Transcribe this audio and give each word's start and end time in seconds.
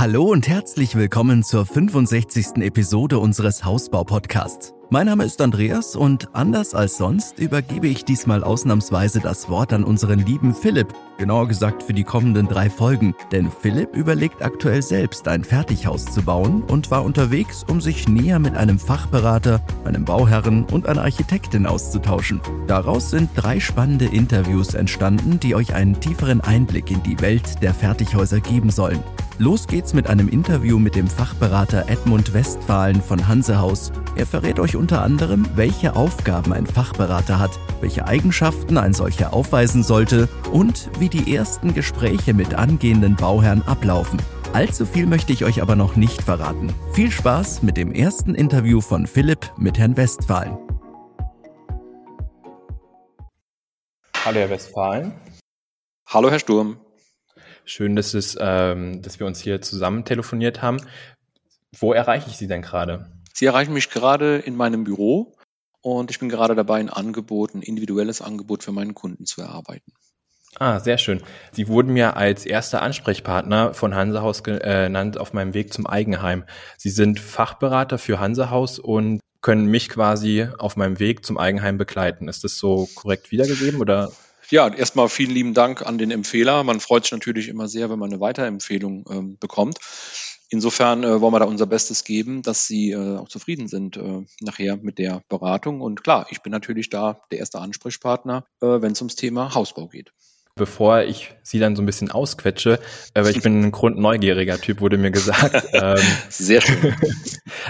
Hallo 0.00 0.30
und 0.30 0.48
herzlich 0.48 0.94
willkommen 0.94 1.42
zur 1.42 1.66
65. 1.66 2.62
Episode 2.62 3.18
unseres 3.18 3.66
Hausbau-Podcasts. 3.66 4.72
Mein 4.88 5.04
Name 5.04 5.24
ist 5.24 5.42
Andreas 5.42 5.94
und 5.94 6.34
anders 6.34 6.74
als 6.74 6.96
sonst 6.96 7.38
übergebe 7.38 7.86
ich 7.86 8.06
diesmal 8.06 8.42
ausnahmsweise 8.42 9.20
das 9.20 9.50
Wort 9.50 9.74
an 9.74 9.84
unseren 9.84 10.20
lieben 10.20 10.54
Philipp, 10.54 10.94
genauer 11.18 11.48
gesagt 11.48 11.82
für 11.82 11.92
die 11.92 12.04
kommenden 12.04 12.48
drei 12.48 12.70
Folgen. 12.70 13.14
Denn 13.30 13.50
Philipp 13.50 13.94
überlegt 13.94 14.42
aktuell 14.42 14.80
selbst 14.80 15.28
ein 15.28 15.44
Fertighaus 15.44 16.06
zu 16.06 16.22
bauen 16.22 16.62
und 16.62 16.90
war 16.90 17.04
unterwegs, 17.04 17.66
um 17.68 17.82
sich 17.82 18.08
näher 18.08 18.38
mit 18.38 18.56
einem 18.56 18.78
Fachberater, 18.78 19.60
einem 19.84 20.06
Bauherren 20.06 20.64
und 20.64 20.86
einer 20.86 21.02
Architektin 21.02 21.66
auszutauschen. 21.66 22.40
Daraus 22.66 23.10
sind 23.10 23.28
drei 23.36 23.60
spannende 23.60 24.06
Interviews 24.06 24.72
entstanden, 24.72 25.38
die 25.40 25.54
euch 25.54 25.74
einen 25.74 26.00
tieferen 26.00 26.40
Einblick 26.40 26.90
in 26.90 27.02
die 27.02 27.20
Welt 27.20 27.60
der 27.60 27.74
Fertighäuser 27.74 28.40
geben 28.40 28.70
sollen. 28.70 29.04
Los 29.40 29.66
geht's 29.66 29.94
mit 29.94 30.06
einem 30.06 30.28
Interview 30.28 30.78
mit 30.78 30.94
dem 30.94 31.08
Fachberater 31.08 31.88
Edmund 31.88 32.34
Westphalen 32.34 33.00
von 33.00 33.26
Hansehaus. 33.26 33.90
Er 34.14 34.26
verrät 34.26 34.60
euch 34.60 34.76
unter 34.76 35.00
anderem, 35.00 35.46
welche 35.54 35.96
Aufgaben 35.96 36.52
ein 36.52 36.66
Fachberater 36.66 37.38
hat, 37.38 37.58
welche 37.80 38.06
Eigenschaften 38.06 38.76
ein 38.76 38.92
solcher 38.92 39.32
aufweisen 39.32 39.82
sollte 39.82 40.28
und 40.52 40.90
wie 40.98 41.08
die 41.08 41.34
ersten 41.34 41.72
Gespräche 41.72 42.34
mit 42.34 42.52
angehenden 42.52 43.16
Bauherren 43.16 43.62
ablaufen. 43.62 44.20
Allzu 44.52 44.84
viel 44.84 45.06
möchte 45.06 45.32
ich 45.32 45.42
euch 45.42 45.62
aber 45.62 45.74
noch 45.74 45.96
nicht 45.96 46.20
verraten. 46.20 46.74
Viel 46.92 47.10
Spaß 47.10 47.62
mit 47.62 47.78
dem 47.78 47.92
ersten 47.92 48.34
Interview 48.34 48.82
von 48.82 49.06
Philipp 49.06 49.50
mit 49.56 49.78
Herrn 49.78 49.96
Westphalen. 49.96 50.58
Hallo 54.22 54.38
Herr 54.38 54.50
Westphalen. 54.50 55.12
Hallo 56.06 56.30
Herr 56.30 56.40
Sturm. 56.40 56.76
Schön, 57.70 57.94
dass, 57.94 58.14
es, 58.14 58.36
ähm, 58.40 59.00
dass 59.00 59.20
wir 59.20 59.28
uns 59.28 59.40
hier 59.40 59.62
zusammen 59.62 60.04
telefoniert 60.04 60.60
haben. 60.60 60.78
Wo 61.78 61.92
erreiche 61.92 62.28
ich 62.28 62.36
Sie 62.36 62.48
denn 62.48 62.62
gerade? 62.62 63.12
Sie 63.32 63.46
erreichen 63.46 63.72
mich 63.72 63.90
gerade 63.90 64.38
in 64.38 64.56
meinem 64.56 64.82
Büro 64.82 65.36
und 65.80 66.10
ich 66.10 66.18
bin 66.18 66.28
gerade 66.28 66.56
dabei, 66.56 66.80
ein 66.80 66.90
Angebot, 66.90 67.54
ein 67.54 67.62
individuelles 67.62 68.22
Angebot 68.22 68.64
für 68.64 68.72
meinen 68.72 68.94
Kunden 68.94 69.24
zu 69.24 69.40
erarbeiten. 69.40 69.92
Ah, 70.56 70.80
sehr 70.80 70.98
schön. 70.98 71.22
Sie 71.52 71.68
wurden 71.68 71.92
mir 71.92 72.16
als 72.16 72.44
erster 72.44 72.82
Ansprechpartner 72.82 73.72
von 73.72 73.94
Hansehaus 73.94 74.42
genannt 74.42 75.16
auf 75.16 75.32
meinem 75.32 75.54
Weg 75.54 75.72
zum 75.72 75.86
Eigenheim. 75.86 76.42
Sie 76.76 76.90
sind 76.90 77.20
Fachberater 77.20 77.98
für 77.98 78.18
Hansehaus 78.18 78.80
und 78.80 79.20
können 79.42 79.66
mich 79.66 79.88
quasi 79.88 80.48
auf 80.58 80.76
meinem 80.76 80.98
Weg 80.98 81.24
zum 81.24 81.38
Eigenheim 81.38 81.78
begleiten. 81.78 82.26
Ist 82.26 82.42
das 82.42 82.58
so 82.58 82.88
korrekt 82.96 83.30
wiedergegeben 83.30 83.80
oder? 83.80 84.10
Ja, 84.50 84.68
erstmal 84.68 85.08
vielen 85.08 85.30
lieben 85.30 85.54
Dank 85.54 85.86
an 85.86 85.96
den 85.96 86.10
Empfehler. 86.10 86.64
Man 86.64 86.80
freut 86.80 87.04
sich 87.04 87.12
natürlich 87.12 87.48
immer 87.48 87.68
sehr, 87.68 87.88
wenn 87.88 88.00
man 88.00 88.10
eine 88.10 88.20
Weiterempfehlung 88.20 89.04
ähm, 89.08 89.38
bekommt. 89.38 89.78
Insofern 90.48 91.04
äh, 91.04 91.20
wollen 91.20 91.32
wir 91.32 91.38
da 91.38 91.44
unser 91.44 91.66
Bestes 91.66 92.02
geben, 92.02 92.42
dass 92.42 92.66
Sie 92.66 92.90
äh, 92.90 93.18
auch 93.18 93.28
zufrieden 93.28 93.68
sind 93.68 93.96
äh, 93.96 94.24
nachher 94.40 94.76
mit 94.76 94.98
der 94.98 95.22
Beratung. 95.28 95.80
Und 95.80 96.02
klar, 96.02 96.26
ich 96.30 96.42
bin 96.42 96.50
natürlich 96.50 96.90
da 96.90 97.20
der 97.30 97.38
erste 97.38 97.60
Ansprechpartner, 97.60 98.44
äh, 98.60 98.66
wenn 98.66 98.90
es 98.90 99.00
ums 99.00 99.14
Thema 99.14 99.54
Hausbau 99.54 99.86
geht. 99.86 100.12
Bevor 100.56 101.02
ich 101.02 101.32
Sie 101.44 101.60
dann 101.60 101.76
so 101.76 101.82
ein 101.82 101.86
bisschen 101.86 102.10
ausquetsche, 102.10 102.80
äh, 103.14 103.24
weil 103.24 103.36
ich 103.36 103.42
bin 103.42 103.62
ein 103.62 103.70
grundneugieriger 103.70 104.60
Typ, 104.60 104.80
wurde 104.80 104.98
mir 104.98 105.12
gesagt. 105.12 105.68
ähm, 105.72 105.98
Sehr 106.28 106.60
schön. 106.60 106.94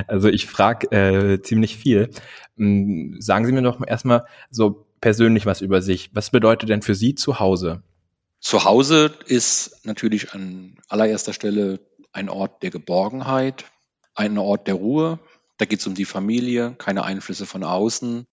Also 0.07 0.29
ich 0.29 0.47
frage 0.47 0.91
äh, 0.93 1.43
ziemlich 1.43 1.77
viel. 1.77 2.11
Hm, 2.57 3.17
sagen 3.19 3.45
Sie 3.45 3.53
mir 3.53 3.63
doch 3.63 3.87
erstmal 3.87 4.25
so 4.51 4.87
persönlich 5.01 5.47
was 5.47 5.61
über 5.61 5.83
sich. 5.83 6.11
Was 6.15 6.31
bedeutet 6.31 6.69
denn 6.69 6.83
für 6.83 6.95
Sie 6.95 7.15
zu 7.15 7.41
Hause? 7.41 7.83
Zu 8.41 8.65
Hause 8.65 9.15
ist 9.27 9.85
natürlich 9.85 10.33
an 10.33 10.79
allererster 10.89 11.33
Stelle 11.33 11.81
ein 12.13 12.29
Ort 12.29 12.63
der 12.63 12.71
Geborgenheit, 12.71 13.67
ein 14.15 14.39
Ort 14.39 14.67
der 14.67 14.75
Ruhe. 14.75 15.19
Da 15.59 15.67
geht 15.67 15.81
es 15.81 15.87
um 15.87 15.95
die 15.95 16.07
Familie, 16.07 16.75
keine 16.79 17.05
Einflüsse 17.05 17.47
von 17.47 17.65
außen. 17.65 18.25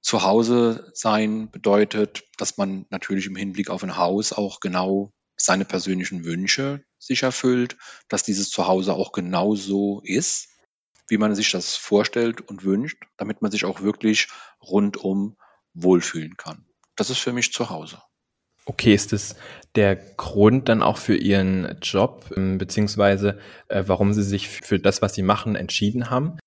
Zu 0.00 0.22
Hause 0.22 0.90
sein 0.92 1.50
bedeutet, 1.50 2.24
dass 2.36 2.58
man 2.58 2.86
natürlich 2.90 3.26
im 3.26 3.36
Hinblick 3.36 3.70
auf 3.70 3.82
ein 3.82 3.96
Haus 3.96 4.32
auch 4.32 4.60
genau 4.60 5.12
seine 5.36 5.64
persönlichen 5.64 6.24
Wünsche 6.24 6.84
sich 6.98 7.22
erfüllt, 7.22 7.76
dass 8.08 8.22
dieses 8.22 8.50
Zuhause 8.50 8.94
auch 8.94 9.12
genau 9.12 9.54
so 9.54 10.00
ist, 10.04 10.48
wie 11.08 11.18
man 11.18 11.34
sich 11.34 11.50
das 11.50 11.76
vorstellt 11.76 12.40
und 12.40 12.64
wünscht, 12.64 13.02
damit 13.16 13.42
man 13.42 13.50
sich 13.50 13.64
auch 13.64 13.82
wirklich 13.82 14.28
rundum 14.60 15.36
wohlfühlen 15.74 16.36
kann. 16.36 16.64
Das 16.96 17.10
ist 17.10 17.18
für 17.18 17.32
mich 17.32 17.52
zu 17.52 17.70
Hause. 17.70 18.00
Okay, 18.66 18.94
ist 18.94 19.12
das 19.12 19.36
der 19.74 19.96
Grund 19.96 20.68
dann 20.68 20.82
auch 20.82 20.96
für 20.96 21.16
Ihren 21.16 21.78
Job, 21.82 22.32
ähm, 22.36 22.56
beziehungsweise 22.56 23.38
äh, 23.68 23.84
warum 23.86 24.14
Sie 24.14 24.22
sich 24.22 24.48
für 24.48 24.78
das, 24.78 25.02
was 25.02 25.14
Sie 25.14 25.22
machen, 25.22 25.54
entschieden 25.54 26.08
haben? 26.08 26.38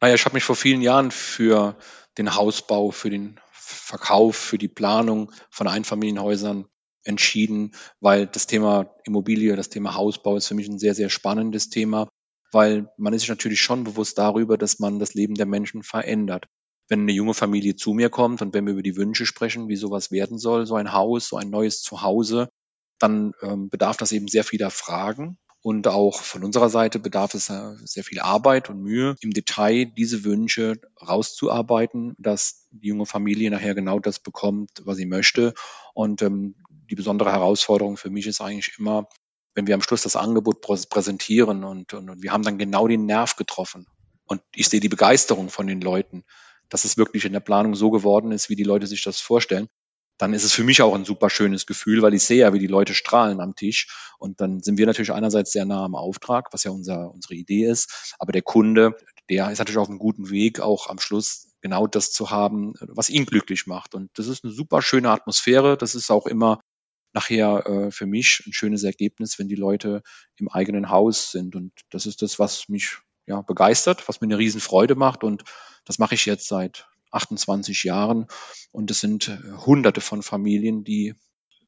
Naja, 0.00 0.14
ich 0.14 0.24
habe 0.24 0.34
mich 0.34 0.44
vor 0.44 0.56
vielen 0.56 0.82
Jahren 0.82 1.10
für 1.10 1.76
den 2.18 2.34
Hausbau, 2.34 2.90
für 2.90 3.10
den 3.10 3.38
Verkauf, 3.52 4.36
für 4.36 4.58
die 4.58 4.68
Planung 4.68 5.32
von 5.50 5.68
Einfamilienhäusern 5.68 6.66
entschieden, 7.04 7.72
weil 8.00 8.26
das 8.26 8.46
Thema 8.46 8.94
Immobilie, 9.04 9.54
das 9.54 9.68
Thema 9.68 9.94
Hausbau 9.94 10.36
ist 10.36 10.48
für 10.48 10.54
mich 10.54 10.68
ein 10.68 10.78
sehr, 10.78 10.94
sehr 10.94 11.10
spannendes 11.10 11.68
Thema, 11.68 12.08
weil 12.50 12.90
man 12.96 13.12
ist 13.12 13.20
sich 13.22 13.28
natürlich 13.28 13.60
schon 13.60 13.84
bewusst 13.84 14.18
darüber, 14.18 14.58
dass 14.58 14.80
man 14.80 14.98
das 14.98 15.14
Leben 15.14 15.34
der 15.34 15.46
Menschen 15.46 15.84
verändert 15.84 16.46
wenn 16.88 17.00
eine 17.00 17.12
junge 17.12 17.34
Familie 17.34 17.76
zu 17.76 17.92
mir 17.92 18.10
kommt 18.10 18.42
und 18.42 18.54
wenn 18.54 18.66
wir 18.66 18.72
über 18.72 18.82
die 18.82 18.96
Wünsche 18.96 19.26
sprechen, 19.26 19.68
wie 19.68 19.76
sowas 19.76 20.10
werden 20.10 20.38
soll, 20.38 20.66
so 20.66 20.76
ein 20.76 20.92
Haus, 20.92 21.28
so 21.28 21.36
ein 21.36 21.50
neues 21.50 21.82
Zuhause, 21.82 22.48
dann 22.98 23.32
ähm, 23.42 23.68
bedarf 23.68 23.96
das 23.96 24.12
eben 24.12 24.28
sehr 24.28 24.44
vieler 24.44 24.70
Fragen. 24.70 25.38
Und 25.62 25.88
auch 25.88 26.22
von 26.22 26.44
unserer 26.44 26.68
Seite 26.70 27.00
bedarf 27.00 27.34
es 27.34 27.50
äh, 27.50 27.74
sehr 27.84 28.04
viel 28.04 28.20
Arbeit 28.20 28.70
und 28.70 28.82
Mühe, 28.82 29.16
im 29.20 29.32
Detail 29.32 29.86
diese 29.86 30.22
Wünsche 30.22 30.80
rauszuarbeiten, 31.02 32.14
dass 32.18 32.68
die 32.70 32.88
junge 32.88 33.06
Familie 33.06 33.50
nachher 33.50 33.74
genau 33.74 33.98
das 33.98 34.20
bekommt, 34.20 34.70
was 34.84 34.96
sie 34.96 35.06
möchte. 35.06 35.54
Und 35.92 36.22
ähm, 36.22 36.54
die 36.88 36.94
besondere 36.94 37.32
Herausforderung 37.32 37.96
für 37.96 38.10
mich 38.10 38.28
ist 38.28 38.40
eigentlich 38.40 38.78
immer, 38.78 39.08
wenn 39.54 39.66
wir 39.66 39.74
am 39.74 39.82
Schluss 39.82 40.02
das 40.02 40.14
Angebot 40.14 40.60
präsentieren 40.60 41.64
und, 41.64 41.92
und, 41.94 42.10
und 42.10 42.22
wir 42.22 42.32
haben 42.32 42.44
dann 42.44 42.58
genau 42.58 42.86
den 42.86 43.06
Nerv 43.06 43.34
getroffen. 43.34 43.86
Und 44.24 44.42
ich 44.54 44.68
sehe 44.68 44.80
die 44.80 44.88
Begeisterung 44.88 45.48
von 45.48 45.66
den 45.66 45.80
Leuten 45.80 46.24
dass 46.68 46.84
es 46.84 46.96
wirklich 46.96 47.24
in 47.24 47.32
der 47.32 47.40
Planung 47.40 47.74
so 47.74 47.90
geworden 47.90 48.32
ist, 48.32 48.50
wie 48.50 48.56
die 48.56 48.64
Leute 48.64 48.86
sich 48.86 49.02
das 49.02 49.20
vorstellen, 49.20 49.68
dann 50.18 50.32
ist 50.32 50.44
es 50.44 50.52
für 50.52 50.64
mich 50.64 50.80
auch 50.80 50.94
ein 50.94 51.04
super 51.04 51.28
schönes 51.28 51.66
Gefühl, 51.66 52.02
weil 52.02 52.14
ich 52.14 52.24
sehe 52.24 52.38
ja, 52.38 52.52
wie 52.52 52.58
die 52.58 52.66
Leute 52.66 52.94
strahlen 52.94 53.40
am 53.40 53.54
Tisch. 53.54 53.88
Und 54.18 54.40
dann 54.40 54.60
sind 54.62 54.78
wir 54.78 54.86
natürlich 54.86 55.12
einerseits 55.12 55.52
sehr 55.52 55.66
nah 55.66 55.84
am 55.84 55.94
Auftrag, 55.94 56.48
was 56.52 56.64
ja 56.64 56.70
unser, 56.70 57.10
unsere 57.12 57.34
Idee 57.34 57.66
ist. 57.66 58.14
Aber 58.18 58.32
der 58.32 58.42
Kunde, 58.42 58.96
der 59.28 59.50
ist 59.50 59.58
natürlich 59.58 59.78
auf 59.78 59.88
einem 59.88 59.98
guten 59.98 60.30
Weg, 60.30 60.60
auch 60.60 60.88
am 60.88 60.98
Schluss 60.98 61.52
genau 61.60 61.86
das 61.86 62.12
zu 62.12 62.30
haben, 62.30 62.74
was 62.80 63.10
ihn 63.10 63.26
glücklich 63.26 63.66
macht. 63.66 63.94
Und 63.94 64.10
das 64.14 64.26
ist 64.26 64.44
eine 64.44 64.52
super 64.52 64.80
schöne 64.80 65.10
Atmosphäre. 65.10 65.76
Das 65.76 65.94
ist 65.94 66.10
auch 66.10 66.26
immer 66.26 66.60
nachher 67.12 67.66
äh, 67.66 67.90
für 67.90 68.06
mich 68.06 68.42
ein 68.46 68.52
schönes 68.52 68.84
Ergebnis, 68.84 69.38
wenn 69.38 69.48
die 69.48 69.54
Leute 69.54 70.02
im 70.36 70.48
eigenen 70.48 70.90
Haus 70.90 71.30
sind. 71.30 71.56
Und 71.56 71.72
das 71.90 72.06
ist 72.06 72.22
das, 72.22 72.38
was 72.38 72.68
mich 72.68 72.98
ja, 73.26 73.42
begeistert, 73.42 74.08
was 74.08 74.20
mir 74.20 74.26
eine 74.26 74.38
Riesenfreude 74.38 74.94
macht. 74.94 75.24
Und 75.24 75.44
das 75.84 75.98
mache 75.98 76.14
ich 76.14 76.26
jetzt 76.26 76.48
seit 76.48 76.88
28 77.10 77.84
Jahren. 77.84 78.26
Und 78.72 78.90
es 78.90 79.00
sind 79.00 79.28
äh, 79.28 79.38
hunderte 79.66 80.00
von 80.00 80.22
Familien, 80.22 80.84
die 80.84 81.14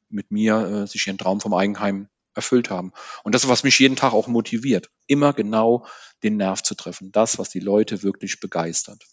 mit 0.09 0.31
mir 0.31 0.57
äh, 0.57 0.87
sich 0.87 1.07
ihren 1.07 1.19
Traum 1.19 1.41
vom 1.41 1.55
Eigenheim 1.55 2.09
erfüllt 2.35 2.71
haben. 2.71 2.93
Und 3.25 3.35
das 3.35 3.45
ist, 3.45 3.51
was 3.51 3.65
mich 3.65 3.79
jeden 3.79 3.97
Tag 3.97 4.13
auch 4.13 4.29
motiviert, 4.29 4.91
immer 5.07 5.33
genau 5.33 5.87
den 6.23 6.37
Nerv 6.37 6.63
zu 6.63 6.75
treffen. 6.75 7.11
Das, 7.13 7.39
was 7.39 7.51
die 7.51 7.61
Leute 7.61 8.03
wirklich 8.03 8.41
begeistert. 8.41 9.05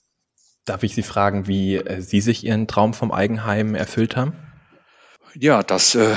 Darf 0.66 0.83
ich 0.83 0.95
Sie 0.95 1.03
fragen, 1.03 1.47
wie 1.47 1.75
äh, 1.75 2.01
Sie 2.01 2.22
sich 2.22 2.44
Ihren 2.44 2.67
Traum 2.67 2.94
vom 2.94 3.12
Eigenheim 3.12 3.75
erfüllt 3.75 4.16
haben? 4.16 4.33
Ja, 5.33 5.63
das 5.63 5.95
äh, 5.95 6.16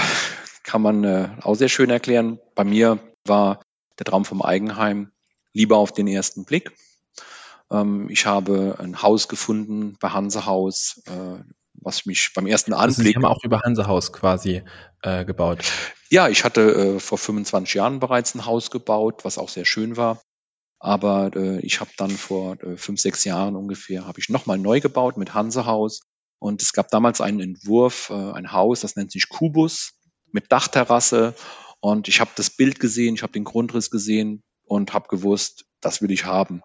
kann 0.62 0.82
man 0.82 1.04
äh, 1.04 1.28
auch 1.42 1.54
sehr 1.54 1.68
schön 1.68 1.90
erklären. 1.90 2.38
Bei 2.54 2.64
mir 2.64 2.98
war 3.24 3.62
der 3.98 4.04
Traum 4.04 4.24
vom 4.24 4.42
Eigenheim 4.42 5.10
lieber 5.58 5.76
auf 5.76 5.92
den 5.92 6.06
ersten 6.06 6.44
Blick. 6.44 6.72
Ähm, 7.70 8.08
ich 8.08 8.24
habe 8.26 8.76
ein 8.78 9.02
Haus 9.02 9.28
gefunden 9.28 9.96
bei 10.00 10.10
Hansehaus, 10.10 11.02
äh, 11.06 11.42
was 11.74 12.06
mich 12.06 12.30
beim 12.34 12.46
ersten 12.46 12.72
Anblick. 12.72 12.98
Also 12.98 13.02
Sie 13.02 13.14
haben 13.14 13.24
auch 13.24 13.44
über 13.44 13.60
Hansehaus 13.60 14.12
quasi 14.12 14.62
äh, 15.02 15.24
gebaut. 15.24 15.64
Ja, 16.10 16.28
ich 16.28 16.44
hatte 16.44 16.96
äh, 16.96 17.00
vor 17.00 17.18
25 17.18 17.74
Jahren 17.74 18.00
bereits 18.00 18.34
ein 18.34 18.46
Haus 18.46 18.70
gebaut, 18.70 19.24
was 19.24 19.36
auch 19.36 19.48
sehr 19.48 19.64
schön 19.64 19.96
war. 19.96 20.22
Aber 20.80 21.34
äh, 21.34 21.58
ich 21.60 21.80
habe 21.80 21.90
dann 21.96 22.10
vor 22.10 22.62
äh, 22.62 22.76
fünf, 22.76 23.00
sechs 23.00 23.24
Jahren 23.24 23.56
ungefähr, 23.56 24.06
habe 24.06 24.20
ich 24.20 24.28
nochmal 24.28 24.58
neu 24.58 24.80
gebaut 24.80 25.16
mit 25.16 25.34
Hansehaus. 25.34 26.00
Und 26.38 26.62
es 26.62 26.72
gab 26.72 26.88
damals 26.90 27.20
einen 27.20 27.40
Entwurf, 27.40 28.10
äh, 28.10 28.32
ein 28.32 28.52
Haus, 28.52 28.80
das 28.80 28.94
nennt 28.94 29.10
sich 29.10 29.28
Kubus 29.28 29.94
mit 30.30 30.52
Dachterrasse. 30.52 31.34
Und 31.80 32.06
ich 32.06 32.20
habe 32.20 32.30
das 32.36 32.50
Bild 32.50 32.78
gesehen, 32.78 33.16
ich 33.16 33.22
habe 33.22 33.32
den 33.32 33.44
Grundriss 33.44 33.90
gesehen 33.90 34.42
und 34.68 34.94
habe 34.94 35.08
gewusst, 35.08 35.64
das 35.80 36.02
will 36.02 36.10
ich 36.10 36.24
haben. 36.24 36.62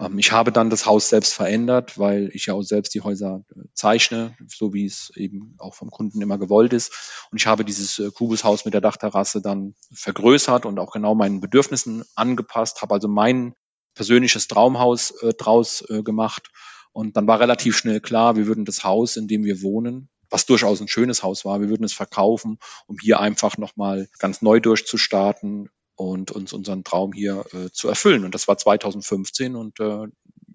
Ähm, 0.00 0.18
ich 0.18 0.32
habe 0.32 0.52
dann 0.52 0.70
das 0.70 0.86
Haus 0.86 1.08
selbst 1.08 1.34
verändert, 1.34 1.98
weil 1.98 2.30
ich 2.32 2.46
ja 2.46 2.54
auch 2.54 2.62
selbst 2.62 2.94
die 2.94 3.00
Häuser 3.00 3.44
äh, 3.54 3.60
zeichne, 3.74 4.36
so 4.46 4.72
wie 4.72 4.86
es 4.86 5.12
eben 5.16 5.54
auch 5.58 5.74
vom 5.74 5.90
Kunden 5.90 6.20
immer 6.20 6.38
gewollt 6.38 6.72
ist. 6.72 7.26
Und 7.30 7.40
ich 7.40 7.46
habe 7.46 7.64
dieses 7.64 7.98
äh, 7.98 8.10
Kubushaus 8.10 8.64
mit 8.64 8.74
der 8.74 8.80
Dachterrasse 8.80 9.40
dann 9.40 9.74
vergrößert 9.92 10.66
und 10.66 10.78
auch 10.78 10.92
genau 10.92 11.14
meinen 11.14 11.40
Bedürfnissen 11.40 12.04
angepasst, 12.14 12.82
habe 12.82 12.94
also 12.94 13.08
mein 13.08 13.54
persönliches 13.94 14.48
Traumhaus 14.48 15.10
äh, 15.22 15.34
draus 15.34 15.84
äh, 15.88 16.02
gemacht. 16.02 16.50
Und 16.92 17.16
dann 17.16 17.26
war 17.26 17.40
relativ 17.40 17.76
schnell 17.76 18.00
klar, 18.00 18.36
wir 18.36 18.46
würden 18.46 18.64
das 18.64 18.82
Haus, 18.82 19.16
in 19.16 19.28
dem 19.28 19.44
wir 19.44 19.62
wohnen, 19.62 20.08
was 20.30 20.46
durchaus 20.46 20.80
ein 20.80 20.88
schönes 20.88 21.22
Haus 21.22 21.44
war, 21.44 21.60
wir 21.60 21.68
würden 21.68 21.84
es 21.84 21.92
verkaufen, 21.92 22.58
um 22.86 22.96
hier 23.00 23.20
einfach 23.20 23.56
nochmal 23.56 24.08
ganz 24.18 24.42
neu 24.42 24.60
durchzustarten, 24.60 25.70
und 25.98 26.30
uns 26.30 26.52
unseren 26.52 26.84
Traum 26.84 27.12
hier 27.12 27.44
äh, 27.52 27.70
zu 27.72 27.88
erfüllen. 27.88 28.24
Und 28.24 28.34
das 28.34 28.46
war 28.46 28.56
2015 28.56 29.56
und 29.56 29.80
äh, 29.80 30.06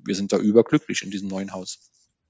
wir 0.06 0.16
sind 0.16 0.32
da 0.32 0.38
überglücklich 0.38 1.04
in 1.04 1.12
diesem 1.12 1.28
neuen 1.28 1.54
Haus. 1.54 1.80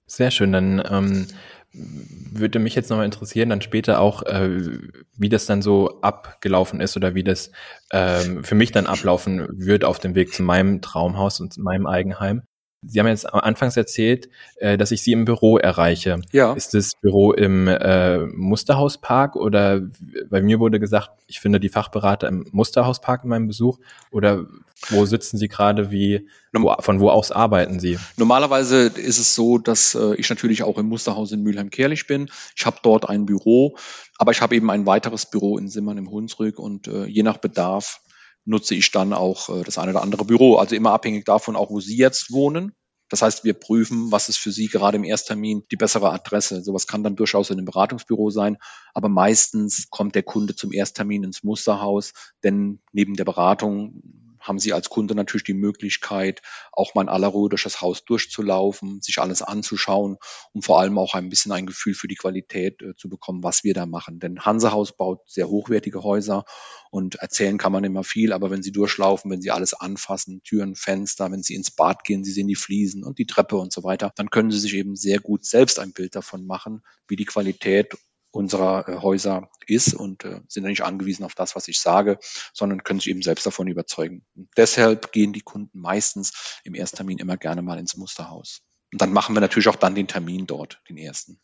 Sehr 0.07 0.31
schön. 0.31 0.51
Dann 0.51 0.83
ähm, 0.89 1.27
würde 1.71 2.57
mich 2.57 2.73
jetzt 2.73 2.89
nochmal 2.89 3.05
interessieren, 3.05 3.49
dann 3.49 3.61
später 3.61 3.99
auch, 3.99 4.23
äh, 4.23 4.79
wie 5.15 5.29
das 5.29 5.45
dann 5.45 5.61
so 5.61 6.01
abgelaufen 6.01 6.81
ist 6.81 6.97
oder 6.97 7.13
wie 7.13 7.23
das 7.23 7.51
ähm, 7.91 8.43
für 8.43 8.55
mich 8.55 8.71
dann 8.71 8.87
ablaufen 8.87 9.47
wird 9.51 9.85
auf 9.85 9.99
dem 9.99 10.15
Weg 10.15 10.33
zu 10.33 10.41
meinem 10.41 10.81
Traumhaus 10.81 11.39
und 11.39 11.57
meinem 11.57 11.85
Eigenheim. 11.85 12.41
Sie 12.85 12.99
haben 12.99 13.07
jetzt 13.07 13.31
anfangs 13.31 13.77
erzählt, 13.77 14.29
äh, 14.57 14.77
dass 14.77 14.91
ich 14.91 15.01
Sie 15.01 15.11
im 15.11 15.25
Büro 15.25 15.57
erreiche. 15.57 16.21
Ja. 16.31 16.53
Ist 16.53 16.73
das 16.73 16.91
Büro 17.01 17.31
im 17.31 17.67
äh, 17.67 18.19
Musterhauspark 18.19 19.35
oder 19.35 19.81
bei 20.29 20.41
mir 20.41 20.59
wurde 20.59 20.79
gesagt, 20.79 21.11
ich 21.27 21.39
finde 21.39 21.59
die 21.59 21.69
Fachberater 21.69 22.27
im 22.27 22.45
Musterhauspark 22.51 23.23
in 23.23 23.29
meinem 23.29 23.47
Besuch 23.47 23.79
oder 24.11 24.45
wo 24.89 25.05
sitzen 25.05 25.37
Sie 25.37 25.47
gerade? 25.47 25.91
Wie 25.91 26.27
wo, 26.51 26.75
von 26.79 26.99
wo 26.99 27.09
aus 27.09 27.31
arbeiten 27.31 27.79
Sie? 27.79 27.97
Normalerweise 28.17 28.87
ist 28.87 29.19
es 29.19 29.33
so, 29.33 29.57
dass 29.57 29.95
äh, 29.95 30.15
ich 30.15 30.29
natürlich 30.29 30.63
auch 30.63 30.77
im 30.77 30.87
Musterhaus 30.87 31.31
in 31.31 31.41
Mülheim-Kerlich 31.41 32.07
bin. 32.07 32.29
Ich 32.55 32.65
habe 32.65 32.77
dort 32.83 33.09
ein 33.09 33.25
Büro, 33.25 33.75
aber 34.17 34.31
ich 34.31 34.41
habe 34.41 34.55
eben 34.55 34.69
ein 34.69 34.85
weiteres 34.85 35.25
Büro 35.25 35.57
in 35.57 35.69
Simmern 35.69 35.97
im 35.97 36.11
Hunsrück 36.11 36.59
und 36.59 36.87
äh, 36.87 37.05
je 37.05 37.23
nach 37.23 37.37
Bedarf 37.37 38.01
nutze 38.45 38.75
ich 38.75 38.91
dann 38.91 39.13
auch 39.13 39.49
äh, 39.49 39.63
das 39.63 39.77
eine 39.77 39.91
oder 39.91 40.01
andere 40.01 40.25
Büro. 40.25 40.57
Also 40.57 40.75
immer 40.75 40.91
abhängig 40.91 41.25
davon 41.25 41.55
auch, 41.55 41.69
wo 41.69 41.79
Sie 41.79 41.97
jetzt 41.97 42.31
wohnen. 42.31 42.73
Das 43.09 43.21
heißt, 43.21 43.43
wir 43.43 43.53
prüfen, 43.53 44.11
was 44.11 44.29
ist 44.29 44.37
für 44.37 44.51
Sie 44.51 44.67
gerade 44.67 44.97
im 44.97 45.03
Ersttermin 45.03 45.63
die 45.69 45.75
bessere 45.75 46.11
Adresse. 46.11 46.63
Sowas 46.63 46.87
kann 46.87 47.03
dann 47.03 47.15
durchaus 47.15 47.49
in 47.49 47.57
einem 47.57 47.65
Beratungsbüro 47.65 48.31
sein, 48.31 48.57
aber 48.93 49.07
meistens 49.07 49.87
kommt 49.89 50.15
der 50.15 50.23
Kunde 50.23 50.55
zum 50.55 50.73
Ersttermin 50.73 51.23
ins 51.23 51.43
Musterhaus, 51.43 52.13
denn 52.43 52.79
neben 52.91 53.13
der 53.15 53.25
Beratung 53.25 54.01
haben 54.43 54.59
Sie 54.59 54.73
als 54.73 54.89
Kunde 54.89 55.15
natürlich 55.15 55.45
die 55.45 55.53
Möglichkeit, 55.53 56.41
auch 56.71 56.93
mal 56.93 57.03
in 57.03 57.09
aller 57.09 57.27
Ruhe 57.27 57.49
durch 57.49 57.63
das 57.63 57.81
Haus 57.81 58.05
durchzulaufen, 58.05 59.01
sich 59.01 59.19
alles 59.19 59.41
anzuschauen 59.41 60.17
und 60.51 60.63
vor 60.63 60.79
allem 60.79 60.97
auch 60.97 61.15
ein 61.15 61.29
bisschen 61.29 61.51
ein 61.51 61.65
Gefühl 61.65 61.93
für 61.93 62.07
die 62.07 62.15
Qualität 62.15 62.81
äh, 62.81 62.95
zu 62.95 63.09
bekommen, 63.09 63.43
was 63.43 63.63
wir 63.63 63.73
da 63.73 63.85
machen. 63.85 64.19
Denn 64.19 64.41
Hansehaus 64.41 64.95
baut 64.95 65.21
sehr 65.25 65.47
hochwertige 65.47 66.03
Häuser 66.03 66.45
und 66.91 67.15
erzählen 67.15 67.57
kann 67.57 67.71
man 67.71 67.83
immer 67.83 68.03
viel, 68.03 68.33
aber 68.33 68.51
wenn 68.51 68.61
Sie 68.61 68.71
durchlaufen, 68.71 69.31
wenn 69.31 69.41
Sie 69.41 69.51
alles 69.51 69.73
anfassen, 69.73 70.43
Türen, 70.43 70.75
Fenster, 70.75 71.31
wenn 71.31 71.41
Sie 71.41 71.55
ins 71.55 71.71
Bad 71.71 72.03
gehen, 72.03 72.23
Sie 72.23 72.31
sehen 72.31 72.47
die 72.47 72.55
Fliesen 72.55 73.03
und 73.03 73.17
die 73.17 73.25
Treppe 73.25 73.57
und 73.57 73.73
so 73.73 73.83
weiter, 73.83 74.11
dann 74.15 74.29
können 74.29 74.51
Sie 74.51 74.59
sich 74.59 74.75
eben 74.75 74.95
sehr 74.95 75.19
gut 75.19 75.45
selbst 75.45 75.79
ein 75.79 75.93
Bild 75.93 76.15
davon 76.15 76.45
machen, 76.45 76.83
wie 77.07 77.15
die 77.15 77.25
Qualität 77.25 77.97
unserer 78.33 78.89
äh, 78.89 78.97
Häuser 79.01 79.49
ist 79.67 79.93
und 79.93 80.25
äh, 80.25 80.41
sind 80.47 80.63
nicht 80.65 80.83
angewiesen 80.83 81.23
auf 81.23 81.35
das, 81.35 81.55
was 81.55 81.67
ich 81.67 81.79
sage, 81.79 82.17
sondern 82.51 82.83
können 82.83 82.99
sich 82.99 83.09
eben 83.09 83.21
selbst 83.21 83.45
davon 83.45 83.67
überzeugen. 83.67 84.25
Und 84.35 84.49
deshalb 84.57 85.11
gehen 85.11 85.33
die 85.33 85.41
Kunden 85.41 85.79
meistens 85.79 86.59
im 86.63 86.73
Ersttermin 86.73 87.19
immer 87.19 87.37
gerne 87.37 87.61
mal 87.61 87.79
ins 87.79 87.95
Musterhaus. 87.95 88.61
Und 88.91 89.01
dann 89.01 89.13
machen 89.13 89.35
wir 89.35 89.41
natürlich 89.41 89.67
auch 89.67 89.75
dann 89.75 89.95
den 89.95 90.07
Termin 90.07 90.47
dort, 90.47 90.81
den 90.89 90.97
ersten. 90.97 91.39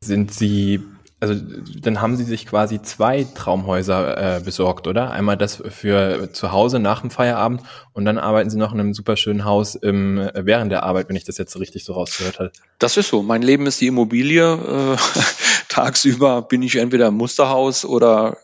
Sind 0.00 0.32
Sie 0.32 0.82
also 1.24 1.34
dann 1.80 2.02
haben 2.02 2.16
Sie 2.16 2.24
sich 2.24 2.44
quasi 2.44 2.82
zwei 2.82 3.24
Traumhäuser 3.24 4.36
äh, 4.36 4.40
besorgt, 4.40 4.86
oder? 4.86 5.10
Einmal 5.10 5.38
das 5.38 5.62
für 5.70 6.30
zu 6.32 6.52
Hause 6.52 6.80
nach 6.80 7.00
dem 7.00 7.10
Feierabend 7.10 7.62
und 7.92 8.04
dann 8.04 8.18
arbeiten 8.18 8.50
Sie 8.50 8.58
noch 8.58 8.74
in 8.74 8.80
einem 8.80 8.92
super 8.92 9.16
schönen 9.16 9.44
Haus 9.44 9.74
im, 9.74 10.18
äh, 10.18 10.44
während 10.44 10.70
der 10.70 10.82
Arbeit, 10.82 11.08
wenn 11.08 11.16
ich 11.16 11.24
das 11.24 11.38
jetzt 11.38 11.52
so 11.52 11.58
richtig 11.60 11.84
so 11.84 11.94
rausgehört 11.94 12.40
habe. 12.40 12.52
Das 12.78 12.98
ist 12.98 13.08
so. 13.08 13.22
Mein 13.22 13.40
Leben 13.40 13.66
ist 13.66 13.80
die 13.80 13.86
Immobilie. 13.86 14.42
Äh, 14.44 14.96
tagsüber 15.74 16.42
bin 16.42 16.62
ich 16.62 16.76
entweder 16.76 17.08
im 17.08 17.14
Musterhaus 17.14 17.84
oder 17.84 18.36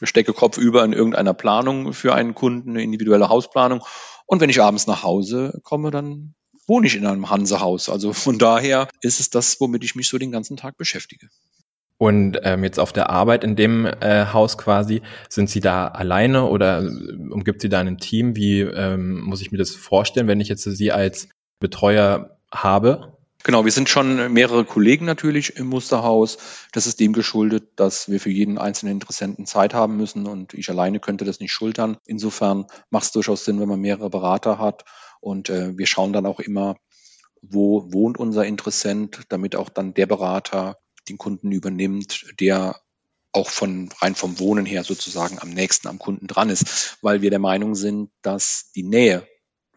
stecke 0.00 0.32
kopfüber 0.32 0.82
in 0.82 0.94
irgendeiner 0.94 1.34
Planung 1.34 1.92
für 1.92 2.14
einen 2.14 2.34
Kunden, 2.34 2.70
eine 2.70 2.82
individuelle 2.82 3.28
Hausplanung. 3.28 3.82
Und 4.26 4.40
wenn 4.40 4.48
ich 4.48 4.62
abends 4.62 4.86
nach 4.86 5.02
Hause 5.02 5.60
komme, 5.62 5.90
dann 5.90 6.34
wohne 6.66 6.86
ich 6.86 6.96
in 6.96 7.04
einem 7.04 7.28
Hansehaus. 7.28 7.90
Also 7.90 8.14
von 8.14 8.38
daher 8.38 8.88
ist 9.02 9.20
es 9.20 9.28
das, 9.28 9.60
womit 9.60 9.84
ich 9.84 9.94
mich 9.94 10.08
so 10.08 10.16
den 10.16 10.32
ganzen 10.32 10.56
Tag 10.56 10.78
beschäftige. 10.78 11.28
Und 11.98 12.38
ähm, 12.44 12.64
jetzt 12.64 12.80
auf 12.80 12.94
der 12.94 13.10
Arbeit 13.10 13.44
in 13.44 13.56
dem 13.56 13.84
äh, 13.84 14.24
Haus 14.32 14.56
quasi, 14.56 15.02
sind 15.28 15.50
Sie 15.50 15.60
da 15.60 15.88
alleine 15.88 16.46
oder 16.46 16.78
umgibt 16.78 17.60
Sie 17.60 17.68
da 17.68 17.80
ein 17.80 17.98
Team? 17.98 18.36
Wie 18.36 18.60
ähm, 18.60 19.20
muss 19.20 19.42
ich 19.42 19.52
mir 19.52 19.58
das 19.58 19.72
vorstellen, 19.72 20.28
wenn 20.28 20.40
ich 20.40 20.48
jetzt 20.48 20.62
Sie 20.62 20.92
als 20.92 21.28
Betreuer 21.58 22.38
habe? 22.50 23.19
Genau, 23.42 23.64
wir 23.64 23.72
sind 23.72 23.88
schon 23.88 24.32
mehrere 24.32 24.66
Kollegen 24.66 25.06
natürlich 25.06 25.56
im 25.56 25.68
Musterhaus. 25.68 26.36
Das 26.72 26.86
ist 26.86 27.00
dem 27.00 27.14
geschuldet, 27.14 27.70
dass 27.76 28.10
wir 28.10 28.20
für 28.20 28.30
jeden 28.30 28.58
einzelnen 28.58 28.94
Interessenten 28.94 29.46
Zeit 29.46 29.72
haben 29.72 29.96
müssen 29.96 30.26
und 30.26 30.52
ich 30.52 30.68
alleine 30.68 31.00
könnte 31.00 31.24
das 31.24 31.40
nicht 31.40 31.52
schultern. 31.52 31.96
Insofern 32.04 32.66
macht 32.90 33.04
es 33.04 33.12
durchaus 33.12 33.44
Sinn, 33.46 33.58
wenn 33.58 33.68
man 33.68 33.80
mehrere 33.80 34.10
Berater 34.10 34.58
hat 34.58 34.84
und 35.20 35.48
äh, 35.48 35.76
wir 35.78 35.86
schauen 35.86 36.12
dann 36.12 36.26
auch 36.26 36.40
immer, 36.40 36.76
wo 37.40 37.90
wohnt 37.92 38.18
unser 38.18 38.44
Interessent, 38.44 39.22
damit 39.30 39.56
auch 39.56 39.70
dann 39.70 39.94
der 39.94 40.06
Berater 40.06 40.76
den 41.08 41.16
Kunden 41.16 41.50
übernimmt, 41.50 42.26
der 42.40 42.76
auch 43.32 43.48
von 43.48 43.88
rein 44.00 44.14
vom 44.14 44.38
Wohnen 44.38 44.66
her 44.66 44.84
sozusagen 44.84 45.38
am 45.38 45.50
nächsten 45.50 45.88
am 45.88 45.98
Kunden 45.98 46.26
dran 46.26 46.50
ist, 46.50 46.98
weil 47.00 47.22
wir 47.22 47.30
der 47.30 47.38
Meinung 47.38 47.74
sind, 47.74 48.10
dass 48.22 48.70
die 48.74 48.82
Nähe 48.82 49.26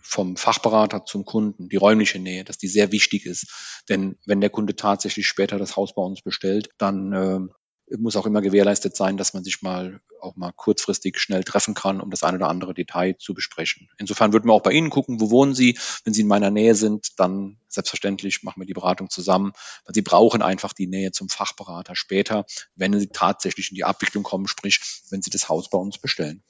vom 0.04 0.36
Fachberater 0.36 1.06
zum 1.06 1.26
Kunden, 1.26 1.70
die 1.70 1.78
räumliche 1.78 2.20
Nähe, 2.20 2.44
dass 2.44 2.58
die 2.58 2.68
sehr 2.68 2.92
wichtig 2.92 3.26
ist. 3.26 3.82
Denn 3.90 4.18
wenn 4.26 4.42
der 4.42 4.50
Kunde 4.50 4.76
tatsächlich 4.76 5.28
später 5.28 5.58
das 5.58 5.76
Haus 5.78 5.96
bei 5.96 6.02
uns 6.02 6.22
bestellt, 6.22 6.70
dann 6.78 7.14
äh, 7.14 7.98
muss 7.98 8.16
auch 8.16 8.26
immer 8.26 8.42
gewährleistet 8.42 8.96
sein, 8.96 9.18
dass 9.18 9.34
man 9.34 9.44
sich 9.44 9.62
mal 9.62 10.02
auch 10.20 10.36
mal 10.36 10.52
kurzfristig 10.52 11.20
schnell 11.20 11.44
treffen 11.44 11.74
kann, 11.74 12.00
um 12.00 12.10
das 12.10 12.24
eine 12.24 12.38
oder 12.38 12.48
andere 12.48 12.74
Detail 12.74 13.18
zu 13.18 13.34
besprechen. 13.34 13.90
Insofern 13.98 14.32
würden 14.34 14.48
wir 14.48 14.54
auch 14.54 14.64
bei 14.64 14.72
Ihnen 14.72 14.90
gucken, 14.90 15.20
wo 15.20 15.30
wohnen 15.32 15.54
Sie? 15.54 15.78
Wenn 16.04 16.14
Sie 16.14 16.22
in 16.22 16.28
meiner 16.28 16.50
Nähe 16.50 16.76
sind, 16.76 17.20
dann 17.20 17.58
selbstverständlich 17.68 18.44
machen 18.44 18.62
wir 18.62 18.66
die 18.66 18.74
Beratung 18.74 19.10
zusammen, 19.10 19.52
weil 19.86 19.94
Sie 19.94 20.02
brauchen 20.02 20.42
einfach 20.42 20.74
die 20.74 20.88
Nähe 20.88 21.12
zum 21.12 21.30
Fachberater 21.30 21.96
später, 21.96 22.46
wenn 22.76 22.98
Sie 22.98 23.08
tatsächlich 23.08 23.72
in 23.72 23.76
die 23.76 23.84
Abwicklung 23.84 24.24
kommen, 24.24 24.48
sprich, 24.48 24.80
wenn 25.10 25.22
Sie 25.22 25.30
das 25.30 25.50
Haus 25.50 25.70
bei 25.70 25.78
uns 25.78 25.98
bestellen. 25.98 26.44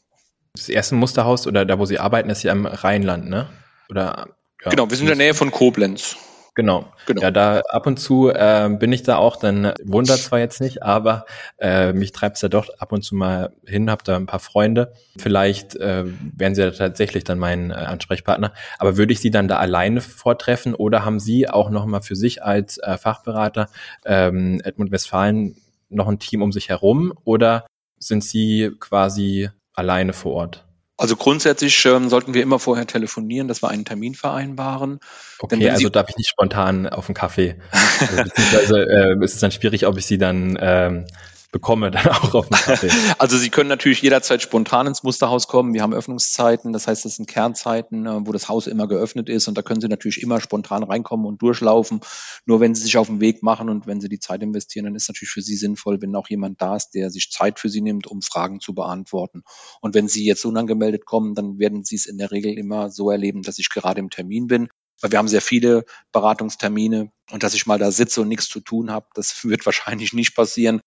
Das 0.56 0.70
erste 0.70 0.96
Musterhaus 0.96 1.48
oder 1.48 1.66
da, 1.66 1.80
wo 1.80 1.86
Sie 1.86 2.00
arbeiten, 2.00 2.30
ist 2.30 2.44
ja 2.44 2.52
im 2.52 2.66
Rheinland, 2.66 3.28
ne? 3.28 3.50
Oder 3.90 4.28
ja, 4.64 4.70
genau, 4.70 4.90
wir 4.90 4.98
sind 4.98 5.10
in 5.10 5.18
der 5.18 5.26
Nähe 5.26 5.34
von 5.34 5.52
Koblenz. 5.52 6.16
Genau. 6.56 6.94
genau. 7.08 7.22
Ja, 7.22 7.32
da 7.32 7.62
ab 7.70 7.88
und 7.88 8.00
zu 8.00 8.30
äh, 8.30 8.70
bin 8.80 8.94
ich 8.94 9.02
da 9.02 9.18
auch, 9.18 9.38
dann 9.38 9.74
wundert 9.84 10.20
zwar 10.20 10.38
jetzt 10.38 10.62
nicht, 10.62 10.84
aber 10.84 11.26
äh, 11.58 11.94
mich 11.94 12.12
treibt 12.12 12.36
es 12.36 12.44
ja 12.44 12.50
doch 12.50 12.70
ab 12.78 12.92
und 12.92 13.02
zu 13.02 13.16
mal 13.16 13.56
hin, 13.66 13.90
hab 13.90 14.04
da 14.04 14.16
ein 14.16 14.28
paar 14.28 14.40
Freunde. 14.40 14.94
Vielleicht 15.18 15.76
äh, 15.78 16.06
wären 16.06 16.54
sie 16.54 16.62
ja 16.62 16.70
tatsächlich 16.70 17.24
dann 17.24 17.40
mein 17.40 17.72
äh, 17.72 17.74
Ansprechpartner. 17.74 18.54
Aber 18.78 18.98
würde 18.98 19.14
ich 19.14 19.20
sie 19.20 19.32
dann 19.32 19.48
da 19.48 19.58
alleine 19.58 20.00
vortreffen 20.02 20.76
oder 20.76 21.04
haben 21.04 21.20
Sie 21.20 21.50
auch 21.50 21.72
nochmal 21.72 22.04
für 22.04 22.16
sich 22.16 22.44
als 22.44 22.78
äh, 22.78 22.98
Fachberater 22.98 23.70
ähm, 24.06 24.62
Edmund 24.64 24.92
Westfalen 24.92 25.56
noch 25.90 26.08
ein 26.08 26.20
Team 26.20 26.44
um 26.44 26.52
sich 26.52 26.70
herum 26.70 27.14
oder 27.24 27.66
sind 27.98 28.24
Sie 28.24 28.72
quasi 28.80 29.50
alleine 29.74 30.14
vor 30.14 30.34
Ort? 30.34 30.66
Also 30.96 31.16
grundsätzlich 31.16 31.86
ähm, 31.86 32.08
sollten 32.08 32.34
wir 32.34 32.44
immer 32.44 32.60
vorher 32.60 32.86
telefonieren, 32.86 33.48
dass 33.48 33.64
wir 33.64 33.70
einen 33.70 33.84
Termin 33.84 34.14
vereinbaren. 34.14 35.00
Okay, 35.40 35.70
also 35.70 35.90
darf 35.90 36.10
ich 36.10 36.18
nicht 36.18 36.30
spontan 36.30 36.88
auf 36.88 37.08
einen 37.10 37.16
Kaffee. 37.16 37.56
Also, 38.00 38.24
beziehungsweise 38.24 38.82
äh, 38.84 39.24
ist 39.24 39.34
es 39.34 39.40
dann 39.40 39.52
schwierig, 39.52 39.88
ob 39.88 39.98
ich 39.98 40.06
sie 40.06 40.18
dann 40.18 40.58
ähm, 40.62 41.06
bekomme 41.54 41.92
dann 41.92 42.08
auch 42.08 42.34
auf 42.34 42.50
dem 42.50 42.58
Kaffee. 42.58 42.90
Also 43.20 43.38
Sie 43.38 43.50
können 43.50 43.70
natürlich 43.70 44.02
jederzeit 44.02 44.42
spontan 44.42 44.88
ins 44.88 45.04
Musterhaus 45.04 45.48
kommen. 45.48 45.74
Wir 45.74 45.84
haben 45.84 45.94
Öffnungszeiten, 45.94 46.74
das 46.74 46.88
heißt, 46.88 47.06
das 47.06 47.16
sind 47.16 47.30
Kernzeiten, 47.30 48.06
äh, 48.06 48.28
wo 48.28 48.34
das 48.34 48.50
Haus 48.50 48.68
immer 48.68 48.88
geöffnet 48.88 49.30
ist 49.30 49.48
und 49.48 49.58
da 49.58 49.62
können 49.62 49.80
Sie 49.80 49.88
natürlich 49.88 50.22
immer 50.22 50.42
spontan 50.42 50.84
reinkommen 50.84 51.26
und 51.26 51.42
durchlaufen. 51.42 52.02
Nur 52.46 52.60
wenn 52.60 52.76
Sie 52.76 52.82
sich 52.82 52.98
auf 52.98 53.08
den 53.08 53.22
Weg 53.22 53.44
machen 53.44 53.70
und 53.70 53.88
wenn 53.88 54.02
Sie 54.02 54.10
die 54.10 54.20
Zeit 54.20 54.42
investieren, 54.42 54.86
dann 54.86 54.96
ist 54.96 55.08
natürlich 55.08 55.30
für 55.30 55.42
Sie 55.42 55.56
sinnvoll, 55.56 56.02
wenn 56.02 56.16
auch 56.16 56.28
jemand 56.28 56.62
da 56.62 56.76
ist, 56.76 56.90
der 56.96 57.12
sich 57.12 57.32
Zeit 57.32 57.60
für 57.60 57.70
Sie 57.70 57.82
nimmt, 57.82 58.08
um 58.08 58.22
Fragen 58.22 58.60
zu 58.60 58.74
beantworten. 58.74 59.44
Und 59.80 59.94
wenn 59.94 60.08
Sie 60.08 60.26
jetzt 60.26 60.44
unangemeldet 60.46 61.06
kommen, 61.06 61.36
dann 61.36 61.60
werden 61.60 61.86
Sie 61.86 61.96
es 61.96 62.08
in 62.08 62.18
der 62.18 62.32
Regel 62.32 62.58
immer 62.58 62.90
so 62.90 63.12
erleben, 63.12 63.44
dass 63.44 63.60
ich 63.60 63.70
gerade 63.70 64.02
im 64.02 64.10
Termin 64.10 64.48
bin 64.48 64.70
weil 65.02 65.12
wir 65.12 65.20
haben 65.20 65.28
sehr 65.28 65.42
viele 65.42 65.86
Beratungstermine 66.14 67.12
und 67.32 67.44
dass 67.44 67.54
ich 67.54 67.66
mal 67.66 67.78
da 67.78 67.92
sitze 67.92 68.22
und 68.22 68.30
nichts 68.30 68.48
zu 68.48 68.62
tun 68.62 68.90
habe, 68.90 69.08
das 69.14 69.44
wird 69.44 69.66
wahrscheinlich 69.66 70.14
nicht 70.14 70.36
passieren. 70.36 70.82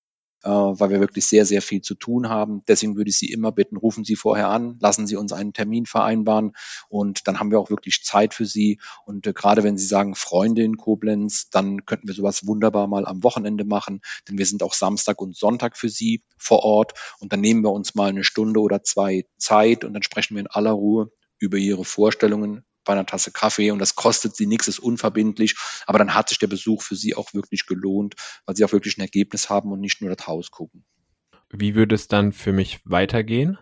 Äh, 0.47 0.49
weil 0.49 0.91
wir 0.91 1.01
wirklich 1.01 1.27
sehr, 1.27 1.45
sehr 1.45 1.61
viel 1.61 1.83
zu 1.83 1.97
tun 1.97 2.29
haben. 2.29 2.63
Deswegen 2.69 2.97
würde 2.97 3.11
ich 3.11 3.19
Sie 3.19 3.33
immer 3.33 3.51
bitten, 3.51 3.77
rufen 3.77 4.05
Sie 4.05 4.15
vorher 4.15 4.49
an, 4.49 4.79
lassen 4.81 5.09
Sie 5.09 5.17
uns 5.17 5.33
einen 5.33 5.53
Termin 5.53 5.87
vereinbaren 5.87 6.53
und 6.89 7.27
dann 7.27 7.41
haben 7.41 7.51
wir 7.51 7.59
auch 7.59 7.69
wirklich 7.69 8.05
Zeit 8.05 8.33
für 8.33 8.47
Sie. 8.47 8.79
Und 9.05 9.27
äh, 9.27 9.33
gerade 9.33 9.65
wenn 9.65 9.77
Sie 9.77 9.87
sagen 9.87 10.15
Freunde 10.15 10.63
in 10.63 10.77
Koblenz, 10.77 11.51
dann 11.51 11.85
könnten 11.85 12.07
wir 12.07 12.15
sowas 12.15 12.47
wunderbar 12.47 12.87
mal 12.87 13.07
am 13.07 13.25
Wochenende 13.25 13.65
machen, 13.65 14.03
denn 14.29 14.39
wir 14.39 14.47
sind 14.47 14.63
auch 14.63 14.75
Samstag 14.75 15.21
und 15.21 15.37
Sonntag 15.37 15.77
für 15.77 15.89
Sie 15.89 16.23
vor 16.39 16.61
Ort 16.63 16.95
und 17.19 17.33
dann 17.33 17.41
nehmen 17.41 17.65
wir 17.65 17.73
uns 17.73 17.97
mal 17.97 18.11
eine 18.11 18.23
Stunde 18.23 18.61
oder 18.61 18.85
zwei 18.85 19.27
Zeit 19.39 19.85
und 19.85 19.95
dann 19.95 20.05
sprechen 20.05 20.37
wir 20.37 20.43
in 20.43 20.47
aller 20.47 20.71
Ruhe 20.71 21.11
über 21.39 21.57
Ihre 21.57 21.85
Vorstellungen 21.85 22.65
bei 22.87 22.95
einer 22.95 23.07
Tasse 23.07 23.31
Kaffee 23.31 23.71
und 23.71 23.79
das 23.79 23.95
kostet 23.95 24.35
sie 24.37 24.47
nichts, 24.47 24.69
ist 24.69 24.79
unverbindlich, 24.79 25.57
aber 25.87 25.99
dann 25.99 26.15
hat 26.15 26.31
sich 26.31 26.39
der 26.39 26.47
Besuch 26.47 26.83
für 26.83 26.97
sie 26.97 27.15
auch 27.15 27.35
wirklich 27.35 27.67
gelohnt, 27.67 28.15
weil 28.47 28.57
sie 28.57 28.65
auch 28.65 28.73
wirklich 28.73 28.97
ein 28.97 29.03
Ergebnis 29.03 29.51
haben 29.51 29.71
und 29.73 29.81
nicht 29.81 30.01
nur 30.01 30.15
das 30.15 30.27
Haus 30.27 30.51
gucken. 30.51 30.85
Wie 31.51 31.75
würde 31.75 31.95
es 31.95 32.09
dann 32.09 32.33
für 32.33 32.53
mich 32.53 32.81
weitergehen? 32.85 33.59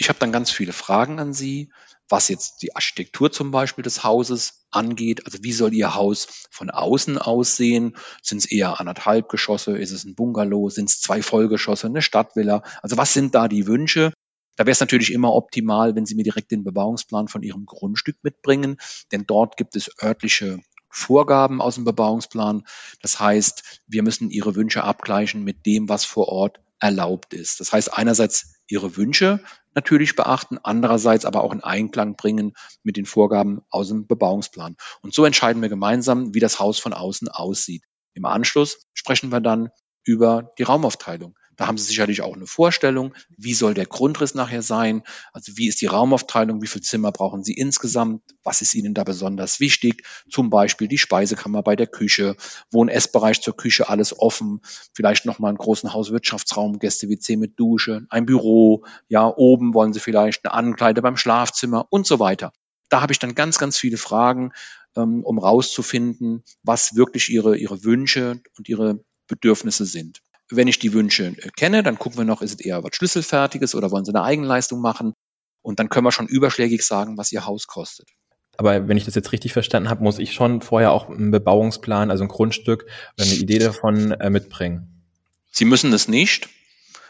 Ich 0.00 0.08
habe 0.08 0.20
dann 0.20 0.30
ganz 0.30 0.52
viele 0.52 0.72
Fragen 0.72 1.18
an 1.18 1.32
Sie, 1.32 1.72
was 2.08 2.28
jetzt 2.28 2.62
die 2.62 2.74
Architektur 2.76 3.32
zum 3.32 3.50
Beispiel 3.50 3.82
des 3.82 4.04
Hauses 4.04 4.64
angeht. 4.70 5.26
Also 5.26 5.38
wie 5.42 5.52
soll 5.52 5.74
Ihr 5.74 5.96
Haus 5.96 6.28
von 6.50 6.70
außen 6.70 7.18
aussehen? 7.18 7.96
Sind 8.22 8.38
es 8.38 8.46
eher 8.46 8.78
anderthalb 8.78 9.28
Geschosse? 9.28 9.76
Ist 9.76 9.90
es 9.90 10.04
ein 10.04 10.14
Bungalow? 10.14 10.70
Sind 10.70 10.88
es 10.88 11.00
zwei 11.00 11.20
Vollgeschosse? 11.20 11.88
Eine 11.88 12.00
Stadtvilla? 12.00 12.62
Also 12.80 12.96
was 12.96 13.12
sind 13.12 13.34
da 13.34 13.48
die 13.48 13.66
Wünsche? 13.66 14.12
Da 14.58 14.66
wäre 14.66 14.72
es 14.72 14.80
natürlich 14.80 15.12
immer 15.12 15.34
optimal, 15.34 15.94
wenn 15.94 16.04
Sie 16.04 16.16
mir 16.16 16.24
direkt 16.24 16.50
den 16.50 16.64
Bebauungsplan 16.64 17.28
von 17.28 17.44
Ihrem 17.44 17.64
Grundstück 17.64 18.16
mitbringen, 18.22 18.76
denn 19.12 19.24
dort 19.24 19.56
gibt 19.56 19.76
es 19.76 19.88
örtliche 20.02 20.58
Vorgaben 20.90 21.62
aus 21.62 21.76
dem 21.76 21.84
Bebauungsplan. 21.84 22.64
Das 23.00 23.20
heißt, 23.20 23.82
wir 23.86 24.02
müssen 24.02 24.30
Ihre 24.30 24.56
Wünsche 24.56 24.82
abgleichen 24.82 25.44
mit 25.44 25.64
dem, 25.64 25.88
was 25.88 26.04
vor 26.04 26.28
Ort 26.28 26.60
erlaubt 26.80 27.34
ist. 27.34 27.60
Das 27.60 27.72
heißt, 27.72 27.96
einerseits 27.96 28.54
Ihre 28.66 28.96
Wünsche 28.96 29.40
natürlich 29.74 30.16
beachten, 30.16 30.58
andererseits 30.60 31.24
aber 31.24 31.44
auch 31.44 31.52
in 31.52 31.62
Einklang 31.62 32.16
bringen 32.16 32.54
mit 32.82 32.96
den 32.96 33.06
Vorgaben 33.06 33.60
aus 33.70 33.88
dem 33.88 34.08
Bebauungsplan. 34.08 34.74
Und 35.02 35.14
so 35.14 35.24
entscheiden 35.24 35.62
wir 35.62 35.68
gemeinsam, 35.68 36.34
wie 36.34 36.40
das 36.40 36.58
Haus 36.58 36.80
von 36.80 36.92
außen 36.92 37.28
aussieht. 37.28 37.84
Im 38.14 38.24
Anschluss 38.24 38.80
sprechen 38.92 39.30
wir 39.30 39.40
dann 39.40 39.68
über 40.02 40.52
die 40.58 40.64
Raumaufteilung. 40.64 41.37
Da 41.58 41.66
haben 41.66 41.76
Sie 41.76 41.86
sicherlich 41.86 42.22
auch 42.22 42.36
eine 42.36 42.46
Vorstellung, 42.46 43.14
wie 43.36 43.52
soll 43.52 43.74
der 43.74 43.84
Grundriss 43.84 44.36
nachher 44.36 44.62
sein, 44.62 45.02
also 45.32 45.56
wie 45.56 45.66
ist 45.66 45.80
die 45.80 45.86
Raumaufteilung, 45.86 46.62
wie 46.62 46.68
viele 46.68 46.82
Zimmer 46.82 47.10
brauchen 47.10 47.42
Sie 47.42 47.52
insgesamt, 47.52 48.22
was 48.44 48.62
ist 48.62 48.74
Ihnen 48.74 48.94
da 48.94 49.02
besonders 49.02 49.58
wichtig, 49.58 50.04
zum 50.30 50.50
Beispiel 50.50 50.86
die 50.86 50.98
Speisekammer 50.98 51.64
bei 51.64 51.74
der 51.74 51.88
Küche, 51.88 52.36
Wohn- 52.70 52.88
Essbereich 52.88 53.42
zur 53.42 53.56
Küche, 53.56 53.88
alles 53.88 54.16
offen, 54.16 54.60
vielleicht 54.94 55.26
nochmal 55.26 55.48
einen 55.48 55.58
großen 55.58 55.92
Hauswirtschaftsraum, 55.92 56.78
Gäste-WC 56.78 57.36
mit 57.36 57.58
Dusche, 57.58 58.06
ein 58.08 58.24
Büro, 58.24 58.84
ja, 59.08 59.26
oben 59.26 59.74
wollen 59.74 59.92
Sie 59.92 60.00
vielleicht 60.00 60.44
eine 60.46 60.54
Ankleide 60.54 61.02
beim 61.02 61.16
Schlafzimmer 61.16 61.88
und 61.90 62.06
so 62.06 62.20
weiter. 62.20 62.52
Da 62.88 63.00
habe 63.00 63.12
ich 63.12 63.18
dann 63.18 63.34
ganz, 63.34 63.58
ganz 63.58 63.76
viele 63.76 63.96
Fragen, 63.96 64.52
ähm, 64.96 65.24
um 65.24 65.38
rauszufinden, 65.40 66.44
was 66.62 66.94
wirklich 66.94 67.30
Ihre, 67.30 67.56
Ihre 67.56 67.82
Wünsche 67.82 68.40
und 68.56 68.68
Ihre 68.68 69.04
Bedürfnisse 69.26 69.86
sind. 69.86 70.22
Wenn 70.50 70.68
ich 70.68 70.78
die 70.78 70.92
Wünsche 70.92 71.26
äh, 71.26 71.50
kenne, 71.56 71.82
dann 71.82 71.98
gucken 71.98 72.18
wir 72.18 72.24
noch, 72.24 72.42
ist 72.42 72.60
es 72.60 72.66
eher 72.66 72.82
was 72.82 72.90
Schlüsselfertiges 72.94 73.74
oder 73.74 73.90
wollen 73.90 74.04
Sie 74.04 74.14
eine 74.14 74.24
Eigenleistung 74.24 74.80
machen? 74.80 75.14
Und 75.62 75.78
dann 75.78 75.88
können 75.88 76.06
wir 76.06 76.12
schon 76.12 76.26
überschlägig 76.26 76.84
sagen, 76.86 77.18
was 77.18 77.32
Ihr 77.32 77.44
Haus 77.46 77.66
kostet. 77.66 78.08
Aber 78.56 78.88
wenn 78.88 78.96
ich 78.96 79.04
das 79.04 79.14
jetzt 79.14 79.32
richtig 79.32 79.52
verstanden 79.52 79.88
habe, 79.88 80.02
muss 80.02 80.18
ich 80.18 80.32
schon 80.32 80.62
vorher 80.62 80.90
auch 80.90 81.08
einen 81.08 81.30
Bebauungsplan, 81.30 82.10
also 82.10 82.24
ein 82.24 82.28
Grundstück 82.28 82.86
oder 83.16 83.26
eine 83.26 83.36
Idee 83.36 83.58
davon 83.60 84.10
äh, 84.12 84.30
mitbringen. 84.30 85.04
Sie 85.52 85.64
müssen 85.64 85.92
es 85.92 86.08
nicht. 86.08 86.48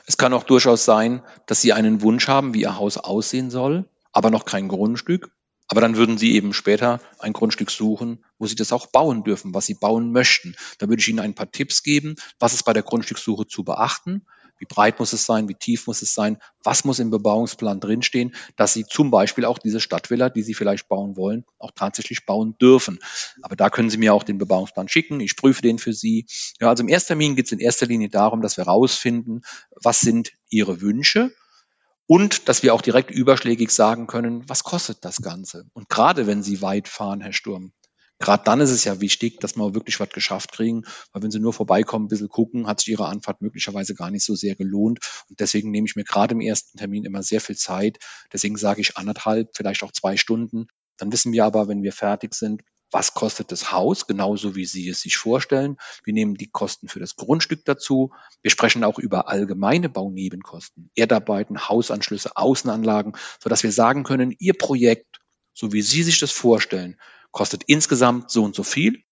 Es 0.06 0.16
kann 0.18 0.34
auch 0.34 0.42
durchaus 0.42 0.84
sein, 0.84 1.22
dass 1.46 1.60
Sie 1.60 1.72
einen 1.72 2.02
Wunsch 2.02 2.28
haben, 2.28 2.54
wie 2.54 2.62
Ihr 2.62 2.76
Haus 2.76 2.98
aussehen 2.98 3.50
soll, 3.50 3.88
aber 4.12 4.30
noch 4.30 4.44
kein 4.44 4.68
Grundstück. 4.68 5.30
Aber 5.68 5.82
dann 5.82 5.96
würden 5.96 6.16
Sie 6.16 6.32
eben 6.32 6.54
später 6.54 7.00
ein 7.18 7.34
Grundstück 7.34 7.70
suchen, 7.70 8.24
wo 8.38 8.46
Sie 8.46 8.56
das 8.56 8.72
auch 8.72 8.86
bauen 8.86 9.22
dürfen, 9.22 9.54
was 9.54 9.66
Sie 9.66 9.74
bauen 9.74 10.12
möchten. 10.12 10.56
Da 10.78 10.88
würde 10.88 11.00
ich 11.00 11.08
Ihnen 11.08 11.20
ein 11.20 11.34
paar 11.34 11.50
Tipps 11.50 11.82
geben, 11.82 12.16
was 12.38 12.54
ist 12.54 12.64
bei 12.64 12.72
der 12.72 12.82
Grundstückssuche 12.82 13.46
zu 13.46 13.64
beachten. 13.64 14.22
Wie 14.58 14.64
breit 14.64 14.98
muss 14.98 15.12
es 15.12 15.24
sein? 15.24 15.48
Wie 15.48 15.54
tief 15.54 15.86
muss 15.86 16.02
es 16.02 16.14
sein? 16.14 16.38
Was 16.64 16.84
muss 16.84 16.98
im 16.98 17.10
Bebauungsplan 17.10 17.80
drinstehen, 17.80 18.34
dass 18.56 18.72
Sie 18.72 18.84
zum 18.84 19.10
Beispiel 19.10 19.44
auch 19.44 19.58
diese 19.58 19.78
Stadtvilla, 19.78 20.30
die 20.30 20.42
Sie 20.42 20.54
vielleicht 20.54 20.88
bauen 20.88 21.16
wollen, 21.16 21.44
auch 21.58 21.70
tatsächlich 21.70 22.26
bauen 22.26 22.56
dürfen. 22.60 22.98
Aber 23.42 23.54
da 23.54 23.70
können 23.70 23.90
Sie 23.90 23.98
mir 23.98 24.14
auch 24.14 24.24
den 24.24 24.38
Bebauungsplan 24.38 24.88
schicken. 24.88 25.20
Ich 25.20 25.36
prüfe 25.36 25.62
den 25.62 25.78
für 25.78 25.92
Sie. 25.92 26.26
Ja, 26.60 26.70
also 26.70 26.82
im 26.82 26.88
Erstermin 26.88 27.36
geht 27.36 27.46
es 27.46 27.52
in 27.52 27.60
erster 27.60 27.86
Linie 27.86 28.08
darum, 28.08 28.42
dass 28.42 28.56
wir 28.56 28.64
herausfinden, 28.64 29.42
was 29.76 30.00
sind 30.00 30.32
Ihre 30.48 30.80
Wünsche 30.80 31.30
und 32.08 32.48
dass 32.48 32.62
wir 32.62 32.72
auch 32.74 32.80
direkt 32.80 33.10
überschlägig 33.10 33.70
sagen 33.70 34.06
können, 34.06 34.48
was 34.48 34.64
kostet 34.64 35.04
das 35.04 35.20
Ganze? 35.20 35.66
Und 35.74 35.90
gerade 35.90 36.26
wenn 36.26 36.42
Sie 36.42 36.62
weit 36.62 36.88
fahren, 36.88 37.20
Herr 37.20 37.34
Sturm, 37.34 37.72
gerade 38.18 38.44
dann 38.44 38.60
ist 38.60 38.70
es 38.70 38.84
ja 38.84 39.00
wichtig, 39.02 39.40
dass 39.40 39.56
wir 39.56 39.74
wirklich 39.74 40.00
was 40.00 40.08
geschafft 40.08 40.52
kriegen, 40.52 40.84
weil 41.12 41.22
wenn 41.22 41.30
Sie 41.30 41.38
nur 41.38 41.52
vorbeikommen, 41.52 42.06
ein 42.06 42.08
bisschen 42.08 42.30
gucken, 42.30 42.66
hat 42.66 42.80
sich 42.80 42.88
Ihre 42.88 43.06
Anfahrt 43.06 43.42
möglicherweise 43.42 43.94
gar 43.94 44.10
nicht 44.10 44.24
so 44.24 44.34
sehr 44.34 44.56
gelohnt. 44.56 45.00
Und 45.28 45.38
deswegen 45.38 45.70
nehme 45.70 45.86
ich 45.86 45.96
mir 45.96 46.04
gerade 46.04 46.32
im 46.32 46.40
ersten 46.40 46.78
Termin 46.78 47.04
immer 47.04 47.22
sehr 47.22 47.42
viel 47.42 47.56
Zeit. 47.56 47.98
Deswegen 48.32 48.56
sage 48.56 48.80
ich 48.80 48.96
anderthalb, 48.96 49.50
vielleicht 49.54 49.82
auch 49.82 49.92
zwei 49.92 50.16
Stunden. 50.16 50.66
Dann 50.96 51.12
wissen 51.12 51.32
wir 51.32 51.44
aber, 51.44 51.68
wenn 51.68 51.82
wir 51.82 51.92
fertig 51.92 52.34
sind, 52.34 52.62
was 52.90 53.14
kostet 53.14 53.52
das 53.52 53.72
Haus, 53.72 54.06
genauso 54.06 54.54
wie 54.54 54.64
Sie 54.64 54.88
es 54.88 55.00
sich 55.00 55.16
vorstellen. 55.16 55.76
Wir 56.04 56.14
nehmen 56.14 56.34
die 56.34 56.50
Kosten 56.50 56.88
für 56.88 57.00
das 57.00 57.16
Grundstück 57.16 57.64
dazu. 57.64 58.12
Wir 58.42 58.50
sprechen 58.50 58.84
auch 58.84 58.98
über 58.98 59.28
allgemeine 59.28 59.88
Baunebenkosten, 59.88 60.90
Erdarbeiten, 60.94 61.68
Hausanschlüsse, 61.68 62.36
Außenanlagen, 62.36 63.14
sodass 63.42 63.62
wir 63.62 63.72
sagen 63.72 64.04
können, 64.04 64.34
Ihr 64.38 64.54
Projekt, 64.54 65.20
so 65.52 65.72
wie 65.72 65.82
Sie 65.82 66.02
sich 66.02 66.18
das 66.18 66.30
vorstellen, 66.30 66.96
kostet 67.30 67.64
insgesamt 67.64 68.30
so 68.30 68.44
und 68.44 68.54
so 68.54 68.62
viel. 68.62 69.02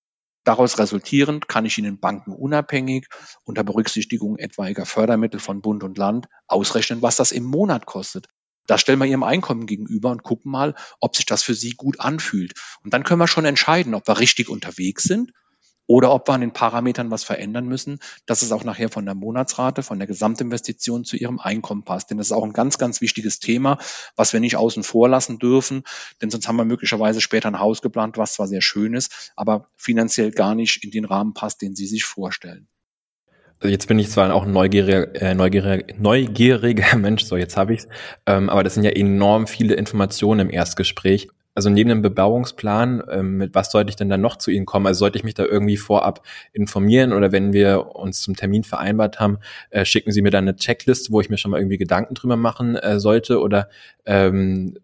Daraus 0.44 0.78
resultierend 0.78 1.48
kann 1.48 1.64
ich 1.64 1.76
Ihnen 1.76 1.98
bankenunabhängig 1.98 3.08
unter 3.42 3.64
Berücksichtigung 3.64 4.38
etwaiger 4.38 4.86
Fördermittel 4.86 5.40
von 5.40 5.60
Bund 5.60 5.82
und 5.82 5.98
Land 5.98 6.28
ausrechnen, 6.46 7.02
was 7.02 7.16
das 7.16 7.32
im 7.32 7.42
Monat 7.42 7.84
kostet. 7.84 8.28
Da 8.66 8.78
stellen 8.78 8.98
wir 8.98 9.06
ihrem 9.06 9.22
Einkommen 9.22 9.66
gegenüber 9.66 10.10
und 10.10 10.22
gucken 10.22 10.50
mal, 10.50 10.74
ob 11.00 11.16
sich 11.16 11.26
das 11.26 11.42
für 11.42 11.54
sie 11.54 11.70
gut 11.70 12.00
anfühlt. 12.00 12.54
Und 12.84 12.94
dann 12.94 13.04
können 13.04 13.20
wir 13.20 13.28
schon 13.28 13.44
entscheiden, 13.44 13.94
ob 13.94 14.06
wir 14.06 14.18
richtig 14.18 14.48
unterwegs 14.48 15.04
sind 15.04 15.32
oder 15.86 16.12
ob 16.12 16.28
wir 16.28 16.34
an 16.34 16.40
den 16.40 16.52
Parametern 16.52 17.10
was 17.10 17.24
verändern 17.24 17.66
müssen, 17.66 18.00
dass 18.26 18.42
es 18.42 18.52
auch 18.52 18.64
nachher 18.64 18.88
von 18.88 19.04
der 19.04 19.14
Monatsrate, 19.14 19.82
von 19.82 19.98
der 19.98 20.08
Gesamtinvestition 20.08 21.04
zu 21.04 21.16
ihrem 21.16 21.38
Einkommen 21.38 21.84
passt. 21.84 22.10
Denn 22.10 22.18
das 22.18 22.28
ist 22.28 22.32
auch 22.32 22.44
ein 22.44 22.52
ganz, 22.52 22.78
ganz 22.78 23.00
wichtiges 23.00 23.38
Thema, 23.38 23.78
was 24.16 24.32
wir 24.32 24.40
nicht 24.40 24.56
außen 24.56 24.82
vor 24.82 25.08
lassen 25.08 25.38
dürfen. 25.38 25.84
Denn 26.20 26.30
sonst 26.30 26.48
haben 26.48 26.56
wir 26.56 26.64
möglicherweise 26.64 27.20
später 27.20 27.48
ein 27.48 27.60
Haus 27.60 27.82
geplant, 27.82 28.18
was 28.18 28.34
zwar 28.34 28.48
sehr 28.48 28.62
schön 28.62 28.94
ist, 28.94 29.32
aber 29.36 29.70
finanziell 29.76 30.32
gar 30.32 30.54
nicht 30.54 30.82
in 30.84 30.90
den 30.90 31.04
Rahmen 31.04 31.34
passt, 31.34 31.62
den 31.62 31.76
Sie 31.76 31.86
sich 31.86 32.04
vorstellen. 32.04 32.68
Also 33.60 33.72
jetzt 33.72 33.88
bin 33.88 33.98
ich 33.98 34.10
zwar 34.10 34.32
auch 34.34 34.44
ein 34.44 34.52
neugieriger, 34.52 35.14
äh, 35.14 35.34
neugieriger, 35.34 35.94
neugieriger 35.98 36.96
Mensch, 36.98 37.24
so 37.24 37.36
jetzt 37.36 37.56
habe 37.56 37.74
ich's, 37.74 37.88
ähm, 38.26 38.50
aber 38.50 38.62
das 38.62 38.74
sind 38.74 38.84
ja 38.84 38.90
enorm 38.90 39.46
viele 39.46 39.74
Informationen 39.74 40.40
im 40.40 40.50
Erstgespräch. 40.50 41.28
Also 41.54 41.70
neben 41.70 41.88
dem 41.88 42.02
Bebauungsplan, 42.02 43.02
ähm, 43.10 43.38
mit 43.38 43.54
was 43.54 43.70
sollte 43.72 43.88
ich 43.88 43.96
denn 43.96 44.10
dann 44.10 44.20
noch 44.20 44.36
zu 44.36 44.50
Ihnen 44.50 44.66
kommen? 44.66 44.86
Also 44.86 44.98
sollte 44.98 45.16
ich 45.16 45.24
mich 45.24 45.32
da 45.32 45.46
irgendwie 45.46 45.78
vorab 45.78 46.20
informieren 46.52 47.14
oder 47.14 47.32
wenn 47.32 47.54
wir 47.54 47.96
uns 47.96 48.20
zum 48.20 48.36
Termin 48.36 48.62
vereinbart 48.62 49.20
haben, 49.20 49.38
äh, 49.70 49.86
schicken 49.86 50.12
Sie 50.12 50.20
mir 50.20 50.30
dann 50.30 50.44
eine 50.44 50.56
Checkliste, 50.56 51.12
wo 51.12 51.22
ich 51.22 51.30
mir 51.30 51.38
schon 51.38 51.50
mal 51.50 51.58
irgendwie 51.58 51.78
Gedanken 51.78 52.14
drüber 52.14 52.36
machen 52.36 52.76
äh, 52.76 53.00
sollte 53.00 53.40
oder 53.40 53.70
ähm, 54.04 54.76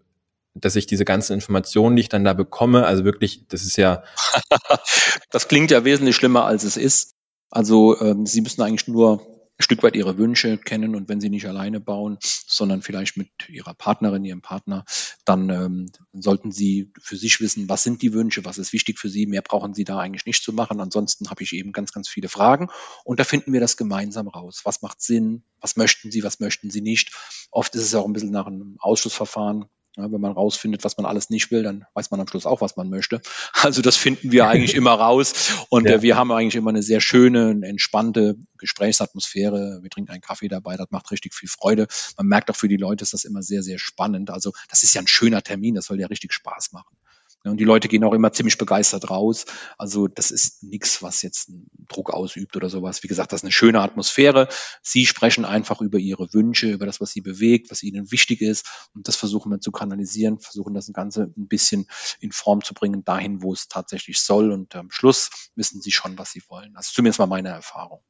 dass 0.54 0.76
ich 0.76 0.86
diese 0.86 1.04
ganzen 1.04 1.34
Informationen, 1.34 1.96
die 1.96 2.00
ich 2.00 2.08
dann 2.08 2.24
da 2.24 2.32
bekomme, 2.32 2.86
also 2.86 3.04
wirklich, 3.04 3.46
das 3.48 3.64
ist 3.64 3.76
ja. 3.76 4.02
das 5.30 5.48
klingt 5.48 5.70
ja 5.70 5.84
wesentlich 5.84 6.16
schlimmer, 6.16 6.46
als 6.46 6.64
es 6.64 6.78
ist. 6.78 7.11
Also 7.52 8.00
ähm, 8.00 8.24
Sie 8.24 8.40
müssen 8.40 8.62
eigentlich 8.62 8.88
nur 8.88 9.20
ein 9.58 9.62
Stück 9.62 9.82
weit 9.82 9.94
Ihre 9.94 10.16
Wünsche 10.16 10.56
kennen 10.56 10.96
und 10.96 11.10
wenn 11.10 11.20
Sie 11.20 11.28
nicht 11.28 11.46
alleine 11.46 11.80
bauen, 11.80 12.16
sondern 12.22 12.80
vielleicht 12.80 13.18
mit 13.18 13.28
Ihrer 13.46 13.74
Partnerin, 13.74 14.24
Ihrem 14.24 14.40
Partner, 14.40 14.86
dann 15.26 15.50
ähm, 15.50 15.90
sollten 16.14 16.50
Sie 16.50 16.90
für 16.98 17.18
sich 17.18 17.42
wissen, 17.42 17.68
was 17.68 17.82
sind 17.82 18.00
die 18.00 18.14
Wünsche, 18.14 18.46
was 18.46 18.56
ist 18.56 18.72
wichtig 18.72 18.98
für 18.98 19.10
Sie. 19.10 19.26
Mehr 19.26 19.42
brauchen 19.42 19.74
Sie 19.74 19.84
da 19.84 19.98
eigentlich 19.98 20.24
nicht 20.24 20.42
zu 20.42 20.54
machen. 20.54 20.80
Ansonsten 20.80 21.28
habe 21.28 21.42
ich 21.42 21.52
eben 21.52 21.72
ganz, 21.72 21.92
ganz 21.92 22.08
viele 22.08 22.30
Fragen 22.30 22.70
und 23.04 23.20
da 23.20 23.24
finden 23.24 23.52
wir 23.52 23.60
das 23.60 23.76
gemeinsam 23.76 24.28
raus. 24.28 24.62
Was 24.64 24.80
macht 24.80 25.02
Sinn? 25.02 25.44
Was 25.60 25.76
möchten 25.76 26.10
Sie? 26.10 26.24
Was 26.24 26.40
möchten 26.40 26.70
Sie 26.70 26.80
nicht? 26.80 27.12
Oft 27.50 27.74
ist 27.74 27.82
es 27.82 27.94
auch 27.94 28.06
ein 28.06 28.14
bisschen 28.14 28.32
nach 28.32 28.46
einem 28.46 28.76
Ausschussverfahren 28.80 29.66
ja, 29.96 30.10
wenn 30.10 30.20
man 30.20 30.32
rausfindet, 30.32 30.84
was 30.84 30.96
man 30.96 31.04
alles 31.04 31.28
nicht 31.28 31.50
will, 31.50 31.62
dann 31.62 31.84
weiß 31.92 32.10
man 32.10 32.20
am 32.20 32.26
Schluss 32.26 32.46
auch, 32.46 32.60
was 32.60 32.76
man 32.76 32.88
möchte. 32.88 33.20
Also 33.62 33.80
das 33.82 33.96
finden 33.96 34.32
wir 34.32 34.48
eigentlich 34.48 34.74
immer 34.74 34.92
raus. 34.92 35.52
Und 35.68 35.86
ja. 35.86 35.96
äh, 35.96 36.02
wir 36.02 36.16
haben 36.16 36.32
eigentlich 36.32 36.56
immer 36.56 36.70
eine 36.70 36.82
sehr 36.82 37.00
schöne, 37.00 37.50
entspannte 37.62 38.36
Gesprächsatmosphäre. 38.58 39.80
Wir 39.82 39.90
trinken 39.90 40.10
einen 40.10 40.20
Kaffee 40.20 40.48
dabei, 40.48 40.76
das 40.76 40.90
macht 40.90 41.10
richtig 41.10 41.34
viel 41.34 41.48
Freude. 41.48 41.86
Man 42.16 42.26
merkt 42.26 42.50
auch 42.50 42.56
für 42.56 42.68
die 42.68 42.76
Leute 42.76 43.02
ist 43.02 43.12
das 43.12 43.24
immer 43.24 43.42
sehr, 43.42 43.62
sehr 43.62 43.78
spannend. 43.78 44.30
Also 44.30 44.52
das 44.68 44.82
ist 44.82 44.94
ja 44.94 45.02
ein 45.02 45.06
schöner 45.06 45.42
Termin, 45.42 45.74
das 45.74 45.86
soll 45.86 46.00
ja 46.00 46.08
richtig 46.08 46.32
Spaß 46.32 46.72
machen. 46.72 46.96
Und 47.44 47.58
die 47.58 47.64
Leute 47.64 47.88
gehen 47.88 48.04
auch 48.04 48.12
immer 48.12 48.32
ziemlich 48.32 48.58
begeistert 48.58 49.10
raus. 49.10 49.46
Also 49.78 50.06
das 50.08 50.30
ist 50.30 50.62
nichts, 50.62 51.02
was 51.02 51.22
jetzt 51.22 51.50
Druck 51.88 52.10
ausübt 52.10 52.56
oder 52.56 52.68
sowas. 52.68 53.02
Wie 53.02 53.08
gesagt, 53.08 53.32
das 53.32 53.40
ist 53.40 53.44
eine 53.44 53.52
schöne 53.52 53.80
Atmosphäre. 53.80 54.48
Sie 54.82 55.06
sprechen 55.06 55.44
einfach 55.44 55.80
über 55.80 55.98
ihre 55.98 56.32
Wünsche, 56.32 56.70
über 56.70 56.86
das, 56.86 57.00
was 57.00 57.10
sie 57.10 57.20
bewegt, 57.20 57.70
was 57.70 57.82
ihnen 57.82 58.12
wichtig 58.12 58.40
ist. 58.40 58.88
Und 58.94 59.08
das 59.08 59.16
versuchen 59.16 59.50
wir 59.50 59.60
zu 59.60 59.72
kanalisieren, 59.72 60.38
versuchen 60.38 60.74
das 60.74 60.92
Ganze 60.92 61.32
ein 61.36 61.48
bisschen 61.48 61.86
in 62.20 62.32
Form 62.32 62.62
zu 62.62 62.74
bringen, 62.74 63.04
dahin, 63.04 63.42
wo 63.42 63.52
es 63.52 63.68
tatsächlich 63.68 64.20
soll. 64.20 64.52
Und 64.52 64.76
am 64.76 64.90
Schluss 64.90 65.30
wissen 65.56 65.80
sie 65.80 65.92
schon, 65.92 66.18
was 66.18 66.30
sie 66.32 66.42
wollen. 66.48 66.74
Das 66.74 66.88
ist 66.88 66.94
zumindest 66.94 67.18
mal 67.18 67.26
meine 67.26 67.48
Erfahrung. 67.48 68.00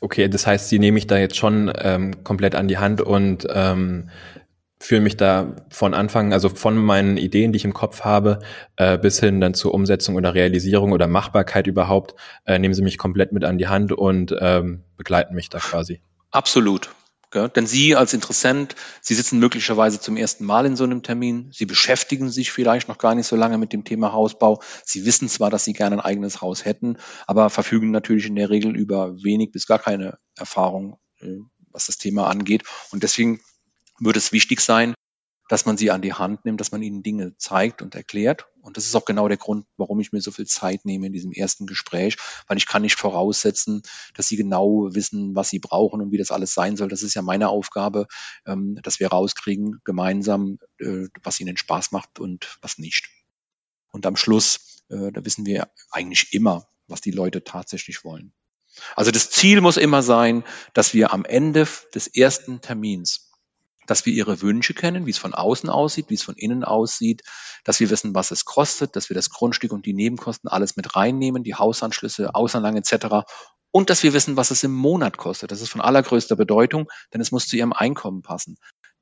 Okay, 0.00 0.28
das 0.28 0.48
heißt, 0.48 0.68
Sie 0.68 0.80
nehme 0.80 0.98
ich 0.98 1.06
da 1.06 1.16
jetzt 1.16 1.36
schon 1.36 1.72
ähm, 1.76 2.24
komplett 2.24 2.56
an 2.56 2.66
die 2.66 2.78
Hand 2.78 3.00
und 3.00 3.46
ähm, 3.48 4.10
fühle 4.82 5.00
mich 5.00 5.16
da 5.16 5.54
von 5.70 5.94
Anfang, 5.94 6.32
also 6.32 6.48
von 6.48 6.76
meinen 6.76 7.16
Ideen, 7.16 7.52
die 7.52 7.58
ich 7.58 7.64
im 7.64 7.72
Kopf 7.72 8.02
habe, 8.02 8.40
äh, 8.76 8.98
bis 8.98 9.20
hin 9.20 9.40
dann 9.40 9.54
zur 9.54 9.74
Umsetzung 9.74 10.16
oder 10.16 10.34
Realisierung 10.34 10.92
oder 10.92 11.06
Machbarkeit 11.06 11.66
überhaupt, 11.66 12.14
äh, 12.44 12.58
nehmen 12.58 12.74
Sie 12.74 12.82
mich 12.82 12.98
komplett 12.98 13.32
mit 13.32 13.44
an 13.44 13.58
die 13.58 13.68
Hand 13.68 13.92
und 13.92 14.34
ähm, 14.40 14.82
begleiten 14.96 15.34
mich 15.34 15.48
da 15.48 15.58
quasi. 15.58 16.02
Absolut. 16.30 16.90
Gell? 17.30 17.48
Denn 17.48 17.66
Sie 17.66 17.94
als 17.96 18.12
Interessent, 18.12 18.74
Sie 19.00 19.14
sitzen 19.14 19.38
möglicherweise 19.38 20.00
zum 20.00 20.16
ersten 20.16 20.44
Mal 20.44 20.66
in 20.66 20.76
so 20.76 20.84
einem 20.84 21.02
Termin. 21.02 21.50
Sie 21.52 21.64
beschäftigen 21.64 22.28
sich 22.28 22.50
vielleicht 22.50 22.88
noch 22.88 22.98
gar 22.98 23.14
nicht 23.14 23.26
so 23.26 23.36
lange 23.36 23.58
mit 23.58 23.72
dem 23.72 23.84
Thema 23.84 24.12
Hausbau. 24.12 24.60
Sie 24.84 25.06
wissen 25.06 25.28
zwar, 25.28 25.48
dass 25.48 25.64
Sie 25.64 25.72
gerne 25.72 25.96
ein 25.96 26.00
eigenes 26.00 26.42
Haus 26.42 26.64
hätten, 26.64 26.98
aber 27.26 27.48
verfügen 27.50 27.90
natürlich 27.90 28.26
in 28.26 28.36
der 28.36 28.50
Regel 28.50 28.76
über 28.76 29.14
wenig 29.22 29.52
bis 29.52 29.66
gar 29.66 29.78
keine 29.78 30.18
Erfahrung, 30.36 30.98
äh, 31.20 31.38
was 31.70 31.86
das 31.86 31.96
Thema 31.96 32.26
angeht. 32.26 32.64
Und 32.90 33.02
deswegen 33.02 33.40
würde 34.04 34.18
es 34.18 34.32
wichtig 34.32 34.60
sein, 34.60 34.94
dass 35.48 35.66
man 35.66 35.76
sie 35.76 35.90
an 35.90 36.00
die 36.00 36.14
Hand 36.14 36.44
nimmt, 36.44 36.60
dass 36.60 36.72
man 36.72 36.82
ihnen 36.82 37.02
Dinge 37.02 37.36
zeigt 37.36 37.82
und 37.82 37.94
erklärt. 37.94 38.46
Und 38.62 38.76
das 38.76 38.86
ist 38.86 38.94
auch 38.94 39.04
genau 39.04 39.28
der 39.28 39.36
Grund, 39.36 39.66
warum 39.76 40.00
ich 40.00 40.12
mir 40.12 40.20
so 40.22 40.30
viel 40.30 40.46
Zeit 40.46 40.84
nehme 40.84 41.06
in 41.06 41.12
diesem 41.12 41.32
ersten 41.32 41.66
Gespräch, 41.66 42.16
weil 42.46 42.56
ich 42.56 42.66
kann 42.66 42.82
nicht 42.82 42.98
voraussetzen, 42.98 43.82
dass 44.14 44.28
sie 44.28 44.36
genau 44.36 44.94
wissen, 44.94 45.34
was 45.34 45.50
sie 45.50 45.58
brauchen 45.58 46.00
und 46.00 46.10
wie 46.10 46.16
das 46.16 46.30
alles 46.30 46.54
sein 46.54 46.76
soll. 46.76 46.88
Das 46.88 47.02
ist 47.02 47.14
ja 47.14 47.22
meine 47.22 47.48
Aufgabe, 47.48 48.06
ähm, 48.46 48.78
dass 48.82 48.98
wir 48.98 49.08
rauskriegen 49.08 49.80
gemeinsam, 49.84 50.58
äh, 50.78 51.08
was 51.22 51.40
ihnen 51.40 51.56
Spaß 51.56 51.92
macht 51.92 52.18
und 52.18 52.56
was 52.62 52.78
nicht. 52.78 53.10
Und 53.90 54.06
am 54.06 54.16
Schluss, 54.16 54.84
äh, 54.88 55.12
da 55.12 55.24
wissen 55.24 55.44
wir 55.44 55.70
eigentlich 55.90 56.32
immer, 56.32 56.66
was 56.86 57.02
die 57.02 57.10
Leute 57.10 57.44
tatsächlich 57.44 58.04
wollen. 58.04 58.32
Also 58.96 59.10
das 59.10 59.28
Ziel 59.28 59.60
muss 59.60 59.76
immer 59.76 60.02
sein, 60.02 60.44
dass 60.72 60.94
wir 60.94 61.12
am 61.12 61.26
Ende 61.26 61.68
des 61.94 62.06
ersten 62.06 62.62
Termins 62.62 63.31
dass 63.86 64.06
wir 64.06 64.12
ihre 64.12 64.42
Wünsche 64.42 64.74
kennen, 64.74 65.06
wie 65.06 65.10
es 65.10 65.18
von 65.18 65.34
außen 65.34 65.68
aussieht, 65.68 66.06
wie 66.08 66.14
es 66.14 66.22
von 66.22 66.36
innen 66.36 66.64
aussieht, 66.64 67.22
dass 67.64 67.80
wir 67.80 67.90
wissen, 67.90 68.14
was 68.14 68.30
es 68.30 68.44
kostet, 68.44 68.96
dass 68.96 69.10
wir 69.10 69.14
das 69.14 69.30
Grundstück 69.30 69.72
und 69.72 69.86
die 69.86 69.94
Nebenkosten 69.94 70.48
alles 70.48 70.76
mit 70.76 70.94
reinnehmen, 70.96 71.42
die 71.42 71.54
Hausanschlüsse, 71.54 72.34
Außenanlagen 72.34 72.78
etc. 72.78 73.26
Und 73.70 73.90
dass 73.90 74.02
wir 74.02 74.12
wissen, 74.12 74.36
was 74.36 74.50
es 74.50 74.62
im 74.62 74.72
Monat 74.74 75.16
kostet. 75.16 75.50
Das 75.50 75.60
ist 75.60 75.70
von 75.70 75.80
allergrößter 75.80 76.36
Bedeutung, 76.36 76.88
denn 77.12 77.20
es 77.20 77.32
muss 77.32 77.48
zu 77.48 77.56
ihrem 77.56 77.72
Einkommen 77.72 78.22
passen. 78.22 78.56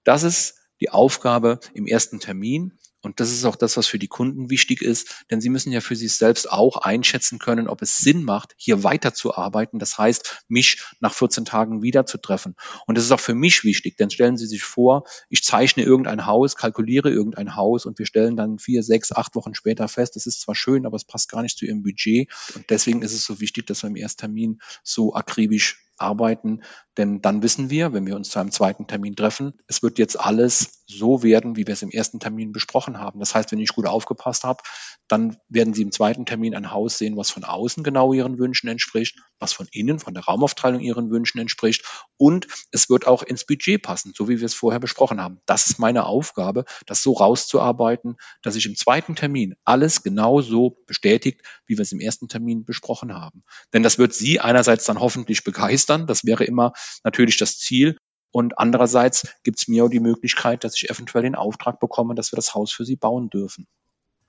Das 0.05 0.23
ist 0.23 0.57
die 0.81 0.91
Aufgabe 0.91 1.61
im 1.75 1.87
ersten 1.87 2.21
Termin. 2.21 2.79
Und 3.03 3.21
das 3.21 3.31
ist 3.31 3.45
auch 3.45 3.57
das, 3.57 3.77
was 3.77 3.87
für 3.87 3.99
die 3.99 4.09
Kunden 4.09 4.51
wichtig 4.51 4.83
ist, 4.83 5.25
denn 5.31 5.41
sie 5.41 5.49
müssen 5.49 5.73
ja 5.73 5.81
für 5.81 5.97
sich 5.97 6.13
selbst 6.13 6.51
auch 6.51 6.77
einschätzen 6.77 7.39
können, 7.39 7.69
ob 7.69 7.83
es 7.83 7.99
Sinn 7.99 8.25
macht, 8.25 8.55
hier 8.57 8.85
weiterzuarbeiten. 8.85 9.79
Das 9.79 9.97
heißt, 9.97 10.45
mich 10.49 10.83
nach 11.01 11.15
14 11.15 11.45
Tagen 11.45 11.83
wieder 11.83 12.05
zu 12.05 12.19
treffen. 12.19 12.57
Und 12.87 12.99
das 12.99 13.05
ist 13.05 13.13
auch 13.13 13.21
für 13.21 13.35
mich 13.35 13.65
wichtig, 13.65 13.97
denn 13.97 14.11
stellen 14.11 14.37
Sie 14.37 14.47
sich 14.47 14.63
vor, 14.63 15.05
ich 15.29 15.43
zeichne 15.43 15.83
irgendein 15.83 16.27
Haus, 16.27 16.57
kalkuliere 16.57 17.11
irgendein 17.11 17.57
Haus 17.57 17.87
und 17.87 17.99
wir 17.99 18.07
stellen 18.07 18.37
dann 18.37 18.59
vier, 18.59 18.83
sechs, 18.83 19.13
acht 19.13 19.35
Wochen 19.35 19.55
später 19.55 19.89
fest, 19.89 20.17
das 20.17 20.27
ist 20.27 20.43
zwar 20.43 20.55
schön, 20.55 20.85
aber 20.87 20.97
es 20.97 21.05
passt 21.05 21.31
gar 21.31 21.43
nicht 21.43 21.57
zu 21.57 21.65
Ihrem 21.65 21.83
Budget. 21.83 22.29
Und 22.55 22.69
deswegen 22.71 23.03
ist 23.03 23.15
es 23.15 23.25
so 23.25 23.41
wichtig, 23.41 23.67
dass 23.67 23.83
wir 23.83 23.89
im 23.89 23.97
Ersttermin 23.97 24.61
so 24.83 25.15
akribisch 25.15 25.79
arbeiten, 26.01 26.63
denn 26.97 27.21
dann 27.21 27.43
wissen 27.43 27.71
wir, 27.71 27.93
wenn 27.93 28.07
wir 28.07 28.17
uns 28.17 28.31
zu 28.31 28.39
einem 28.39 28.51
zweiten 28.51 28.87
Termin 28.87 29.17
treffen, 29.17 29.55
es 29.67 29.83
wird 29.83 29.99
jetzt 29.99 30.19
alles 30.19 30.85
so 30.87 31.23
werden, 31.23 31.57
wie 31.57 31.67
wir 31.67 31.75
es 31.75 31.83
im 31.83 31.91
ersten 31.91 32.21
Termin 32.21 32.53
besprochen 32.53 32.99
haben. 32.99 33.21
Das 33.21 33.35
heißt, 33.35 33.53
wenn 33.53 33.61
ich 33.61 33.75
gut 33.75 33.87
aufgepasst 33.87 34.45
habe, 34.45 34.63
dann 35.09 35.37
werden 35.49 35.75
Sie 35.75 35.83
im 35.83 35.93
zweiten 35.93 36.27
Termin 36.27 36.55
ein 36.55 36.73
Haus 36.73 36.99
sehen, 36.99 37.17
was 37.17 37.31
von 37.31 37.45
außen 37.45 37.85
genau 37.85 38.13
Ihren 38.13 38.39
Wünschen 38.39 38.69
entspricht, 38.69 39.19
was 39.41 39.53
von 39.53 39.67
innen, 39.73 39.99
von 39.99 40.15
der 40.15 40.25
Raumaufteilung 40.25 40.81
Ihren 40.81 41.11
Wünschen 41.11 41.41
entspricht 41.41 41.85
und 42.17 42.47
es 42.71 42.89
wird 42.89 43.07
auch 43.07 43.23
ins 43.23 43.45
Budget 43.45 43.83
passen, 43.83 44.13
so 44.17 44.29
wie 44.29 44.39
wir 44.39 44.47
es 44.47 44.55
vorher 44.55 44.81
besprochen 44.81 45.21
haben. 45.21 45.41
Das 45.47 45.69
ist 45.69 45.79
meine 45.79 46.05
Aufgabe, 46.05 46.65
das 46.87 47.03
so 47.03 47.13
rauszuarbeiten, 47.15 48.17
dass 48.43 48.57
ich 48.57 48.67
im 48.67 48.77
zweiten 48.77 49.17
Termin 49.17 49.55
alles 49.65 50.03
genau 50.03 50.41
so 50.41 50.79
bestätigt, 50.87 51.43
wie 51.67 51.77
wir 51.77 51.83
es 51.83 51.93
im 51.93 52.01
ersten 52.01 52.29
Termin 52.29 52.65
besprochen 52.65 53.15
haben. 53.15 53.43
Denn 53.73 53.83
das 53.83 53.99
wird 53.99 54.15
Sie 54.15 54.41
einerseits 54.41 54.85
dann 54.85 55.01
hoffentlich 55.01 55.43
begeistern, 55.43 56.07
das 56.07 56.25
wäre 56.25 56.45
immer 56.45 56.73
natürlich 57.03 57.37
das 57.39 57.59
Ziel. 57.59 57.97
Und 58.33 58.59
andererseits 58.59 59.27
gibt 59.43 59.59
es 59.59 59.67
mir 59.67 59.85
auch 59.85 59.89
die 59.89 60.01
Möglichkeit, 60.01 60.63
dass 60.63 60.77
ich 60.77 60.89
eventuell 60.89 61.25
den 61.25 61.35
Auftrag 61.35 61.81
bekomme, 61.81 62.15
dass 62.15 62.31
wir 62.33 62.37
das 62.37 62.55
Haus 62.55 62.71
für 62.73 62.85
Sie 62.85 62.97
bauen 62.97 63.29
dürfen. 63.29 63.67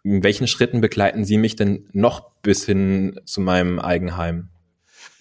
In 0.04 0.24
welchen 0.24 0.48
Schritten 0.48 0.82
begleiten 0.82 1.26
Sie 1.26 1.38
mich 1.38 1.56
denn 1.56 1.88
noch 1.94 2.32
bis 2.42 2.66
hin 2.66 3.20
zu 3.26 3.42
meinem 3.42 3.80
Eigenheim? 3.80 4.50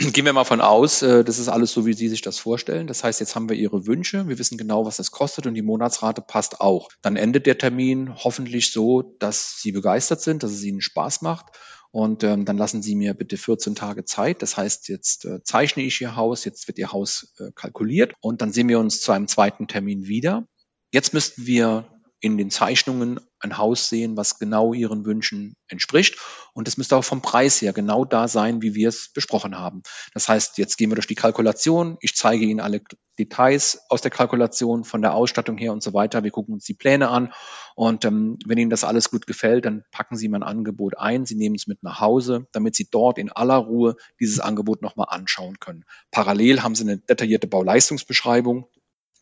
Gehen 0.00 0.24
wir 0.24 0.32
mal 0.32 0.44
von 0.44 0.62
aus, 0.62 1.02
äh, 1.02 1.24
das 1.24 1.38
ist 1.38 1.48
alles 1.48 1.72
so, 1.72 1.84
wie 1.84 1.92
Sie 1.92 2.08
sich 2.08 2.22
das 2.22 2.38
vorstellen. 2.38 2.86
Das 2.86 3.04
heißt, 3.04 3.20
jetzt 3.20 3.36
haben 3.36 3.50
wir 3.50 3.56
Ihre 3.56 3.86
Wünsche, 3.86 4.26
wir 4.28 4.38
wissen 4.38 4.56
genau, 4.56 4.86
was 4.86 4.98
es 4.98 5.10
kostet 5.10 5.46
und 5.46 5.52
die 5.52 5.62
Monatsrate 5.62 6.22
passt 6.22 6.62
auch. 6.62 6.88
Dann 7.02 7.16
endet 7.16 7.44
der 7.44 7.58
Termin 7.58 8.14
hoffentlich 8.16 8.72
so, 8.72 9.02
dass 9.18 9.60
Sie 9.60 9.72
begeistert 9.72 10.22
sind, 10.22 10.42
dass 10.42 10.52
es 10.52 10.64
Ihnen 10.64 10.80
Spaß 10.80 11.20
macht 11.20 11.48
und 11.90 12.24
ähm, 12.24 12.46
dann 12.46 12.56
lassen 12.56 12.80
Sie 12.80 12.94
mir 12.94 13.12
bitte 13.12 13.36
14 13.36 13.74
Tage 13.74 14.06
Zeit. 14.06 14.40
Das 14.40 14.56
heißt, 14.56 14.88
jetzt 14.88 15.26
äh, 15.26 15.42
zeichne 15.42 15.82
ich 15.82 16.00
Ihr 16.00 16.16
Haus, 16.16 16.46
jetzt 16.46 16.66
wird 16.66 16.78
Ihr 16.78 16.92
Haus 16.92 17.34
äh, 17.38 17.50
kalkuliert 17.54 18.14
und 18.20 18.40
dann 18.40 18.52
sehen 18.52 18.68
wir 18.68 18.78
uns 18.78 19.02
zu 19.02 19.12
einem 19.12 19.28
zweiten 19.28 19.68
Termin 19.68 20.06
wieder. 20.06 20.46
Jetzt 20.92 21.12
müssten 21.12 21.44
wir 21.44 21.86
in 22.20 22.36
den 22.36 22.50
Zeichnungen 22.50 23.20
ein 23.40 23.56
Haus 23.56 23.88
sehen, 23.88 24.16
was 24.16 24.38
genau 24.38 24.74
ihren 24.74 25.06
Wünschen 25.06 25.56
entspricht. 25.68 26.18
Und 26.52 26.68
es 26.68 26.76
müsste 26.76 26.96
auch 26.96 27.04
vom 27.04 27.22
Preis 27.22 27.60
her 27.62 27.72
genau 27.72 28.04
da 28.04 28.28
sein, 28.28 28.60
wie 28.60 28.74
wir 28.74 28.88
es 28.88 29.10
besprochen 29.14 29.58
haben. 29.58 29.82
Das 30.12 30.28
heißt, 30.28 30.58
jetzt 30.58 30.76
gehen 30.76 30.90
wir 30.90 30.96
durch 30.96 31.06
die 31.06 31.14
Kalkulation. 31.14 31.96
Ich 32.00 32.14
zeige 32.14 32.44
Ihnen 32.44 32.60
alle 32.60 32.82
Details 33.18 33.80
aus 33.88 34.02
der 34.02 34.10
Kalkulation, 34.10 34.84
von 34.84 35.00
der 35.00 35.14
Ausstattung 35.14 35.56
her 35.56 35.72
und 35.72 35.82
so 35.82 35.94
weiter. 35.94 36.22
Wir 36.22 36.30
gucken 36.30 36.54
uns 36.54 36.64
die 36.64 36.74
Pläne 36.74 37.08
an. 37.08 37.32
Und 37.74 38.04
ähm, 38.04 38.38
wenn 38.44 38.58
Ihnen 38.58 38.70
das 38.70 38.84
alles 38.84 39.10
gut 39.10 39.26
gefällt, 39.26 39.64
dann 39.64 39.84
packen 39.90 40.16
Sie 40.16 40.28
mein 40.28 40.42
Angebot 40.42 40.98
ein. 40.98 41.24
Sie 41.24 41.36
nehmen 41.36 41.54
es 41.54 41.66
mit 41.66 41.82
nach 41.82 42.00
Hause, 42.00 42.46
damit 42.52 42.76
Sie 42.76 42.88
dort 42.90 43.16
in 43.16 43.32
aller 43.32 43.56
Ruhe 43.56 43.96
dieses 44.20 44.40
Angebot 44.40 44.82
nochmal 44.82 45.06
anschauen 45.08 45.58
können. 45.60 45.84
Parallel 46.10 46.62
haben 46.62 46.74
Sie 46.74 46.84
eine 46.84 46.98
detaillierte 46.98 47.46
Bauleistungsbeschreibung 47.46 48.66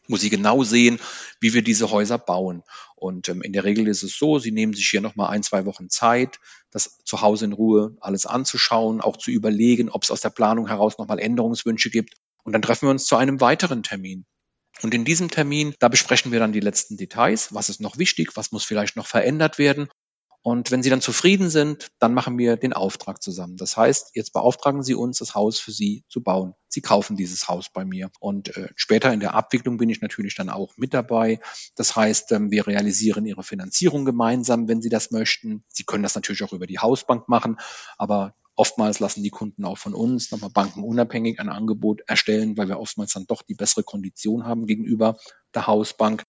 muss 0.08 0.20
sie 0.20 0.30
genau 0.30 0.64
sehen, 0.64 0.98
wie 1.40 1.54
wir 1.54 1.62
diese 1.62 1.90
Häuser 1.90 2.18
bauen. 2.18 2.62
Und 2.96 3.28
ähm, 3.28 3.42
in 3.42 3.52
der 3.52 3.64
Regel 3.64 3.86
ist 3.86 4.02
es 4.02 4.18
so, 4.18 4.38
sie 4.38 4.50
nehmen 4.50 4.74
sich 4.74 4.88
hier 4.88 5.00
nochmal 5.00 5.30
ein, 5.30 5.42
zwei 5.42 5.64
Wochen 5.66 5.88
Zeit, 5.88 6.40
das 6.70 6.98
zu 7.04 7.20
Hause 7.20 7.44
in 7.44 7.52
Ruhe 7.52 7.96
alles 8.00 8.26
anzuschauen, 8.26 9.00
auch 9.00 9.16
zu 9.16 9.30
überlegen, 9.30 9.88
ob 9.88 10.02
es 10.02 10.10
aus 10.10 10.20
der 10.20 10.30
Planung 10.30 10.66
heraus 10.66 10.98
nochmal 10.98 11.18
Änderungswünsche 11.18 11.90
gibt. 11.90 12.14
Und 12.42 12.52
dann 12.52 12.62
treffen 12.62 12.86
wir 12.86 12.90
uns 12.90 13.04
zu 13.04 13.16
einem 13.16 13.40
weiteren 13.40 13.82
Termin. 13.82 14.24
Und 14.82 14.94
in 14.94 15.04
diesem 15.04 15.30
Termin, 15.30 15.74
da 15.80 15.88
besprechen 15.88 16.32
wir 16.32 16.38
dann 16.38 16.52
die 16.52 16.60
letzten 16.60 16.96
Details. 16.96 17.52
Was 17.52 17.68
ist 17.68 17.80
noch 17.80 17.98
wichtig? 17.98 18.36
Was 18.36 18.52
muss 18.52 18.64
vielleicht 18.64 18.96
noch 18.96 19.06
verändert 19.06 19.58
werden? 19.58 19.88
Und 20.48 20.70
wenn 20.70 20.82
Sie 20.82 20.88
dann 20.88 21.02
zufrieden 21.02 21.50
sind, 21.50 21.88
dann 21.98 22.14
machen 22.14 22.38
wir 22.38 22.56
den 22.56 22.72
Auftrag 22.72 23.22
zusammen. 23.22 23.58
Das 23.58 23.76
heißt, 23.76 24.12
jetzt 24.14 24.32
beauftragen 24.32 24.82
Sie 24.82 24.94
uns, 24.94 25.18
das 25.18 25.34
Haus 25.34 25.58
für 25.58 25.72
Sie 25.72 26.06
zu 26.08 26.22
bauen. 26.22 26.54
Sie 26.68 26.80
kaufen 26.80 27.18
dieses 27.18 27.48
Haus 27.48 27.68
bei 27.68 27.84
mir. 27.84 28.10
Und 28.18 28.56
äh, 28.56 28.70
später 28.74 29.12
in 29.12 29.20
der 29.20 29.34
Abwicklung 29.34 29.76
bin 29.76 29.90
ich 29.90 30.00
natürlich 30.00 30.34
dann 30.36 30.48
auch 30.48 30.72
mit 30.78 30.94
dabei. 30.94 31.38
Das 31.76 31.96
heißt, 31.96 32.32
ähm, 32.32 32.50
wir 32.50 32.66
realisieren 32.66 33.26
Ihre 33.26 33.42
Finanzierung 33.42 34.06
gemeinsam, 34.06 34.68
wenn 34.68 34.80
Sie 34.80 34.88
das 34.88 35.10
möchten. 35.10 35.64
Sie 35.68 35.84
können 35.84 36.02
das 36.02 36.14
natürlich 36.14 36.42
auch 36.42 36.54
über 36.54 36.66
die 36.66 36.78
Hausbank 36.78 37.28
machen, 37.28 37.58
aber 37.98 38.34
Oftmals 38.56 38.98
lassen 38.98 39.22
die 39.22 39.30
Kunden 39.30 39.64
auch 39.64 39.78
von 39.78 39.94
uns 39.94 40.32
nochmal 40.32 40.50
bankenunabhängig 40.50 41.38
ein 41.38 41.48
Angebot 41.48 42.00
erstellen, 42.08 42.56
weil 42.56 42.66
wir 42.66 42.80
oftmals 42.80 43.12
dann 43.12 43.24
doch 43.28 43.42
die 43.42 43.54
bessere 43.54 43.84
Kondition 43.84 44.46
haben 44.46 44.66
gegenüber 44.66 45.16
der 45.54 45.68
Hausbank. 45.68 46.24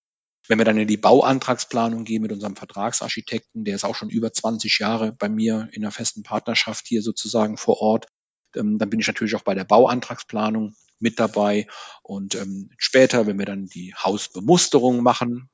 Wenn 0.49 0.57
wir 0.57 0.65
dann 0.65 0.79
in 0.79 0.88
die 0.88 0.97
Bauantragsplanung 0.97 2.05
gehen 2.05 2.23
mit 2.23 2.31
unserem 2.31 2.55
Vertragsarchitekten, 2.55 3.65
der 3.65 3.75
ist 3.75 3.85
auch 3.85 3.93
schon 3.95 4.09
über 4.09 4.33
20 4.33 4.79
Jahre 4.79 5.12
bei 5.13 5.29
mir 5.29 5.69
in 5.73 5.83
der 5.83 5.91
festen 5.91 6.23
Partnerschaft 6.23 6.88
hier 6.88 7.03
sozusagen 7.03 7.55
vor 7.55 7.79
Ort, 7.81 8.07
ähm, 8.55 8.79
dann 8.79 8.89
bin 8.89 8.99
ich 8.99 9.05
natürlich 9.05 9.35
auch 9.35 9.43
bei 9.43 9.53
der 9.53 9.63
Bauantragsplanung 9.63 10.75
mit 10.97 11.19
dabei. 11.19 11.67
Und 12.01 12.33
ähm, 12.33 12.71
später, 12.79 13.27
wenn 13.27 13.38
wir 13.38 13.45
dann 13.45 13.67
die 13.67 13.93
Hausbemusterung 13.93 15.03
machen, 15.03 15.51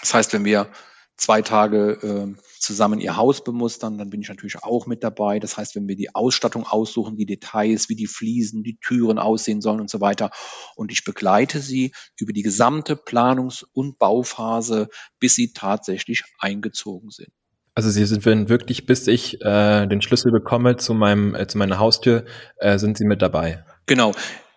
das 0.00 0.12
heißt, 0.12 0.32
wenn 0.32 0.44
wir 0.44 0.72
zwei 1.16 1.42
Tage 1.42 1.98
äh, 2.02 2.40
zusammen 2.58 3.00
ihr 3.00 3.16
Haus 3.16 3.42
bemustern, 3.42 3.98
dann 3.98 4.10
bin 4.10 4.20
ich 4.20 4.28
natürlich 4.28 4.62
auch 4.62 4.86
mit 4.86 5.02
dabei. 5.02 5.38
Das 5.38 5.56
heißt, 5.56 5.74
wenn 5.76 5.88
wir 5.88 5.96
die 5.96 6.14
Ausstattung 6.14 6.66
aussuchen, 6.66 7.16
die 7.16 7.26
Details, 7.26 7.88
wie 7.88 7.96
die 7.96 8.06
Fliesen, 8.06 8.62
die 8.62 8.78
Türen 8.78 9.18
aussehen 9.18 9.60
sollen 9.60 9.80
und 9.80 9.90
so 9.90 10.00
weiter. 10.00 10.30
Und 10.74 10.92
ich 10.92 11.04
begleite 11.04 11.60
sie 11.60 11.92
über 12.18 12.32
die 12.32 12.42
gesamte 12.42 12.94
Planungs- 12.94 13.64
und 13.72 13.98
Bauphase, 13.98 14.88
bis 15.18 15.34
sie 15.34 15.52
tatsächlich 15.52 16.24
eingezogen 16.38 17.10
sind. 17.10 17.30
Also 17.74 17.90
Sie 17.90 18.06
sind 18.06 18.24
wirklich, 18.24 18.86
bis 18.86 19.06
ich 19.06 19.42
äh, 19.42 19.86
den 19.86 20.00
Schlüssel 20.00 20.32
bekomme 20.32 20.76
zu 20.76 20.94
meinem 20.94 21.34
äh, 21.34 21.46
zu 21.46 21.58
meiner 21.58 21.78
Haustür, 21.78 22.24
äh, 22.56 22.78
sind 22.78 22.96
Sie 22.96 23.04
mit 23.04 23.20
dabei. 23.20 23.64
Genau. 23.84 24.12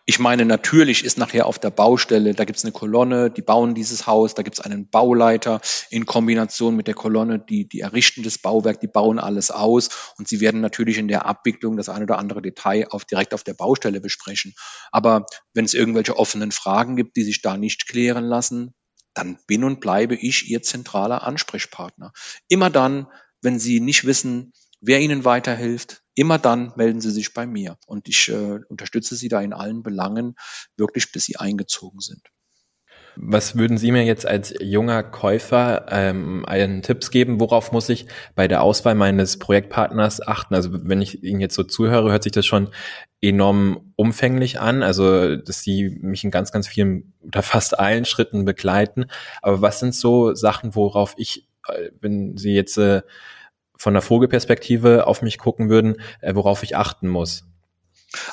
Ich 0.10 0.18
meine, 0.18 0.44
natürlich 0.44 1.06
ist 1.06 1.20
nachher 1.20 1.46
auf 1.46 1.60
der 1.60 1.70
Baustelle, 1.70 2.34
da 2.34 2.44
gibt 2.44 2.58
es 2.58 2.66
eine 2.66 2.72
Kolonne, 2.72 3.30
die 3.30 3.44
bauen 3.44 3.76
dieses 3.76 4.08
Haus, 4.08 4.34
da 4.34 4.42
gibt 4.42 4.58
es 4.58 4.66
einen 4.66 4.90
Bauleiter 4.90 5.62
in 5.92 6.08
Kombination 6.08 6.76
mit 6.76 6.88
der 6.88 6.96
Kolonne, 6.96 7.38
die, 7.38 7.70
die 7.70 7.82
errichten 7.82 8.24
das 8.24 8.40
Bauwerk, 8.40 8.80
die 8.80 8.88
bauen 8.88 9.20
alles 9.20 9.52
aus 9.52 10.14
und 10.18 10.28
sie 10.28 10.40
werden 10.40 10.62
natürlich 10.62 10.98
in 10.98 11.10
der 11.10 11.28
Abwicklung 11.28 11.78
das 11.78 11.90
ein 11.90 12.02
oder 12.02 12.18
andere 12.18 12.42
Detail 12.42 12.88
auf, 12.90 13.06
direkt 13.06 13.36
auf 13.36 13.44
der 13.44 13.54
Baustelle 13.54 14.02
besprechen. 14.02 14.56
Aber 14.92 15.28
wenn 15.54 15.66
es 15.66 15.76
irgendwelche 15.76 16.18
offenen 16.18 16.52
Fragen 16.52 16.96
gibt, 16.96 17.16
die 17.16 17.24
sich 17.24 17.44
da 17.44 17.56
nicht 17.56 17.88
klären 17.88 18.26
lassen, 18.26 18.74
dann 19.14 19.38
bin 19.46 19.64
und 19.64 19.80
bleibe 19.80 20.16
ich 20.16 20.50
Ihr 20.50 20.64
zentraler 20.64 21.22
Ansprechpartner. 21.22 22.14
Immer 22.48 22.72
dann, 22.72 23.06
wenn 23.44 23.60
Sie 23.60 23.80
nicht 23.80 24.08
wissen, 24.08 24.54
wer 24.82 25.02
Ihnen 25.02 25.24
weiterhilft, 25.24 26.02
immer 26.20 26.38
dann 26.38 26.74
melden 26.76 27.00
Sie 27.00 27.12
sich 27.12 27.34
bei 27.34 27.48
mir. 27.48 27.78
Und 27.88 28.10
ich 28.10 28.28
äh, 28.30 28.60
unterstütze 28.68 29.16
Sie 29.16 29.30
da 29.30 29.40
in 29.42 29.54
allen 29.54 29.84
Belangen, 29.84 30.36
wirklich 30.76 31.12
bis 31.14 31.24
Sie 31.24 31.38
eingezogen 31.38 32.02
sind. 32.02 32.22
Was 33.16 33.58
würden 33.58 33.78
Sie 33.78 33.92
mir 33.92 34.04
jetzt 34.04 34.26
als 34.26 34.54
junger 34.62 35.02
Käufer 35.02 35.86
ähm, 35.90 36.46
einen 36.46 36.82
Tipps 36.82 37.10
geben? 37.10 37.40
Worauf 37.40 37.72
muss 37.72 37.90
ich 37.90 38.08
bei 38.36 38.48
der 38.48 38.62
Auswahl 38.62 38.96
meines 38.96 39.40
Projektpartners 39.40 40.26
achten? 40.26 40.56
Also 40.56 40.70
wenn 40.72 41.02
ich 41.02 41.24
Ihnen 41.24 41.40
jetzt 41.40 41.56
so 41.56 41.64
zuhöre, 41.64 42.12
hört 42.12 42.24
sich 42.24 42.32
das 42.34 42.46
schon 42.46 42.70
enorm 43.22 43.94
umfänglich 43.96 44.60
an. 44.60 44.84
Also 44.84 45.38
dass 45.38 45.64
Sie 45.64 45.98
mich 46.02 46.24
in 46.26 46.32
ganz, 46.32 46.52
ganz 46.52 46.68
vielen 46.68 47.14
oder 47.22 47.44
fast 47.44 47.80
allen 47.80 48.06
Schritten 48.06 48.44
begleiten. 48.44 49.06
Aber 49.42 49.62
was 49.62 49.80
sind 49.80 49.96
so 49.96 50.34
Sachen, 50.36 50.76
worauf 50.76 51.14
ich, 51.18 51.48
äh, 51.68 51.92
wenn 52.02 52.38
Sie 52.38 52.54
jetzt 52.54 52.78
äh, 52.78 53.04
von 53.80 53.94
der 53.94 54.04
Vogelperspektive 54.04 55.08
auf 55.08 55.24
mich 55.24 55.40
gucken 55.40 55.70
würden, 55.70 55.96
äh, 56.22 56.36
worauf 56.36 56.62
ich 56.62 56.76
achten 56.76 57.08
muss? 57.08 57.46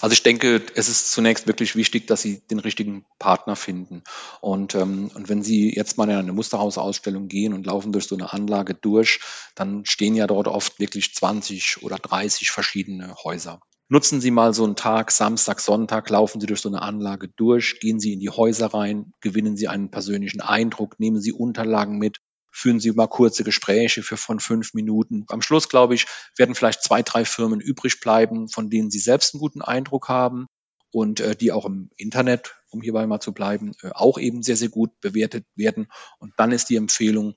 Also 0.00 0.14
ich 0.14 0.22
denke, 0.22 0.62
es 0.74 0.88
ist 0.88 1.12
zunächst 1.12 1.46
wirklich 1.46 1.76
wichtig, 1.76 2.06
dass 2.06 2.22
Sie 2.22 2.40
den 2.50 2.59
richtigen 2.59 3.04
Partner 3.18 3.56
finden. 3.56 4.02
Und, 4.40 4.74
ähm, 4.74 5.11
und 5.14 5.28
wenn 5.28 5.42
Sie 5.42 5.74
jetzt 5.74 5.98
mal 5.98 6.09
in 6.09 6.16
eine 6.16 6.32
Musterhausausstellung 6.32 7.28
gehen 7.28 7.52
und 7.52 7.66
laufen 7.66 7.92
durch 7.92 8.06
so 8.06 8.16
eine 8.16 8.32
Anlage 8.32 8.74
durch, 8.74 9.20
dann 9.54 9.85
stehen 9.85 10.14
ja 10.14 10.26
dort 10.26 10.48
oft 10.48 10.80
wirklich 10.80 11.14
20 11.14 11.82
oder 11.82 11.96
30 11.96 12.50
verschiedene 12.50 13.14
Häuser. 13.22 13.61
Nutzen 13.88 14.20
Sie 14.20 14.32
mal 14.32 14.52
so 14.52 14.64
einen 14.64 14.74
Tag, 14.74 15.12
Samstag, 15.12 15.61
Sonntag, 15.61 16.11
laufen 16.11 16.40
Sie 16.40 16.46
durch 16.48 16.61
so 16.61 16.68
eine 16.68 16.82
Anlage 16.82 17.28
durch, 17.28 17.78
gehen 17.78 18.00
Sie 18.00 18.14
in 18.14 18.20
die 18.20 18.30
Häuser 18.30 18.74
rein, 18.74 19.12
gewinnen 19.20 19.56
Sie 19.56 19.68
einen 19.68 19.90
persönlichen 19.90 20.40
Eindruck, 20.40 20.98
nehmen 20.98 21.20
Sie 21.20 21.32
Unterlagen 21.32 21.98
mit, 21.98 22.18
führen 22.57 22.81
Sie 22.81 22.90
mal 22.92 23.07
kurze 23.07 23.45
Gespräche 23.45 24.03
für 24.03 24.16
von 24.16 24.40
fünf 24.40 24.73
Minuten. 24.73 25.27
Am 25.29 25.42
Schluss, 25.42 25.69
glaube 25.69 25.95
ich, 25.95 26.07
werden 26.37 26.55
vielleicht 26.55 26.83
zwei, 26.83 27.03
drei 27.03 27.27
Firmen 27.27 27.61
übrig 27.61 28.01
bleiben, 28.01 28.49
von 28.49 28.71
denen 28.71 28.90
Sie 28.90 28.99
selbst 28.99 29.35
einen 29.35 29.40
guten 29.40 29.61
Eindruck 29.61 30.09
haben 30.09 30.47
und 30.90 31.21
äh, 31.21 31.37
die 31.37 31.53
auch 31.53 31.66
im 31.66 31.90
Internet, 31.99 32.57
um 32.71 32.81
hierbei 32.81 33.07
mal 33.07 33.21
zu 33.21 33.35
bleiben, 33.35 33.73
äh, 33.83 33.90
auch 33.92 34.19
eben 34.19 34.42
sehr, 34.42 34.57
sehr 34.57 34.71
gut 34.71 34.99
bewertet 35.03 35.45
werden. 35.55 35.88
Und 36.19 36.33
dann 36.38 36.51
ist 36.51 36.71
die 36.71 36.77
Empfehlung, 36.77 37.35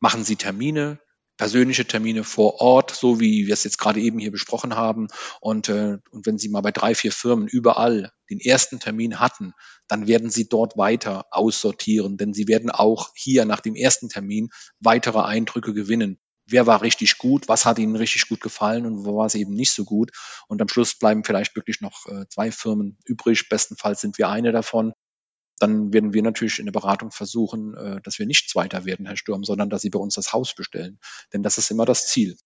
machen 0.00 0.24
Sie 0.24 0.36
Termine, 0.36 1.00
persönliche 1.36 1.86
Termine 1.86 2.24
vor 2.24 2.60
Ort, 2.60 2.90
so 2.90 3.20
wie 3.20 3.46
wir 3.46 3.54
es 3.54 3.64
jetzt 3.64 3.78
gerade 3.78 4.00
eben 4.00 4.18
hier 4.18 4.32
besprochen 4.32 4.74
haben. 4.76 5.08
Und, 5.40 5.68
äh, 5.68 5.98
und 6.10 6.26
wenn 6.26 6.38
Sie 6.38 6.48
mal 6.48 6.62
bei 6.62 6.72
drei, 6.72 6.94
vier 6.94 7.12
Firmen 7.12 7.48
überall 7.48 8.12
den 8.30 8.40
ersten 8.40 8.80
Termin 8.80 9.20
hatten, 9.20 9.52
dann 9.88 10.06
werden 10.06 10.30
Sie 10.30 10.48
dort 10.48 10.76
weiter 10.76 11.26
aussortieren, 11.30 12.16
denn 12.16 12.32
Sie 12.32 12.48
werden 12.48 12.70
auch 12.70 13.10
hier 13.14 13.44
nach 13.44 13.60
dem 13.60 13.74
ersten 13.74 14.08
Termin 14.08 14.48
weitere 14.80 15.20
Eindrücke 15.20 15.74
gewinnen. 15.74 16.18
Wer 16.48 16.66
war 16.66 16.82
richtig 16.82 17.18
gut? 17.18 17.48
Was 17.48 17.66
hat 17.66 17.78
Ihnen 17.78 17.96
richtig 17.96 18.28
gut 18.28 18.40
gefallen 18.40 18.86
und 18.86 19.04
wo 19.04 19.16
war 19.16 19.26
es 19.26 19.34
eben 19.34 19.52
nicht 19.52 19.72
so 19.72 19.84
gut? 19.84 20.12
Und 20.46 20.62
am 20.62 20.68
Schluss 20.68 20.94
bleiben 20.94 21.24
vielleicht 21.24 21.56
wirklich 21.56 21.80
noch 21.80 22.06
äh, 22.06 22.26
zwei 22.28 22.52
Firmen 22.52 22.98
übrig. 23.04 23.48
Bestenfalls 23.48 24.00
sind 24.00 24.16
wir 24.16 24.28
eine 24.28 24.52
davon 24.52 24.92
dann 25.58 25.92
werden 25.92 26.12
wir 26.12 26.22
natürlich 26.22 26.58
in 26.58 26.66
der 26.66 26.72
Beratung 26.72 27.10
versuchen, 27.10 27.74
äh, 27.74 28.00
dass 28.02 28.18
wir 28.18 28.26
nicht 28.26 28.50
Zweiter 28.50 28.84
werden, 28.84 29.06
Herr 29.06 29.16
Sturm, 29.16 29.44
sondern 29.44 29.70
dass 29.70 29.82
Sie 29.82 29.90
bei 29.90 29.98
uns 29.98 30.14
das 30.14 30.32
Haus 30.32 30.54
bestellen. 30.54 30.98
Denn 31.32 31.42
das 31.42 31.58
ist 31.58 31.70
immer 31.70 31.84
das 31.84 32.06
Ziel. 32.08 32.36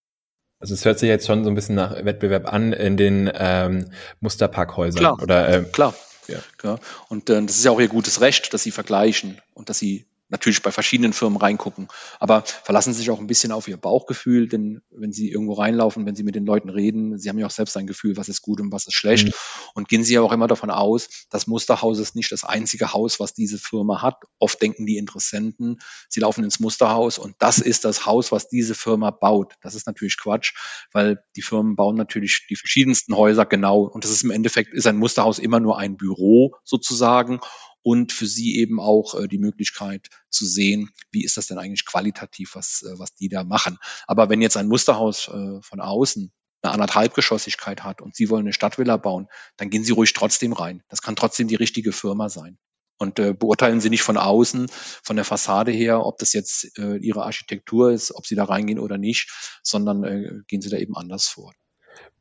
Also 0.61 0.75
es 0.75 0.85
hört 0.85 0.99
sich 0.99 1.09
jetzt 1.09 1.27
schon 1.27 1.43
so 1.43 1.51
ein 1.51 1.55
bisschen 1.55 1.75
nach 1.75 2.05
Wettbewerb 2.05 2.53
an 2.53 2.73
in 2.73 2.97
den 2.97 3.31
ähm, 3.35 3.91
Musterparkhäusern. 4.21 5.01
Klar, 5.01 5.23
oder, 5.23 5.49
äh, 5.49 5.65
klar. 5.65 5.95
Ja. 6.29 6.39
ja. 6.63 6.79
Und 7.09 7.31
äh, 7.31 7.43
das 7.43 7.57
ist 7.57 7.65
ja 7.65 7.71
auch 7.71 7.81
Ihr 7.81 7.89
gutes 7.89 8.21
Recht, 8.21 8.53
dass 8.53 8.63
Sie 8.63 8.71
vergleichen 8.71 9.41
und 9.55 9.71
dass 9.71 9.79
Sie 9.79 10.07
natürlich 10.31 10.63
bei 10.63 10.71
verschiedenen 10.71 11.13
Firmen 11.13 11.39
reingucken. 11.39 11.89
Aber 12.19 12.43
verlassen 12.43 12.93
Sie 12.93 13.01
sich 13.01 13.11
auch 13.11 13.19
ein 13.19 13.27
bisschen 13.27 13.53
auf 13.53 13.69
Ihr 13.69 13.77
Bauchgefühl, 13.77 14.49
denn 14.49 14.81
wenn 14.91 15.13
Sie 15.13 15.31
irgendwo 15.31 15.55
reinlaufen, 15.55 16.07
wenn 16.07 16.17
Sie 16.17 16.23
mit 16.23 16.35
den 16.35 16.47
Leuten 16.47 16.71
reden, 16.71 17.19
Sie 17.19 17.29
haben 17.29 17.39
ja 17.39 17.47
auch 17.47 17.51
selbst 17.51 17.77
ein 17.77 17.87
Gefühl, 17.87 18.17
was 18.17 18.29
ist 18.29 18.43
gut 18.43 18.61
und 18.61 18.73
was 18.73 18.87
ist 18.87 18.95
schlecht. 18.95 19.27
Mhm. 19.27 19.33
Und 19.75 19.89
gehen 19.89 20.05
Sie 20.05 20.15
ja 20.15 20.23
auch 20.23 20.33
immer 20.33 20.47
davon 20.47 20.71
aus, 20.71 21.09
das 21.31 21.47
Musterhaus 21.47 21.99
ist 21.99 22.15
nicht 22.15 22.33
das 22.33 22.45
einzige 22.45 22.93
Haus, 22.93 23.21
was 23.21 23.35
diese 23.35 23.59
Firma 23.59 24.03
hat. 24.03 24.23
Oft 24.39 24.61
denken 24.63 24.87
die 24.87 24.97
Interessenten, 24.97 25.79
sie 26.09 26.21
laufen 26.21 26.45
ins 26.45 26.61
Musterhaus 26.61 27.19
und 27.19 27.35
das 27.39 27.59
ist 27.59 27.85
das 27.85 28.07
Haus, 28.07 28.33
was 28.33 28.49
diese 28.49 28.75
Firma 28.75 29.11
baut. 29.11 29.55
Das 29.63 29.75
ist 29.75 29.87
natürlich 29.87 30.19
Quatsch, 30.19 30.55
weil 30.93 31.23
die 31.37 31.43
Firmen 31.43 31.77
bauen 31.77 31.97
natürlich 31.97 32.47
die 32.49 32.57
verschiedensten 32.57 33.17
Häuser 33.17 33.47
genau. 33.47 33.83
Und 33.83 34.05
das 34.05 34.11
ist 34.11 34.23
im 34.23 34.31
Endeffekt, 34.31 34.73
ist 34.75 34.87
ein 34.87 34.97
Musterhaus 34.97 35.39
immer 35.39 35.61
nur 35.61 35.79
ein 35.79 35.97
Büro 35.97 36.55
sozusagen 36.65 37.41
und 37.83 38.13
für 38.13 38.27
sie 38.27 38.57
eben 38.57 38.81
auch 38.81 39.15
äh, 39.15 39.29
die 39.29 39.39
Möglichkeit 39.39 40.09
zu 40.29 40.47
sehen, 40.47 40.91
wie 41.11 41.25
ist 41.25 41.37
das 41.37 41.47
denn 41.47 41.59
eigentlich 41.59 41.87
qualitativ, 41.87 42.55
was, 42.55 42.83
äh, 42.83 42.99
was 42.99 43.15
die 43.15 43.29
da 43.29 43.45
machen. 43.45 43.79
Aber 44.07 44.29
wenn 44.29 44.43
jetzt 44.43 44.57
ein 44.57 44.69
Musterhaus 44.69 45.29
äh, 45.29 45.61
von 45.63 45.81
außen 45.81 46.33
eine 46.63 46.73
anderthalbgeschossigkeit 46.73 47.85
hat 47.85 48.03
und 48.03 48.15
Sie 48.15 48.29
wollen 48.29 48.45
eine 48.45 48.53
Stadtvilla 48.53 48.97
bauen, 48.97 49.29
dann 49.57 49.71
gehen 49.71 49.85
Sie 49.85 49.93
ruhig 49.93 50.13
trotzdem 50.13 50.53
rein. 50.53 50.83
Das 50.89 51.03
kann 51.03 51.17
trotzdem 51.17 51.49
die 51.49 51.55
richtige 51.55 51.93
Firma 51.93 52.29
sein. 52.29 52.59
Und 52.99 53.19
äh, 53.19 53.33
beurteilen 53.33 53.81
Sie 53.81 53.89
nicht 53.89 54.03
von 54.03 54.19
außen, 54.19 54.67
von 55.03 55.17
der 55.17 55.25
Fassade 55.25 55.73
her, 55.73 56.05
ob 56.05 56.19
das 56.19 56.35
jetzt 56.35 56.79
äh, 56.79 56.97
Ihre 56.97 57.25
Architektur 57.25 57.93
ist, 57.93 58.15
ob 58.15 58.27
Sie 58.27 58.35
da 58.35 58.45
reingehen 58.45 58.79
oder 58.79 58.99
nicht, 58.99 59.31
sondern 59.63 60.05
äh, 60.05 60.33
gehen 60.49 60.61
Sie 60.61 60.69
da 60.69 60.77
eben 60.77 60.95
anders 60.97 61.27
vor. 61.27 61.55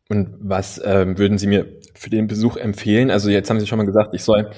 Und 0.07 0.37
was 0.39 0.81
ähm, 0.83 1.17
würden 1.17 1.37
Sie 1.37 1.47
mir 1.47 1.81
für 1.93 2.09
den 2.09 2.27
Besuch 2.27 2.55
empfehlen? 2.55 3.11
Also 3.11 3.29
jetzt 3.29 3.49
haben 3.49 3.59
Sie 3.59 3.67
schon 3.67 3.77
mal 3.77 3.85
gesagt, 3.85 4.13
ich 4.13 4.23
soll 4.23 4.49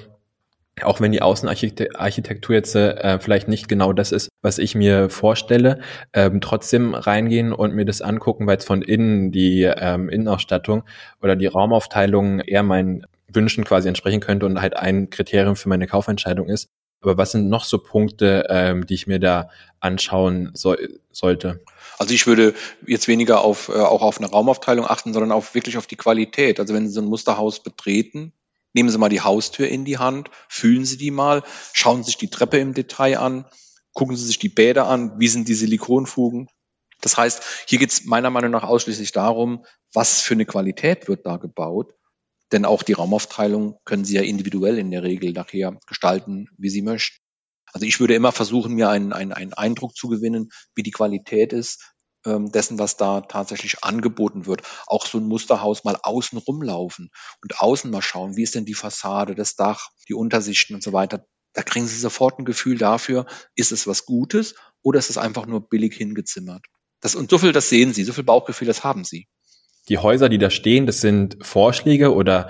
auch 0.84 1.02
wenn 1.02 1.12
die 1.12 1.22
Außenarchitektur 1.22 2.56
jetzt 2.56 2.76
äh, 2.76 3.20
vielleicht 3.20 3.48
nicht 3.48 3.68
genau 3.68 3.94
das 3.94 4.12
ist, 4.12 4.30
was 4.42 4.58
ich 4.58 4.74
mir 4.74 5.10
vorstelle, 5.10 5.80
ähm, 6.14 6.42
trotzdem 6.42 6.96
reingehen 6.96 7.54
und 7.54 7.76
mir 7.76 7.86
das 7.86 8.02
angucken, 8.02 8.48
weil 8.48 8.58
es 8.58 8.66
von 8.66 8.82
innen 8.82 9.32
die 9.32 9.64
ähm, 9.64 10.10
Innenausstattung 10.10 10.84
oder 11.22 11.36
die 11.36 11.48
Raumaufteilung 11.48 12.40
eher 12.40 12.64
meinen 12.64 13.06
Wünschen 13.28 13.64
quasi 13.64 13.88
entsprechen 13.88 14.22
könnte 14.22 14.46
und 14.46 14.62
halt 14.62 14.76
ein 14.76 15.10
Kriterium 15.10 15.56
für 15.56 15.70
meine 15.70 15.88
Kaufentscheidung 15.88 16.48
ist. 16.50 16.70
Aber 17.02 17.18
was 17.18 17.32
sind 17.32 17.50
noch 17.50 17.64
so 17.64 17.80
Punkte, 17.80 18.46
ähm, 18.50 18.86
die 18.86 18.94
ich 18.94 19.08
mir 19.08 19.20
da 19.20 19.50
anschauen 19.80 20.52
so 20.54 20.76
sollte? 21.12 21.60
Also 21.98 22.14
ich 22.14 22.28
würde 22.28 22.54
jetzt 22.86 23.08
weniger 23.08 23.42
auf, 23.42 23.70
äh, 23.70 23.74
auch 23.74 24.02
auf 24.02 24.20
eine 24.20 24.30
Raumaufteilung 24.30 24.86
achten, 24.86 25.14
sondern 25.14 25.32
auch 25.32 25.54
wirklich 25.54 25.78
auf 25.78 25.88
die 25.88 25.96
Qualität. 25.96 26.60
Also 26.60 26.74
wenn 26.74 26.88
Sie 26.88 26.94
so 26.94 27.02
ein 27.02 27.08
Musterhaus 27.08 27.62
betreten, 27.62 28.34
Nehmen 28.74 28.90
Sie 28.90 28.98
mal 28.98 29.10
die 29.10 29.22
Haustür 29.22 29.68
in 29.68 29.86
die 29.86 29.98
Hand, 29.98 30.30
fühlen 30.48 30.86
Sie 30.86 30.98
die 30.98 31.12
mal, 31.12 31.44
schauen 31.74 32.04
Sie 32.04 32.08
sich 32.08 32.18
die 32.18 32.30
Treppe 32.30 32.58
im 32.58 32.74
Detail 32.74 33.18
an, 33.18 33.46
gucken 33.94 34.16
Sie 34.16 34.26
sich 34.26 34.40
die 34.40 34.50
Bäder 34.50 34.88
an, 34.88 35.20
wie 35.20 35.28
sind 35.28 35.48
die 35.48 35.54
Silikonfugen. 35.54 36.48
Das 37.02 37.18
heißt, 37.18 37.66
hier 37.68 37.80
geht 37.80 37.92
es 37.92 38.06
meiner 38.06 38.30
Meinung 38.30 38.52
nach 38.52 38.64
ausschließlich 38.64 39.12
darum, 39.12 39.66
was 39.94 40.22
für 40.22 40.36
eine 40.36 40.46
Qualität 40.46 41.08
wird 41.08 41.26
da 41.26 41.38
gebaut. 41.38 41.94
Denn 42.52 42.66
auch 42.66 42.84
die 42.84 42.94
Raumaufteilung 42.94 43.80
können 43.86 44.06
Sie 44.06 44.16
ja 44.16 44.22
individuell 44.22 44.78
in 44.78 44.92
der 44.92 45.04
Regel 45.04 45.32
nachher 45.32 45.78
gestalten, 45.88 46.48
wie 46.58 46.70
Sie 46.70 46.82
möchten. 46.82 47.18
Also 47.74 47.86
ich 47.86 48.00
würde 48.00 48.16
immer 48.16 48.32
versuchen, 48.32 48.74
mir 48.74 48.90
einen, 48.90 49.14
einen, 49.14 49.32
einen 49.32 49.54
Eindruck 49.54 49.96
zu 49.96 50.10
gewinnen, 50.10 50.50
wie 50.76 50.84
die 50.84 50.92
Qualität 50.92 51.54
ist, 51.54 51.94
dessen, 52.26 52.78
was 52.80 52.98
da 52.98 53.22
tatsächlich 53.22 53.84
angeboten 53.84 54.46
wird. 54.46 54.62
Auch 54.88 55.06
so 55.06 55.18
ein 55.18 55.28
Musterhaus 55.28 55.84
mal 55.84 55.98
außen 56.02 56.38
rumlaufen 56.38 57.10
und 57.42 57.60
außen 57.60 57.90
mal 57.90 58.02
schauen, 58.02 58.36
wie 58.36 58.44
ist 58.44 58.56
denn 58.56 58.66
die 58.66 58.74
Fassade, 58.74 59.36
das 59.36 59.56
Dach, 59.56 59.90
die 60.08 60.14
Untersichten 60.14 60.76
und 60.76 60.84
so 60.84 60.94
weiter. 60.94 61.26
Da 61.54 61.64
kriegen 61.64 61.88
Sie 61.88 61.98
sofort 61.98 62.40
ein 62.40 62.46
Gefühl 62.46 62.78
dafür, 62.78 63.26
ist 63.56 63.72
es 63.72 63.88
was 63.88 64.06
Gutes 64.06 64.56
oder 64.82 65.00
ist 65.00 65.10
es 65.10 65.18
einfach 65.18 65.46
nur 65.46 65.68
billig 65.68 65.96
hingezimmert. 65.96 66.66
Das, 67.02 67.16
und 67.16 67.30
so 67.30 67.40
viel, 67.40 67.52
das 67.52 67.70
sehen 67.70 67.94
Sie, 67.94 68.04
so 68.04 68.14
viel 68.14 68.24
Bauchgefühl, 68.24 68.68
das 68.68 68.84
haben 68.84 69.04
Sie. 69.04 69.28
Die 69.90 69.98
Häuser, 69.98 70.30
die 70.30 70.38
da 70.38 70.50
stehen, 70.50 70.86
das 70.86 71.02
sind 71.02 71.38
Vorschläge 71.42 72.14
oder 72.14 72.50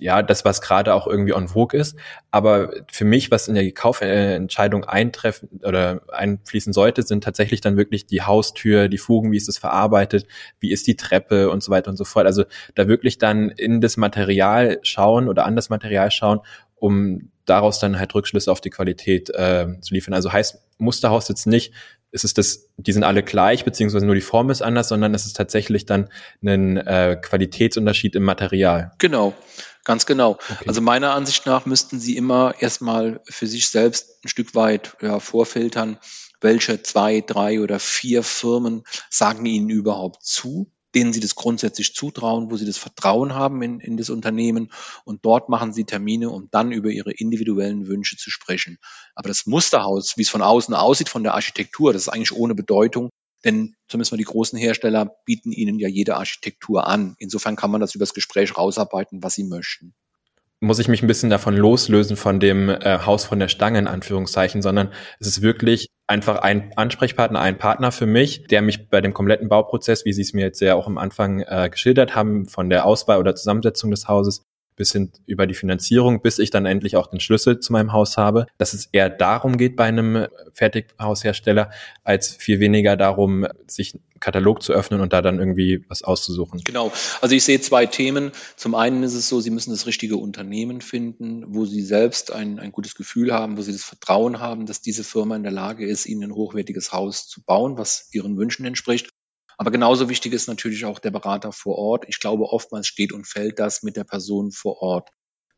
ja, 0.00 0.22
das, 0.22 0.44
was 0.44 0.60
gerade 0.60 0.94
auch 0.94 1.06
irgendwie 1.06 1.34
on 1.34 1.48
vogue 1.48 1.78
ist. 1.78 1.96
Aber 2.30 2.72
für 2.90 3.04
mich, 3.04 3.30
was 3.30 3.48
in 3.48 3.54
der 3.54 3.70
Kaufentscheidung 3.72 4.84
eintreffen 4.84 5.60
oder 5.62 6.00
einfließen 6.08 6.72
sollte, 6.72 7.02
sind 7.02 7.22
tatsächlich 7.22 7.60
dann 7.60 7.76
wirklich 7.76 8.06
die 8.06 8.22
Haustür, 8.22 8.88
die 8.88 8.98
Fugen, 8.98 9.30
wie 9.32 9.36
ist 9.36 9.48
es 9.48 9.58
verarbeitet, 9.58 10.26
wie 10.58 10.72
ist 10.72 10.86
die 10.86 10.96
Treppe 10.96 11.50
und 11.50 11.62
so 11.62 11.70
weiter 11.70 11.90
und 11.90 11.96
so 11.96 12.04
fort. 12.04 12.26
Also 12.26 12.44
da 12.74 12.88
wirklich 12.88 13.18
dann 13.18 13.50
in 13.50 13.80
das 13.80 13.96
Material 13.96 14.78
schauen 14.82 15.28
oder 15.28 15.44
an 15.44 15.56
das 15.56 15.68
Material 15.68 16.10
schauen, 16.10 16.40
um 16.76 17.30
daraus 17.44 17.78
dann 17.78 17.98
halt 17.98 18.14
Rückschlüsse 18.14 18.50
auf 18.50 18.62
die 18.62 18.70
Qualität 18.70 19.30
äh, 19.30 19.66
zu 19.80 19.92
liefern. 19.92 20.14
Also 20.14 20.32
heißt 20.32 20.62
Musterhaus 20.78 21.28
jetzt 21.28 21.46
nicht, 21.46 21.72
ist 22.10 22.24
es 22.24 22.32
das, 22.32 22.70
die 22.76 22.92
sind 22.92 23.02
alle 23.02 23.24
gleich, 23.24 23.64
beziehungsweise 23.64 24.06
nur 24.06 24.14
die 24.14 24.20
Form 24.20 24.48
ist 24.48 24.62
anders, 24.62 24.88
sondern 24.88 25.14
es 25.14 25.26
ist 25.26 25.36
tatsächlich 25.36 25.84
dann 25.84 26.08
ein 26.44 26.76
äh, 26.76 27.18
Qualitätsunterschied 27.20 28.14
im 28.14 28.22
Material. 28.22 28.92
Genau, 28.98 29.34
ganz 29.84 30.06
genau. 30.06 30.32
Okay. 30.32 30.64
Also 30.66 30.80
meiner 30.80 31.14
Ansicht 31.14 31.46
nach 31.46 31.66
müssten 31.66 32.00
Sie 32.00 32.16
immer 32.16 32.54
erstmal 32.58 33.20
für 33.24 33.46
sich 33.46 33.68
selbst 33.68 34.24
ein 34.24 34.28
Stück 34.28 34.54
weit 34.54 34.96
ja, 35.00 35.20
vorfiltern, 35.20 35.98
welche 36.40 36.82
zwei, 36.82 37.20
drei 37.20 37.60
oder 37.60 37.78
vier 37.78 38.22
Firmen 38.22 38.84
sagen 39.10 39.46
Ihnen 39.46 39.70
überhaupt 39.70 40.24
zu 40.24 40.70
denen 40.94 41.12
sie 41.12 41.20
das 41.20 41.34
grundsätzlich 41.34 41.94
zutrauen, 41.94 42.50
wo 42.50 42.56
sie 42.56 42.66
das 42.66 42.78
Vertrauen 42.78 43.34
haben 43.34 43.62
in, 43.62 43.80
in 43.80 43.96
das 43.96 44.10
Unternehmen. 44.10 44.70
Und 45.04 45.24
dort 45.24 45.48
machen 45.48 45.72
sie 45.72 45.84
Termine, 45.84 46.30
um 46.30 46.48
dann 46.50 46.72
über 46.72 46.90
ihre 46.90 47.12
individuellen 47.12 47.86
Wünsche 47.88 48.16
zu 48.16 48.30
sprechen. 48.30 48.78
Aber 49.14 49.28
das 49.28 49.46
Musterhaus, 49.46 50.16
wie 50.16 50.22
es 50.22 50.30
von 50.30 50.42
außen 50.42 50.74
aussieht, 50.74 51.08
von 51.08 51.22
der 51.22 51.34
Architektur, 51.34 51.92
das 51.92 52.02
ist 52.02 52.08
eigentlich 52.08 52.32
ohne 52.32 52.54
Bedeutung. 52.54 53.10
Denn 53.44 53.76
zumindest 53.88 54.12
mal 54.12 54.18
die 54.18 54.24
großen 54.24 54.58
Hersteller 54.58 55.16
bieten 55.24 55.52
ihnen 55.52 55.78
ja 55.78 55.88
jede 55.88 56.16
Architektur 56.16 56.86
an. 56.86 57.14
Insofern 57.18 57.56
kann 57.56 57.70
man 57.70 57.80
das 57.80 57.94
übers 57.94 58.14
Gespräch 58.14 58.56
rausarbeiten, 58.56 59.22
was 59.22 59.34
sie 59.34 59.44
möchten 59.44 59.94
muss 60.64 60.78
ich 60.78 60.88
mich 60.88 61.02
ein 61.02 61.06
bisschen 61.06 61.30
davon 61.30 61.56
loslösen 61.56 62.16
von 62.16 62.40
dem 62.40 62.68
äh, 62.68 63.00
Haus 63.04 63.24
von 63.24 63.38
der 63.38 63.48
Stange 63.48 63.78
in 63.78 63.86
Anführungszeichen, 63.86 64.62
sondern 64.62 64.92
es 65.20 65.26
ist 65.26 65.42
wirklich 65.42 65.88
einfach 66.06 66.38
ein 66.38 66.72
Ansprechpartner, 66.76 67.40
ein 67.40 67.58
Partner 67.58 67.92
für 67.92 68.06
mich, 68.06 68.46
der 68.46 68.62
mich 68.62 68.88
bei 68.88 69.00
dem 69.00 69.14
kompletten 69.14 69.48
Bauprozess, 69.48 70.04
wie 70.04 70.12
Sie 70.12 70.22
es 70.22 70.32
mir 70.32 70.42
jetzt 70.42 70.60
ja 70.60 70.74
auch 70.74 70.86
am 70.86 70.98
Anfang 70.98 71.40
äh, 71.40 71.68
geschildert 71.70 72.14
haben, 72.14 72.46
von 72.46 72.70
der 72.70 72.86
Auswahl 72.86 73.18
oder 73.18 73.34
Zusammensetzung 73.34 73.90
des 73.90 74.08
Hauses 74.08 74.44
bis 74.76 74.92
hin 74.92 75.12
über 75.26 75.46
die 75.46 75.54
Finanzierung, 75.54 76.22
bis 76.22 76.38
ich 76.38 76.50
dann 76.50 76.66
endlich 76.66 76.96
auch 76.96 77.06
den 77.06 77.20
Schlüssel 77.20 77.60
zu 77.60 77.72
meinem 77.72 77.92
Haus 77.92 78.16
habe, 78.16 78.46
dass 78.58 78.74
es 78.74 78.86
eher 78.92 79.10
darum 79.10 79.56
geht 79.56 79.76
bei 79.76 79.84
einem 79.84 80.26
Fertighaushersteller, 80.52 81.70
als 82.02 82.34
viel 82.34 82.60
weniger 82.60 82.96
darum, 82.96 83.46
sich 83.66 83.94
einen 83.94 84.02
Katalog 84.20 84.62
zu 84.62 84.72
öffnen 84.72 85.00
und 85.00 85.12
da 85.12 85.22
dann 85.22 85.38
irgendwie 85.38 85.84
was 85.88 86.02
auszusuchen. 86.02 86.62
Genau. 86.64 86.92
Also 87.20 87.34
ich 87.34 87.44
sehe 87.44 87.60
zwei 87.60 87.86
Themen. 87.86 88.32
Zum 88.56 88.74
einen 88.74 89.02
ist 89.02 89.14
es 89.14 89.28
so, 89.28 89.40
Sie 89.40 89.50
müssen 89.50 89.70
das 89.70 89.86
richtige 89.86 90.16
Unternehmen 90.16 90.80
finden, 90.80 91.44
wo 91.48 91.66
Sie 91.66 91.82
selbst 91.82 92.32
ein, 92.32 92.58
ein 92.58 92.72
gutes 92.72 92.94
Gefühl 92.94 93.32
haben, 93.32 93.56
wo 93.56 93.62
Sie 93.62 93.72
das 93.72 93.84
Vertrauen 93.84 94.40
haben, 94.40 94.66
dass 94.66 94.80
diese 94.80 95.04
Firma 95.04 95.36
in 95.36 95.42
der 95.42 95.52
Lage 95.52 95.86
ist, 95.86 96.06
Ihnen 96.06 96.24
ein 96.24 96.34
hochwertiges 96.34 96.92
Haus 96.92 97.28
zu 97.28 97.42
bauen, 97.42 97.76
was 97.76 98.08
Ihren 98.12 98.36
Wünschen 98.36 98.64
entspricht. 98.64 99.10
Aber 99.56 99.70
genauso 99.70 100.08
wichtig 100.08 100.32
ist 100.32 100.48
natürlich 100.48 100.84
auch 100.84 100.98
der 100.98 101.10
Berater 101.10 101.52
vor 101.52 101.76
Ort. 101.76 102.04
Ich 102.08 102.20
glaube, 102.20 102.44
oftmals 102.44 102.86
steht 102.86 103.12
und 103.12 103.26
fällt 103.26 103.58
das 103.58 103.82
mit 103.82 103.96
der 103.96 104.04
Person 104.04 104.50
vor 104.52 104.82
Ort. 104.82 105.10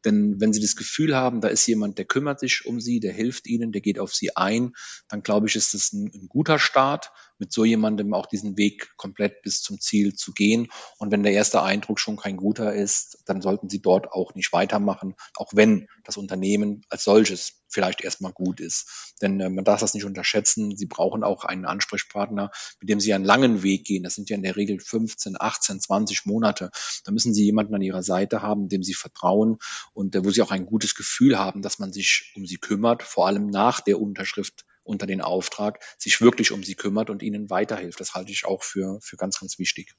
Denn 0.05 0.41
wenn 0.41 0.53
Sie 0.53 0.61
das 0.61 0.77
Gefühl 0.77 1.17
haben, 1.17 1.41
da 1.41 1.49
ist 1.49 1.67
jemand, 1.67 1.99
der 1.99 2.05
kümmert 2.05 2.39
sich 2.39 2.65
um 2.67 2.81
Sie, 2.81 3.01
der 3.01 3.13
hilft 3.13 3.47
Ihnen, 3.47 3.73
der 3.73 3.81
geht 3.81 3.99
auf 3.99 4.15
Sie 4.15 4.37
ein, 4.37 4.73
dann 5.09 5.23
glaube 5.23 5.49
ich, 5.49 5.57
ist 5.57 5.75
das 5.75 5.93
ein, 5.93 6.11
ein 6.15 6.29
guter 6.29 6.59
Start 6.59 7.11
mit 7.39 7.53
so 7.53 7.65
jemandem 7.65 8.15
auch 8.15 8.27
diesen 8.27 8.57
Weg 8.57 8.97
komplett 8.97 9.43
bis 9.43 9.63
zum 9.63 9.81
Ziel 9.81 10.15
zu 10.15 10.33
gehen. 10.33 10.69
Und 10.99 11.11
wenn 11.11 11.23
der 11.23 11.33
erste 11.33 11.63
Eindruck 11.63 12.01
schon 12.01 12.17
kein 12.17 12.37
guter 12.37 12.75
ist, 12.75 13.19
dann 13.27 13.43
sollten 13.43 13.69
Sie 13.69 13.81
dort 13.81 14.13
auch 14.13 14.35
nicht 14.35 14.53
weitermachen, 14.53 15.15
auch 15.37 15.53
wenn 15.55 15.89
das 16.05 16.17
Unternehmen 16.17 16.83
als 16.89 17.05
solches 17.05 17.63
vielleicht 17.69 18.03
erstmal 18.03 18.33
gut 18.33 18.61
ist. 18.61 19.15
Denn 19.21 19.41
äh, 19.41 19.51
man 19.51 19.65
darf 19.65 19.81
das 19.81 19.95
nicht 19.95 20.05
unterschätzen. 20.05 20.77
Sie 20.77 20.87
brauchen 20.87 21.25
auch 21.25 21.45
einen 21.45 21.65
Ansprechpartner, 21.65 22.51
mit 22.81 22.89
dem 22.89 23.01
Sie 23.01 23.13
einen 23.13 23.25
langen 23.25 23.63
Weg 23.63 23.85
gehen. 23.85 24.03
Das 24.03 24.15
sind 24.15 24.31
ja 24.31 24.37
in 24.37 24.43
der 24.43 24.57
Regel 24.57 24.81
15, 24.81 25.37
18, 25.39 25.81
20 25.81 26.27
Monate. 26.27 26.71
Da 27.05 27.13
müssen 27.13 27.35
Sie 27.35 27.45
jemanden 27.45 27.75
an 27.75 27.83
Ihrer 27.83 28.03
Seite 28.03 28.43
haben, 28.43 28.69
dem 28.69 28.83
Sie 28.83 28.95
vertrauen 28.95 29.59
und 29.93 30.15
äh, 30.15 30.25
wo 30.25 30.31
Sie 30.31 30.43
auch 30.43 30.51
ein 30.51 30.67
gutes 30.67 30.95
Gefühl 30.95 31.39
haben, 31.39 31.63
dass 31.63 31.79
man 31.79 31.93
sich 31.93 32.33
um 32.37 32.47
Sie 32.47 32.57
kümmert, 32.57 33.03
vor 33.03 33.27
allem 33.27 33.47
nach 33.47 33.81
der 33.81 34.01
Unterschrift 34.01 34.65
unter 34.87 35.07
den 35.07 35.21
Auftrag 35.21 35.81
sich 35.99 36.21
wirklich 36.21 36.53
um 36.53 36.63
sie 36.63 36.75
kümmert 36.75 37.11
und 37.11 37.23
ihnen 37.23 37.51
weiterhilft. 37.51 38.01
Das 38.01 38.15
halte 38.15 38.33
ich 38.33 38.45
auch 38.45 38.63
für, 38.63 38.99
für 39.03 39.17
ganz, 39.17 39.41
ganz 39.41 39.59
wichtig. 39.59 39.95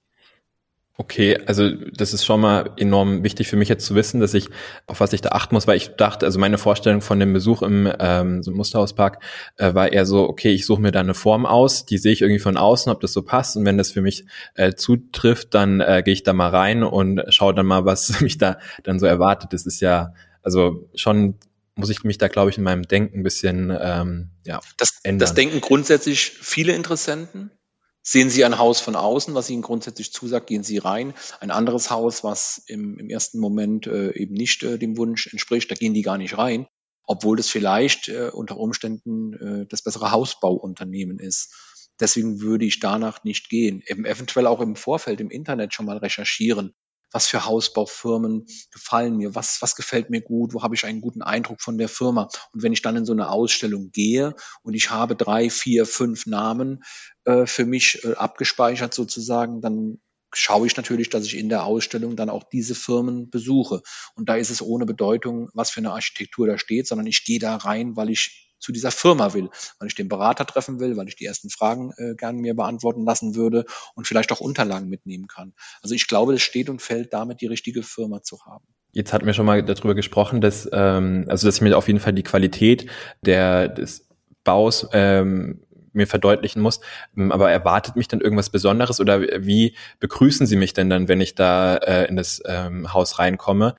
Okay, 1.00 1.38
also 1.46 1.70
das 1.70 2.12
ist 2.12 2.26
schon 2.26 2.42
mal 2.42 2.72
enorm 2.78 3.22
wichtig 3.22 3.48
für 3.48 3.56
mich 3.56 3.70
jetzt 3.70 3.86
zu 3.86 3.94
wissen, 3.94 4.20
dass 4.20 4.34
ich 4.34 4.50
auf 4.88 5.00
was 5.00 5.14
ich 5.14 5.22
da 5.22 5.30
achten 5.30 5.54
muss, 5.54 5.68
weil 5.68 5.78
ich 5.78 5.90
dachte, 5.96 6.26
also 6.26 6.40
meine 6.40 6.58
Vorstellung 6.58 7.02
von 7.02 7.20
dem 7.20 7.34
Besuch 7.34 7.62
im 7.62 7.88
ähm, 8.00 8.42
so 8.42 8.52
Musterhauspark 8.52 9.22
äh, 9.58 9.76
war 9.76 9.94
eher 9.94 10.08
so, 10.08 10.28
okay, 10.28 10.50
ich 10.50 10.66
suche 10.66 10.82
mir 10.82 10.92
da 10.92 11.02
eine 11.02 11.14
Form 11.14 11.46
aus, 11.46 11.86
die 11.86 12.00
sehe 12.00 12.14
ich 12.14 12.24
irgendwie 12.24 12.40
von 12.40 12.58
außen, 12.58 12.92
ob 12.92 13.00
das 13.00 13.14
so 13.14 13.22
passt 13.22 13.56
und 13.58 13.66
wenn 13.66 13.78
das 13.78 13.92
für 13.92 14.02
mich 14.02 14.26
äh, 14.56 14.74
zutrifft, 14.74 15.54
dann 15.54 15.82
äh, 15.82 16.02
gehe 16.04 16.16
ich 16.16 16.24
da 16.24 16.34
mal 16.34 16.50
rein 16.50 16.84
und 16.84 17.22
schaue 17.30 17.54
dann 17.54 17.68
mal, 17.68 17.86
was 17.86 18.20
mich 18.22 18.40
da 18.40 18.58
dann 18.84 18.98
so 18.98 19.06
erwartet. 19.06 19.54
Das 19.54 19.68
ist 19.68 19.82
ja 19.82 20.16
also 20.42 20.90
schon 20.96 21.36
muss 21.78 21.90
ich 21.90 22.04
mich 22.04 22.18
da, 22.18 22.28
glaube 22.28 22.50
ich, 22.50 22.58
in 22.58 22.64
meinem 22.64 22.88
Denken 22.88 23.20
ein 23.20 23.24
bisschen 23.24 23.76
ähm, 23.80 24.32
ja, 24.46 24.60
das, 24.78 25.00
ändern. 25.04 25.20
Das 25.20 25.36
denken 25.36 25.62
grundsätzlich 25.62 26.32
viele 26.32 26.74
Interessenten. 26.74 27.52
Sehen 28.02 28.30
Sie 28.30 28.46
ein 28.46 28.58
Haus 28.58 28.80
von 28.80 28.96
außen, 28.96 29.36
was 29.36 29.50
Ihnen 29.50 29.62
grundsätzlich 29.62 30.14
zusagt, 30.14 30.48
gehen 30.48 30.64
Sie 30.64 30.78
rein. 30.78 31.14
Ein 31.42 31.52
anderes 31.52 31.92
Haus, 31.92 32.24
was 32.24 32.64
im, 32.68 32.98
im 33.00 33.10
ersten 33.10 33.38
Moment 33.40 33.86
äh, 33.86 34.14
eben 34.14 34.34
nicht 34.34 34.64
äh, 34.64 34.78
dem 34.80 34.98
Wunsch 34.98 35.28
entspricht, 35.28 35.70
da 35.70 35.76
gehen 35.76 35.94
die 35.94 36.04
gar 36.04 36.18
nicht 36.18 36.38
rein, 36.38 36.68
obwohl 37.04 37.36
das 37.36 37.50
vielleicht 37.50 38.08
äh, 38.08 38.30
unter 38.32 38.58
Umständen 38.58 39.34
äh, 39.34 39.66
das 39.68 39.82
bessere 39.82 40.12
Hausbauunternehmen 40.12 41.20
ist. 41.20 41.54
Deswegen 42.00 42.40
würde 42.40 42.66
ich 42.66 42.80
danach 42.80 43.24
nicht 43.26 43.50
gehen. 43.50 43.84
Eben 43.86 44.06
eventuell 44.06 44.48
auch 44.48 44.62
im 44.62 44.78
Vorfeld 44.78 45.20
im 45.20 45.30
Internet 45.30 45.74
schon 45.74 45.86
mal 45.86 45.98
recherchieren 45.98 46.74
was 47.12 47.28
für 47.28 47.46
Hausbaufirmen 47.46 48.46
gefallen 48.72 49.18
mir, 49.18 49.36
was, 49.36 49.62
was 49.62 49.76
gefällt 49.76 50.10
mir 50.10 50.22
gut, 50.22 50.54
wo 50.54 50.64
habe 50.64 50.76
ich 50.76 50.86
einen 50.86 51.02
guten 51.02 51.22
Eindruck 51.22 51.62
von 51.62 51.78
der 51.78 51.90
Firma. 51.90 52.30
Und 52.52 52.64
wenn 52.64 52.74
ich 52.74 52.82
dann 52.82 52.96
in 52.96 53.06
so 53.06 53.14
eine 53.14 53.30
Ausstellung 53.30 53.92
gehe 53.92 54.36
und 54.64 54.74
ich 54.74 54.90
habe 54.90 55.16
drei, 55.16 55.50
vier, 55.50 55.86
fünf 55.86 56.26
Namen 56.26 56.84
äh, 57.26 57.46
für 57.46 57.66
mich 57.66 58.04
äh, 58.04 58.14
abgespeichert 58.14 58.94
sozusagen, 58.94 59.62
dann 59.62 60.00
schaue 60.34 60.68
ich 60.68 60.76
natürlich, 60.76 61.10
dass 61.10 61.26
ich 61.26 61.38
in 61.38 61.50
der 61.50 61.64
Ausstellung 61.64 62.16
dann 62.16 62.30
auch 62.30 62.44
diese 62.44 62.76
Firmen 62.76 63.30
besuche. 63.30 63.82
Und 64.16 64.30
da 64.30 64.36
ist 64.36 64.50
es 64.50 64.62
ohne 64.62 64.86
Bedeutung, 64.86 65.50
was 65.54 65.72
für 65.72 65.80
eine 65.80 65.92
Architektur 65.92 66.48
da 66.48 66.58
steht, 66.58 66.88
sondern 66.88 67.08
ich 67.08 67.24
gehe 67.24 67.40
da 67.40 67.56
rein, 67.56 67.96
weil 67.96 68.10
ich 68.10 68.47
zu 68.60 68.72
dieser 68.72 68.92
Firma 68.92 69.34
will, 69.34 69.50
weil 69.80 69.88
ich 69.88 69.96
den 69.96 70.10
Berater 70.10 70.46
treffen 70.46 70.80
will, 70.80 70.98
weil 70.98 71.08
ich 71.08 71.16
die 71.16 71.26
ersten 71.26 71.50
Fragen 71.50 71.92
äh, 71.98 72.16
gerne 72.16 72.40
mir 72.40 72.56
beantworten 72.56 73.06
lassen 73.06 73.36
würde 73.36 73.66
und 73.96 74.08
vielleicht 74.08 74.32
auch 74.32 74.40
Unterlagen 74.40 74.90
mitnehmen 74.90 75.28
kann. 75.28 75.54
Also 75.82 75.96
ich 75.96 76.08
glaube, 76.08 76.34
es 76.34 76.42
steht 76.42 76.70
und 76.70 76.82
fällt 76.82 77.14
damit, 77.14 77.42
die 77.42 77.48
richtige 77.48 77.84
Firma 77.84 78.22
zu 78.24 78.46
haben. 78.46 78.66
Jetzt 78.92 79.14
hatten 79.14 79.26
wir 79.26 79.34
schon 79.34 79.46
mal 79.46 79.64
darüber 79.64 79.96
gesprochen, 79.96 80.42
dass 80.42 80.68
ähm, 80.72 81.26
also 81.28 81.48
dass 81.48 81.56
ich 81.56 81.62
mir 81.62 81.78
auf 81.78 81.88
jeden 81.88 82.00
Fall 82.00 82.14
die 82.14 82.24
Qualität 82.24 82.90
der 83.22 83.68
des 83.68 84.08
Baus 84.44 84.88
ähm, 84.94 85.68
mir 85.94 86.08
verdeutlichen 86.08 86.62
muss. 86.62 86.80
Ähm, 87.18 87.32
aber 87.32 87.52
erwartet 87.52 87.96
mich 87.96 88.08
dann 88.08 88.22
irgendwas 88.22 88.50
Besonderes 88.50 89.00
oder 89.02 89.22
wie 89.22 89.76
begrüßen 90.00 90.48
Sie 90.48 90.56
mich 90.56 90.74
denn 90.74 90.90
dann, 90.90 91.08
wenn 91.08 91.22
ich 91.22 91.36
da 91.36 91.76
äh, 91.78 92.08
in 92.08 92.16
das 92.16 92.42
ähm, 92.46 92.94
Haus 92.94 93.20
reinkomme? 93.20 93.76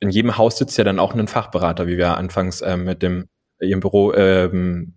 In 0.00 0.10
jedem 0.10 0.38
Haus 0.38 0.56
sitzt 0.56 0.78
ja 0.78 0.84
dann 0.84 0.98
auch 0.98 1.14
ein 1.14 1.28
Fachberater, 1.28 1.86
wie 1.86 1.98
wir 1.98 2.16
anfangs 2.16 2.60
äh, 2.60 2.76
mit 2.76 3.02
dem 3.02 3.28
ihrem 3.60 3.80
Büro 3.80 4.12
ähm, 4.14 4.94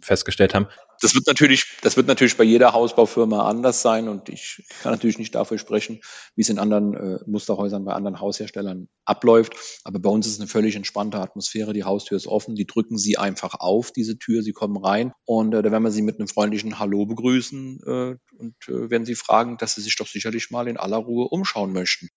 festgestellt 0.00 0.54
haben. 0.54 0.66
Das 1.02 1.14
wird 1.14 1.26
natürlich, 1.26 1.76
das 1.82 1.98
wird 1.98 2.06
natürlich 2.06 2.38
bei 2.38 2.44
jeder 2.44 2.72
Hausbaufirma 2.72 3.46
anders 3.46 3.82
sein 3.82 4.08
und 4.08 4.30
ich 4.30 4.64
kann 4.82 4.92
natürlich 4.92 5.18
nicht 5.18 5.34
dafür 5.34 5.58
sprechen, 5.58 6.00
wie 6.34 6.40
es 6.40 6.48
in 6.48 6.58
anderen 6.58 6.94
äh, 6.94 7.18
Musterhäusern 7.26 7.84
bei 7.84 7.92
anderen 7.92 8.18
Hausherstellern 8.18 8.88
abläuft. 9.04 9.54
Aber 9.84 9.98
bei 9.98 10.08
uns 10.08 10.26
ist 10.26 10.40
eine 10.40 10.48
völlig 10.48 10.74
entspannte 10.74 11.18
Atmosphäre. 11.20 11.74
Die 11.74 11.84
Haustür 11.84 12.16
ist 12.16 12.26
offen, 12.26 12.54
die 12.54 12.66
drücken 12.66 12.96
Sie 12.96 13.18
einfach 13.18 13.54
auf, 13.58 13.92
diese 13.92 14.18
Tür, 14.18 14.42
Sie 14.42 14.52
kommen 14.52 14.82
rein 14.82 15.12
und 15.26 15.52
äh, 15.52 15.62
da 15.62 15.70
werden 15.70 15.82
wir 15.82 15.90
Sie 15.90 16.02
mit 16.02 16.18
einem 16.18 16.28
freundlichen 16.28 16.78
Hallo 16.78 17.04
begrüßen 17.04 17.80
äh, 17.84 18.16
und 18.38 18.56
äh, 18.68 18.90
werden 18.90 19.04
Sie 19.04 19.16
fragen, 19.16 19.58
dass 19.58 19.74
Sie 19.74 19.82
sich 19.82 19.96
doch 19.96 20.06
sicherlich 20.06 20.50
mal 20.50 20.66
in 20.66 20.78
aller 20.78 20.98
Ruhe 20.98 21.28
umschauen 21.28 21.72
möchten 21.72 22.08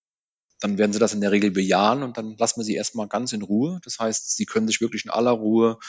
dann 0.60 0.78
werden 0.78 0.94
sie 0.94 1.00
das 1.00 1.14
in 1.14 1.22
der 1.22 1.32
Regel 1.32 1.52
bejahen 1.52 2.04
und 2.04 2.18
dann 2.18 2.36
lassen 2.38 2.60
wir 2.60 2.66
sie 2.66 2.76
erstmal 2.76 3.08
ganz 3.08 3.34
in 3.34 3.42
Ruhe. 3.42 3.80
Das 3.84 4.00
heißt, 4.00 4.36
sie 4.36 4.46
können 4.46 4.68
sich 4.68 4.82
wirklich 4.82 5.06
in 5.06 5.12
aller 5.12 5.32
Ruhe 5.32 5.80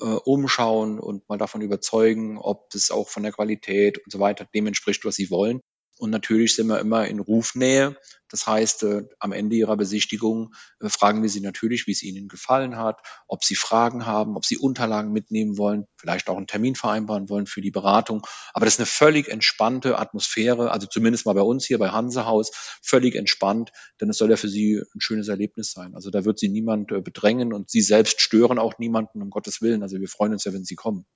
äh, 0.00 0.04
umschauen 0.04 0.98
und 0.98 1.28
mal 1.28 1.38
davon 1.38 1.60
überzeugen, 1.60 2.38
ob 2.38 2.70
das 2.70 2.90
auch 2.90 3.08
von 3.08 3.22
der 3.22 3.32
Qualität 3.32 3.98
und 3.98 4.10
so 4.10 4.20
weiter 4.20 4.46
dem 4.54 4.66
entspricht, 4.66 5.04
was 5.04 5.16
sie 5.16 5.30
wollen. 5.30 5.60
Und 5.98 6.10
natürlich 6.10 6.54
sind 6.54 6.68
wir 6.68 6.78
immer 6.78 7.06
in 7.06 7.20
Rufnähe. 7.20 7.96
Das 8.30 8.46
heißt, 8.46 8.82
äh, 8.82 9.02
am 9.18 9.32
Ende 9.32 9.56
Ihrer 9.56 9.76
Besichtigung 9.76 10.54
äh, 10.80 10.88
fragen 10.88 11.22
wir 11.22 11.30
Sie 11.30 11.40
natürlich, 11.40 11.86
wie 11.86 11.92
es 11.92 12.02
Ihnen 12.02 12.28
gefallen 12.28 12.76
hat, 12.76 13.00
ob 13.26 13.44
Sie 13.44 13.54
Fragen 13.54 14.06
haben, 14.06 14.36
ob 14.36 14.44
Sie 14.44 14.58
Unterlagen 14.58 15.12
mitnehmen 15.12 15.56
wollen, 15.56 15.86
vielleicht 15.96 16.28
auch 16.28 16.36
einen 16.36 16.46
Termin 16.46 16.74
vereinbaren 16.74 17.28
wollen 17.28 17.46
für 17.46 17.60
die 17.60 17.70
Beratung. 17.70 18.26
Aber 18.52 18.66
das 18.66 18.74
ist 18.74 18.80
eine 18.80 18.86
völlig 18.86 19.28
entspannte 19.28 19.98
Atmosphäre, 19.98 20.70
also 20.70 20.86
zumindest 20.86 21.26
mal 21.26 21.34
bei 21.34 21.42
uns 21.42 21.66
hier 21.66 21.78
bei 21.78 21.90
Hansehaus, 21.90 22.50
völlig 22.82 23.14
entspannt, 23.14 23.72
denn 24.00 24.10
es 24.10 24.18
soll 24.18 24.30
ja 24.30 24.36
für 24.36 24.48
Sie 24.48 24.82
ein 24.94 25.00
schönes 25.00 25.28
Erlebnis 25.28 25.72
sein. 25.72 25.94
Also 25.94 26.10
da 26.10 26.24
wird 26.24 26.38
Sie 26.38 26.48
niemand 26.48 26.92
äh, 26.92 27.00
bedrängen 27.00 27.52
und 27.52 27.70
Sie 27.70 27.80
selbst 27.80 28.20
stören 28.20 28.58
auch 28.58 28.78
niemanden, 28.78 29.22
um 29.22 29.30
Gottes 29.30 29.62
Willen. 29.62 29.82
Also 29.82 29.98
wir 29.98 30.08
freuen 30.08 30.32
uns 30.32 30.44
ja, 30.44 30.52
wenn 30.52 30.64
Sie 30.64 30.76
kommen. 30.76 31.06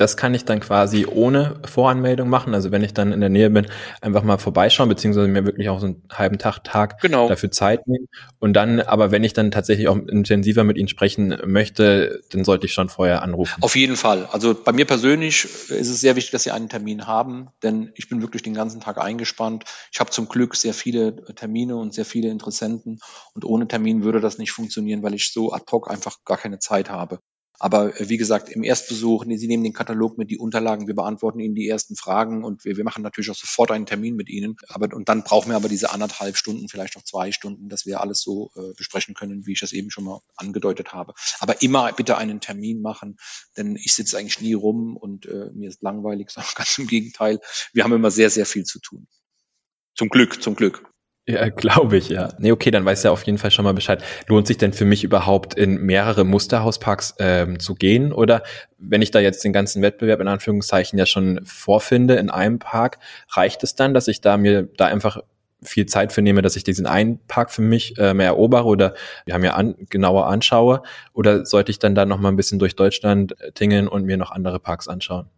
Das 0.00 0.16
kann 0.16 0.32
ich 0.32 0.46
dann 0.46 0.60
quasi 0.60 1.06
ohne 1.06 1.60
Voranmeldung 1.66 2.28
machen. 2.28 2.54
Also 2.54 2.70
wenn 2.70 2.82
ich 2.82 2.94
dann 2.94 3.12
in 3.12 3.20
der 3.20 3.28
Nähe 3.28 3.50
bin, 3.50 3.66
einfach 4.00 4.22
mal 4.22 4.38
vorbeischauen, 4.38 4.88
beziehungsweise 4.88 5.28
mir 5.28 5.44
wirklich 5.44 5.68
auch 5.68 5.78
so 5.78 5.86
einen 5.86 6.02
halben 6.10 6.38
Tag, 6.38 6.64
Tag 6.64 7.00
genau. 7.02 7.28
dafür 7.28 7.50
Zeit 7.50 7.86
nehmen. 7.86 8.06
Und 8.38 8.54
dann, 8.54 8.80
aber 8.80 9.10
wenn 9.10 9.24
ich 9.24 9.34
dann 9.34 9.50
tatsächlich 9.50 9.88
auch 9.88 9.96
intensiver 9.96 10.64
mit 10.64 10.78
Ihnen 10.78 10.88
sprechen 10.88 11.36
möchte, 11.44 12.22
dann 12.30 12.44
sollte 12.44 12.64
ich 12.66 12.72
schon 12.72 12.88
vorher 12.88 13.22
anrufen. 13.22 13.62
Auf 13.62 13.76
jeden 13.76 13.96
Fall. 13.96 14.26
Also 14.32 14.54
bei 14.54 14.72
mir 14.72 14.86
persönlich 14.86 15.44
ist 15.44 15.90
es 15.90 16.00
sehr 16.00 16.16
wichtig, 16.16 16.30
dass 16.30 16.44
Sie 16.44 16.50
einen 16.50 16.70
Termin 16.70 17.06
haben, 17.06 17.48
denn 17.62 17.92
ich 17.94 18.08
bin 18.08 18.22
wirklich 18.22 18.42
den 18.42 18.54
ganzen 18.54 18.80
Tag 18.80 18.98
eingespannt. 18.98 19.64
Ich 19.92 20.00
habe 20.00 20.10
zum 20.10 20.28
Glück 20.28 20.56
sehr 20.56 20.72
viele 20.72 21.22
Termine 21.34 21.76
und 21.76 21.92
sehr 21.92 22.06
viele 22.06 22.30
Interessenten. 22.30 23.00
Und 23.34 23.44
ohne 23.44 23.68
Termin 23.68 24.02
würde 24.02 24.20
das 24.20 24.38
nicht 24.38 24.52
funktionieren, 24.52 25.02
weil 25.02 25.12
ich 25.12 25.30
so 25.30 25.52
ad 25.52 25.64
hoc 25.70 25.90
einfach 25.90 26.16
gar 26.24 26.38
keine 26.38 26.58
Zeit 26.58 26.88
habe. 26.88 27.18
Aber 27.60 28.00
äh, 28.00 28.08
wie 28.08 28.16
gesagt, 28.16 28.48
im 28.48 28.64
Erstbesuch, 28.64 29.24
Sie 29.28 29.46
nehmen 29.46 29.62
den 29.62 29.74
Katalog 29.74 30.18
mit, 30.18 30.30
die 30.30 30.38
Unterlagen, 30.38 30.88
wir 30.88 30.94
beantworten 30.94 31.38
Ihnen 31.40 31.54
die 31.54 31.68
ersten 31.68 31.94
Fragen 31.94 32.42
und 32.42 32.64
wir, 32.64 32.78
wir 32.78 32.84
machen 32.84 33.02
natürlich 33.02 33.30
auch 33.30 33.36
sofort 33.36 33.70
einen 33.70 33.86
Termin 33.86 34.16
mit 34.16 34.30
Ihnen. 34.30 34.56
Aber 34.68 34.96
und 34.96 35.08
dann 35.08 35.22
brauchen 35.22 35.50
wir 35.50 35.56
aber 35.56 35.68
diese 35.68 35.92
anderthalb 35.92 36.36
Stunden, 36.36 36.68
vielleicht 36.68 36.96
auch 36.96 37.02
zwei 37.02 37.30
Stunden, 37.32 37.68
dass 37.68 37.84
wir 37.84 38.00
alles 38.00 38.22
so 38.22 38.50
äh, 38.56 38.72
besprechen 38.76 39.14
können, 39.14 39.46
wie 39.46 39.52
ich 39.52 39.60
das 39.60 39.72
eben 39.72 39.90
schon 39.90 40.04
mal 40.04 40.20
angedeutet 40.36 40.94
habe. 40.94 41.12
Aber 41.38 41.60
immer 41.60 41.92
bitte 41.92 42.16
einen 42.16 42.40
Termin 42.40 42.80
machen, 42.80 43.18
denn 43.58 43.76
ich 43.76 43.94
sitze 43.94 44.16
eigentlich 44.16 44.40
nie 44.40 44.54
rum 44.54 44.96
und 44.96 45.26
äh, 45.26 45.50
mir 45.52 45.68
ist 45.68 45.82
langweilig, 45.82 46.30
sondern 46.30 46.52
ganz 46.56 46.78
im 46.78 46.86
Gegenteil. 46.86 47.40
Wir 47.74 47.84
haben 47.84 47.92
immer 47.92 48.10
sehr, 48.10 48.30
sehr 48.30 48.46
viel 48.46 48.64
zu 48.64 48.80
tun. 48.80 49.06
Zum 49.94 50.08
Glück, 50.08 50.42
zum 50.42 50.56
Glück. 50.56 50.90
Ja, 51.30 51.48
glaube 51.56 51.96
ich, 51.96 52.08
ja. 52.08 52.28
Nee, 52.38 52.52
okay, 52.52 52.70
dann 52.70 52.84
weiß 52.84 53.02
ja 53.02 53.10
auf 53.10 53.22
jeden 53.22 53.38
Fall 53.38 53.50
schon 53.50 53.64
mal 53.64 53.74
Bescheid. 53.74 54.02
Lohnt 54.26 54.46
sich 54.46 54.58
denn 54.58 54.72
für 54.72 54.84
mich 54.84 55.04
überhaupt 55.04 55.54
in 55.54 55.80
mehrere 55.80 56.24
Musterhausparks 56.24 57.14
ähm, 57.18 57.60
zu 57.60 57.74
gehen? 57.74 58.12
Oder 58.12 58.42
wenn 58.78 59.02
ich 59.02 59.10
da 59.10 59.20
jetzt 59.20 59.44
den 59.44 59.52
ganzen 59.52 59.82
Wettbewerb 59.82 60.20
in 60.20 60.28
Anführungszeichen 60.28 60.98
ja 60.98 61.06
schon 61.06 61.40
vorfinde 61.44 62.16
in 62.16 62.30
einem 62.30 62.58
Park, 62.58 62.98
reicht 63.30 63.62
es 63.62 63.74
dann, 63.74 63.94
dass 63.94 64.08
ich 64.08 64.20
da 64.20 64.36
mir 64.36 64.68
da 64.76 64.86
einfach 64.86 65.20
viel 65.62 65.86
Zeit 65.86 66.12
für 66.12 66.22
nehme, 66.22 66.42
dass 66.42 66.56
ich 66.56 66.64
diesen 66.64 66.86
einen 66.86 67.18
Park 67.26 67.50
für 67.50 67.62
mich 67.62 67.98
äh, 67.98 68.14
mehr 68.14 68.28
erobere 68.28 68.64
oder 68.64 68.94
wir 69.26 69.34
haben 69.34 69.44
ja 69.44 69.54
an, 69.54 69.74
genauer 69.90 70.26
anschaue? 70.26 70.82
Oder 71.12 71.44
sollte 71.44 71.70
ich 71.70 71.78
dann 71.78 71.94
da 71.94 72.06
noch 72.06 72.18
mal 72.18 72.30
ein 72.30 72.36
bisschen 72.36 72.58
durch 72.58 72.76
Deutschland 72.76 73.38
äh, 73.40 73.52
tingeln 73.52 73.86
und 73.86 74.04
mir 74.04 74.16
noch 74.16 74.30
andere 74.30 74.58
Parks 74.58 74.88
anschauen? 74.88 75.28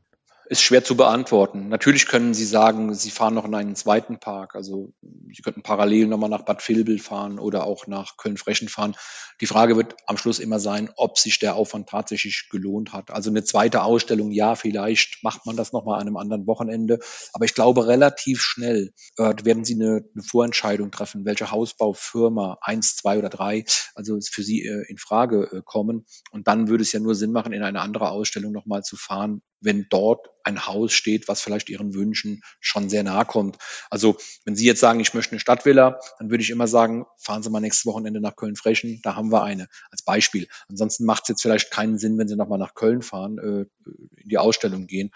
Ist 0.53 0.61
schwer 0.61 0.85
zu 0.85 0.99
beantworten. 0.99 1.71
Natürlich 1.71 2.07
können 2.07 2.35
Sie 2.35 2.45
sagen, 2.45 2.93
Sie 2.93 3.11
fahren 3.11 3.33
noch 3.33 3.47
in 3.47 3.55
einen 3.55 3.75
zweiten 3.75 4.21
Park. 4.21 4.55
Also 4.55 4.93
Sie 5.33 5.41
könnten 5.41 5.62
parallel 5.62 6.09
nochmal 6.09 6.29
nach 6.29 6.45
Bad 6.45 6.69
Vilbel 6.69 6.99
fahren 6.99 7.38
oder 7.38 7.65
auch 7.65 7.87
nach 7.87 8.19
Köln-Frechen 8.19 8.69
fahren. 8.69 8.95
Die 9.41 9.47
Frage 9.47 9.77
wird 9.77 9.97
am 10.07 10.19
Schluss 10.19 10.41
immer 10.41 10.61
sein, 10.61 10.91
ob 10.97 11.19
sich 11.19 11.38
der 11.38 11.55
Aufwand 11.55 11.88
tatsächlich 11.88 12.51
gelohnt 12.51 12.93
hat. 12.93 13.11
Also 13.11 13.31
eine 13.31 13.45
zweite 13.45 13.83
Ausstellung, 13.83 14.31
ja, 14.31 14.55
vielleicht 14.55 15.25
macht 15.25 15.47
man 15.47 15.57
das 15.57 15.73
nochmal 15.73 15.99
an 15.99 16.07
einem 16.07 16.19
anderen 16.19 16.47
Wochenende. 16.47 16.99
Aber 17.33 17.47
ich 17.47 17.55
glaube, 17.55 17.87
relativ 17.87 18.43
schnell 18.43 18.93
äh, 19.17 19.33
werden 19.45 19.65
Sie 19.65 19.75
eine, 19.75 20.05
eine, 20.15 20.23
Vorentscheidung 20.23 20.91
treffen, 20.91 21.25
welche 21.25 21.51
Hausbaufirma, 21.51 22.59
eins, 22.61 22.95
zwei 22.97 23.19
oder 23.19 23.31
drei, 23.31 23.65
also 23.95 24.19
für 24.21 24.43
Sie 24.43 24.67
äh, 24.67 24.85
in 24.87 24.99
Frage 24.99 25.49
äh, 25.51 25.62
kommen. 25.65 26.05
Und 26.31 26.47
dann 26.47 26.69
würde 26.69 26.83
es 26.83 26.93
ja 26.93 27.01
nur 27.01 27.15
Sinn 27.15 27.33
machen, 27.33 27.55
in 27.55 27.62
eine 27.62 27.81
andere 27.81 28.11
Ausstellung 28.11 28.53
nochmal 28.53 28.83
zu 28.83 28.99
fahren, 28.99 29.41
wenn 29.62 29.87
dort 29.88 30.29
ein 30.44 30.66
Haus 30.66 30.92
steht, 30.92 31.29
was 31.29 31.40
vielleicht 31.40 31.70
Ihren 31.70 31.94
Wünschen 31.94 32.42
schon 32.61 32.88
sehr 32.88 33.03
nahe 33.03 33.25
kommt. 33.25 33.59
Also 33.90 34.16
wenn 34.44 34.57
Sie 34.57 34.66
jetzt 34.66 34.81
sagen, 34.81 35.01
ich 35.01 35.14
möchte 35.14 35.33
eine 35.33 35.40
Stadtvilla, 35.40 36.01
dann 36.18 36.31
würde 36.31 36.42
ich 36.42 36.51
immer 36.51 36.66
sagen, 36.66 37.07
fahren 37.18 37.42
Sie 37.42 37.51
mal 37.51 37.61
nächstes 37.61 37.87
Wochenende 37.87 38.20
nach 38.20 38.37
Köln-Frechen, 38.37 39.01
da 39.03 39.14
haben 39.14 39.31
wir 39.31 39.42
eine 39.44 39.68
als 39.90 40.03
Beispiel. 40.03 40.48
Ansonsten 40.68 41.05
macht 41.05 41.22
es 41.25 41.29
jetzt 41.29 41.42
vielleicht 41.42 41.70
keinen 41.70 41.98
Sinn, 41.98 42.18
wenn 42.18 42.29
Sie 42.29 42.37
nochmal 42.37 42.59
nach 42.59 42.75
Köln 42.75 43.03
fahren, 43.03 43.38
äh, 43.38 43.90
in 44.16 44.29
die 44.29 44.38
Ausstellung 44.38 44.87
gehen, 44.87 45.11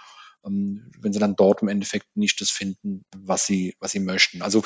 ähm, 0.44 0.90
wenn 1.00 1.12
Sie 1.12 1.18
dann 1.18 1.37
dort 1.37 1.62
im 1.62 1.68
Endeffekt 1.68 2.16
nicht 2.16 2.40
das 2.40 2.50
finden, 2.50 3.04
was 3.16 3.46
Sie, 3.46 3.76
was 3.80 3.92
Sie 3.92 4.00
möchten. 4.00 4.42
Also 4.42 4.62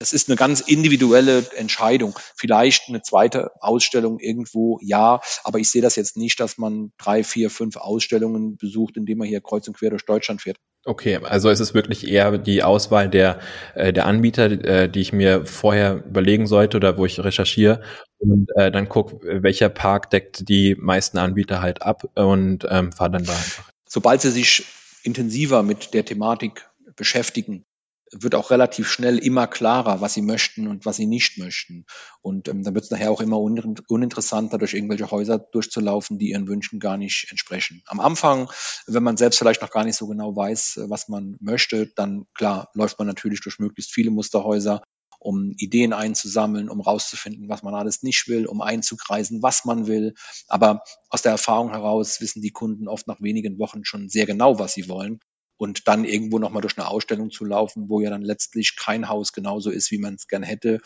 das 0.00 0.14
ist 0.14 0.28
eine 0.28 0.36
ganz 0.36 0.60
individuelle 0.60 1.44
Entscheidung. 1.56 2.18
Vielleicht 2.34 2.88
eine 2.88 3.02
zweite 3.02 3.50
Ausstellung 3.60 4.18
irgendwo, 4.18 4.78
ja, 4.82 5.20
aber 5.44 5.58
ich 5.58 5.70
sehe 5.70 5.82
das 5.82 5.94
jetzt 5.94 6.16
nicht, 6.16 6.40
dass 6.40 6.56
man 6.56 6.92
drei, 6.96 7.22
vier, 7.22 7.50
fünf 7.50 7.76
Ausstellungen 7.76 8.56
besucht, 8.56 8.96
indem 8.96 9.18
man 9.18 9.28
hier 9.28 9.42
kreuz 9.42 9.68
und 9.68 9.76
quer 9.76 9.90
durch 9.90 10.06
Deutschland 10.06 10.40
fährt. 10.40 10.56
Okay, 10.86 11.16
also 11.22 11.50
es 11.50 11.60
ist 11.60 11.74
wirklich 11.74 12.08
eher 12.08 12.38
die 12.38 12.62
Auswahl 12.62 13.10
der, 13.10 13.40
äh, 13.74 13.92
der 13.92 14.06
Anbieter, 14.06 14.50
äh, 14.50 14.88
die 14.88 15.00
ich 15.00 15.12
mir 15.12 15.44
vorher 15.44 16.02
überlegen 16.06 16.46
sollte 16.46 16.78
oder 16.78 16.96
wo 16.96 17.04
ich 17.04 17.20
recherchiere 17.20 17.82
und 18.18 18.48
äh, 18.56 18.70
dann 18.70 18.88
gucke, 18.88 19.42
welcher 19.42 19.68
Park 19.68 20.08
deckt 20.08 20.48
die 20.48 20.76
meisten 20.76 21.18
Anbieter 21.18 21.60
halt 21.60 21.82
ab 21.82 22.04
und 22.14 22.66
ähm, 22.70 22.92
fahre 22.92 23.10
dann 23.10 23.24
da 23.24 23.32
einfach. 23.32 23.70
Sobald 23.86 24.22
Sie 24.22 24.30
sich 24.30 24.64
intensiver 25.02 25.62
mit 25.62 25.92
der 25.92 26.06
Thematik 26.06 26.70
beschäftigen, 26.96 27.66
wird 28.12 28.34
auch 28.34 28.50
relativ 28.50 28.88
schnell 28.88 29.18
immer 29.18 29.46
klarer, 29.46 30.00
was 30.00 30.14
sie 30.14 30.22
möchten 30.22 30.66
und 30.66 30.84
was 30.84 30.96
sie 30.96 31.06
nicht 31.06 31.38
möchten. 31.38 31.86
Und 32.22 32.48
ähm, 32.48 32.64
dann 32.64 32.74
wird 32.74 32.84
es 32.84 32.90
nachher 32.90 33.10
auch 33.10 33.20
immer 33.20 33.38
un 33.38 33.76
uninteressanter, 33.88 34.58
durch 34.58 34.74
irgendwelche 34.74 35.10
Häuser 35.10 35.38
durchzulaufen, 35.38 36.18
die 36.18 36.30
ihren 36.30 36.48
Wünschen 36.48 36.80
gar 36.80 36.96
nicht 36.96 37.28
entsprechen. 37.30 37.82
Am 37.86 38.00
Anfang, 38.00 38.50
wenn 38.86 39.02
man 39.02 39.16
selbst 39.16 39.38
vielleicht 39.38 39.62
noch 39.62 39.70
gar 39.70 39.84
nicht 39.84 39.96
so 39.96 40.06
genau 40.06 40.34
weiß, 40.34 40.80
was 40.88 41.08
man 41.08 41.36
möchte, 41.40 41.86
dann 41.94 42.26
klar 42.34 42.70
läuft 42.74 42.98
man 42.98 43.06
natürlich 43.06 43.40
durch 43.40 43.58
möglichst 43.58 43.92
viele 43.92 44.10
Musterhäuser 44.10 44.82
um 45.20 45.52
Ideen 45.58 45.92
einzusammeln, 45.92 46.70
um 46.70 46.80
rauszufinden, 46.80 47.50
was 47.50 47.62
man 47.62 47.74
alles 47.74 48.02
nicht 48.02 48.26
will, 48.26 48.46
um 48.46 48.62
einzukreisen, 48.62 49.42
was 49.42 49.66
man 49.66 49.86
will. 49.86 50.14
Aber 50.48 50.82
aus 51.10 51.20
der 51.20 51.32
Erfahrung 51.32 51.70
heraus 51.70 52.22
wissen 52.22 52.40
die 52.40 52.52
Kunden 52.52 52.88
oft 52.88 53.06
nach 53.06 53.20
wenigen 53.20 53.58
Wochen 53.58 53.84
schon 53.84 54.08
sehr 54.08 54.24
genau, 54.24 54.58
was 54.58 54.72
sie 54.72 54.88
wollen 54.88 55.20
und 55.60 55.86
dann 55.88 56.04
irgendwo 56.06 56.38
nochmal 56.38 56.62
durch 56.62 56.78
eine 56.78 56.88
Ausstellung 56.88 57.30
zu 57.30 57.44
laufen, 57.44 57.90
wo 57.90 58.00
ja 58.00 58.08
dann 58.08 58.22
letztlich 58.22 58.76
kein 58.76 59.10
Haus 59.10 59.34
genauso 59.34 59.70
ist, 59.70 59.90
wie 59.90 59.98
man 59.98 60.14
es 60.14 60.26
gern 60.26 60.42
hätte, 60.42 60.80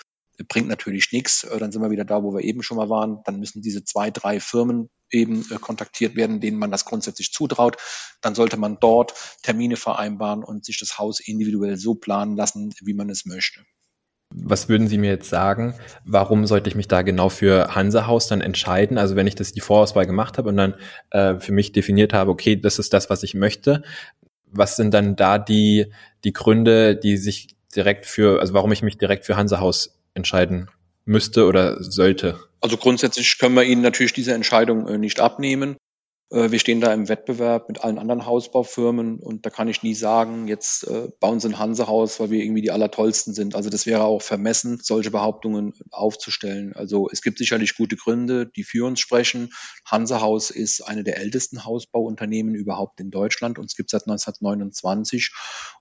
bringt 0.49 0.67
natürlich 0.67 1.13
nichts. 1.13 1.45
Äh, 1.45 1.61
dann 1.61 1.71
sind 1.71 1.81
wir 1.81 1.93
wieder 1.93 2.05
da, 2.05 2.25
wo 2.25 2.35
wir 2.35 2.43
eben 2.43 2.65
schon 2.65 2.77
mal 2.77 2.91
waren. 2.91 3.21
Dann 3.25 3.39
müssen 3.39 3.63
diese 3.63 3.85
zwei, 3.85 4.11
drei 4.11 4.41
Firmen 4.41 4.91
eben 5.13 5.47
äh, 5.53 5.59
kontaktiert 5.61 6.17
werden, 6.17 6.41
denen 6.41 6.59
man 6.59 6.73
das 6.73 6.87
grundsätzlich 6.87 7.33
zutraut. 7.33 7.77
Dann 8.21 8.35
sollte 8.35 8.57
man 8.57 8.79
dort 8.81 9.15
Termine 9.45 9.77
vereinbaren 9.77 10.43
und 10.43 10.65
sich 10.65 10.81
das 10.81 10.99
Haus 10.99 11.21
individuell 11.21 11.77
so 11.77 11.95
planen 11.95 12.37
lassen, 12.37 12.75
wie 12.83 12.95
man 12.95 13.09
es 13.11 13.27
möchte. 13.27 13.61
Was 14.37 14.69
würden 14.69 14.89
Sie 14.89 14.99
mir 14.99 15.11
jetzt 15.11 15.31
sagen? 15.31 15.79
Warum 16.05 16.49
sollte 16.49 16.69
ich 16.69 16.75
mich 16.75 16.89
da 16.89 17.03
genau 17.03 17.29
für 17.29 17.77
Hansa-Haus 17.77 18.27
dann 18.27 18.41
entscheiden? 18.41 18.99
Also 18.99 19.15
wenn 19.15 19.29
ich 19.29 19.37
das 19.37 19.53
die 19.53 19.61
Vorauswahl 19.61 20.07
gemacht 20.07 20.37
habe 20.39 20.49
und 20.49 20.57
dann 20.57 20.75
äh, 21.11 21.39
für 21.39 21.53
mich 21.53 21.71
definiert 21.71 22.13
habe, 22.13 22.33
okay, 22.33 22.57
das 22.57 22.81
ist 22.81 22.93
das, 22.93 23.09
was 23.09 23.23
ich 23.23 23.35
möchte, 23.35 23.85
was 24.57 24.77
sind 24.77 24.93
dann 24.95 25.17
da 25.17 25.39
die, 25.39 25.93
die 26.25 26.33
Gründe, 26.33 26.97
die 26.97 27.17
sich 27.17 27.57
direkt 27.75 28.07
für, 28.07 28.41
also 28.41 28.55
warum 28.55 28.73
ich 28.73 28.83
mich 28.83 28.99
direkt 28.99 29.25
für 29.25 29.37
Hansehaus 29.37 29.99
entscheiden 30.15 30.71
müsste 31.05 31.47
oder 31.47 31.83
sollte? 31.83 32.39
Also 32.61 32.77
grundsätzlich 32.77 33.39
können 33.39 33.55
wir 33.55 33.65
Ihnen 33.65 33.83
natürlich 33.83 34.13
diese 34.13 34.33
Entscheidung 34.33 34.89
äh, 34.89 34.99
nicht 34.99 35.21
abnehmen. 35.21 35.77
Äh, 36.31 36.51
wir 36.51 36.59
stehen 36.59 36.81
da 36.81 36.93
im 36.93 37.09
Wettbewerb 37.09 37.69
mit 37.69 37.83
allen 37.83 37.99
anderen 37.99 38.27
Hausbaufirmen 38.27 39.19
und 39.19 39.45
da 39.47 39.51
kann 39.51 39.69
ich 39.69 39.83
nie 39.83 39.95
sagen, 39.95 40.49
jetzt 40.49 40.85
äh, 40.87 41.09
bauen 41.21 41.41
Sie 41.41 41.49
ein 41.49 41.59
Hansehaus, 41.59 42.21
weil 42.21 42.31
wir 42.31 42.43
irgendwie 42.43 42.63
die 42.63 42.71
Allertollsten 42.71 43.35
sind. 43.35 43.55
Also 43.55 43.71
das 43.71 43.87
wäre 43.87 44.05
auch 44.05 44.23
vermessen, 44.23 44.79
solche 44.83 45.11
Behauptungen 45.11 45.75
aufzustellen. 45.91 46.75
Also 46.75 47.09
es 47.11 47.23
gibt 47.23 47.39
sicherlich 47.39 47.77
gute 47.77 47.97
Gründe, 47.97 48.47
die 48.47 48.65
für 48.65 48.87
uns 48.87 49.01
sprechen. 49.01 49.51
Hansehaus 49.85 50.51
ist 50.51 50.81
eine 50.83 51.05
der 51.05 51.19
ältesten 51.19 51.65
Hausbauunternehmen 51.65 52.55
überhaupt 52.55 53.01
in 53.01 53.11
Deutschland. 53.11 53.59
Uns 53.59 53.77
gibt 53.77 53.89
es 53.89 53.93
seit 53.93 54.09
1929 54.09 55.33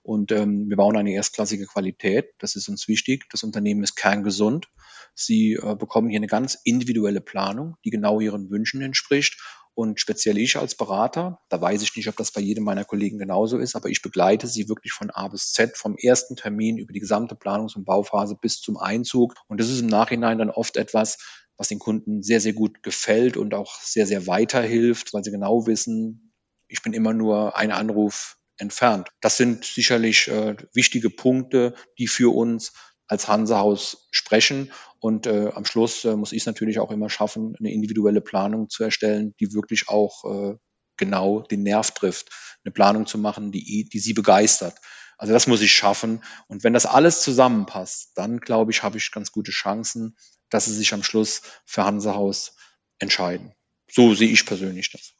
und 0.02 0.32
ähm, 0.32 0.68
wir 0.68 0.76
bauen 0.76 0.96
eine 0.96 1.12
erstklassige 1.12 1.66
Qualität. 1.66 2.34
Das 2.38 2.56
ist 2.56 2.68
uns 2.68 2.88
wichtig. 2.88 3.24
Das 3.30 3.42
Unternehmen 3.42 3.82
ist 3.82 3.96
kerngesund. 3.96 4.68
Sie 5.14 5.54
äh, 5.54 5.76
bekommen 5.76 6.08
hier 6.08 6.18
eine 6.18 6.26
ganz 6.26 6.58
individuelle 6.64 7.20
Planung, 7.20 7.76
die 7.84 7.90
genau 7.90 8.20
ihren 8.20 8.50
Wünschen 8.50 8.82
entspricht. 8.82 9.40
Und 9.74 10.00
speziell 10.00 10.38
ich 10.38 10.56
als 10.56 10.76
Berater, 10.76 11.40
da 11.48 11.60
weiß 11.60 11.82
ich 11.82 11.96
nicht, 11.96 12.08
ob 12.08 12.16
das 12.16 12.30
bei 12.30 12.40
jedem 12.40 12.62
meiner 12.62 12.84
Kollegen 12.84 13.18
genauso 13.18 13.58
ist, 13.58 13.74
aber 13.74 13.88
ich 13.88 14.02
begleite 14.02 14.46
sie 14.46 14.68
wirklich 14.68 14.92
von 14.92 15.10
A 15.10 15.28
bis 15.28 15.52
Z, 15.52 15.76
vom 15.76 15.96
ersten 15.96 16.36
Termin 16.36 16.78
über 16.78 16.92
die 16.92 17.00
gesamte 17.00 17.34
Planungs- 17.34 17.74
und 17.74 17.84
Bauphase 17.84 18.36
bis 18.40 18.60
zum 18.60 18.76
Einzug. 18.76 19.34
Und 19.48 19.60
das 19.60 19.68
ist 19.68 19.80
im 19.80 19.88
Nachhinein 19.88 20.38
dann 20.38 20.50
oft 20.50 20.76
etwas, 20.76 21.18
was 21.56 21.68
den 21.68 21.80
Kunden 21.80 22.22
sehr, 22.22 22.40
sehr 22.40 22.52
gut 22.52 22.82
gefällt 22.82 23.36
und 23.36 23.54
auch 23.54 23.80
sehr, 23.80 24.06
sehr 24.06 24.26
weiterhilft, 24.26 25.12
weil 25.12 25.24
sie 25.24 25.30
genau 25.30 25.66
wissen, 25.66 26.32
ich 26.68 26.82
bin 26.82 26.92
immer 26.92 27.12
nur 27.12 27.56
ein 27.56 27.72
Anruf 27.72 28.36
entfernt. 28.58 29.08
Das 29.20 29.36
sind 29.36 29.64
sicherlich 29.64 30.28
äh, 30.28 30.56
wichtige 30.72 31.10
Punkte, 31.10 31.74
die 31.98 32.06
für 32.06 32.34
uns 32.34 32.72
als 33.06 33.28
Hansehaus 33.28 34.08
sprechen. 34.10 34.72
Und 34.98 35.26
äh, 35.26 35.50
am 35.54 35.64
Schluss 35.64 36.04
äh, 36.04 36.16
muss 36.16 36.32
ich 36.32 36.42
es 36.42 36.46
natürlich 36.46 36.78
auch 36.78 36.90
immer 36.90 37.10
schaffen, 37.10 37.54
eine 37.58 37.72
individuelle 37.72 38.20
Planung 38.20 38.70
zu 38.70 38.84
erstellen, 38.84 39.34
die 39.40 39.52
wirklich 39.52 39.88
auch 39.88 40.24
äh, 40.24 40.56
genau 40.96 41.40
den 41.40 41.62
Nerv 41.62 41.90
trifft. 41.90 42.30
Eine 42.64 42.72
Planung 42.72 43.06
zu 43.06 43.18
machen, 43.18 43.52
die, 43.52 43.88
die 43.92 43.98
sie 43.98 44.14
begeistert. 44.14 44.78
Also 45.18 45.32
das 45.32 45.46
muss 45.46 45.60
ich 45.60 45.72
schaffen. 45.72 46.22
Und 46.48 46.64
wenn 46.64 46.72
das 46.72 46.86
alles 46.86 47.22
zusammenpasst, 47.22 48.12
dann 48.16 48.40
glaube 48.40 48.72
ich, 48.72 48.82
habe 48.82 48.98
ich 48.98 49.10
ganz 49.12 49.32
gute 49.32 49.52
Chancen, 49.52 50.16
dass 50.50 50.64
sie 50.64 50.74
sich 50.74 50.92
am 50.94 51.02
Schluss 51.02 51.42
für 51.64 51.84
Hansehaus 51.84 52.56
entscheiden. 52.98 53.52
So 53.90 54.14
sehe 54.14 54.30
ich 54.30 54.46
persönlich 54.46 54.90
das. 54.90 55.12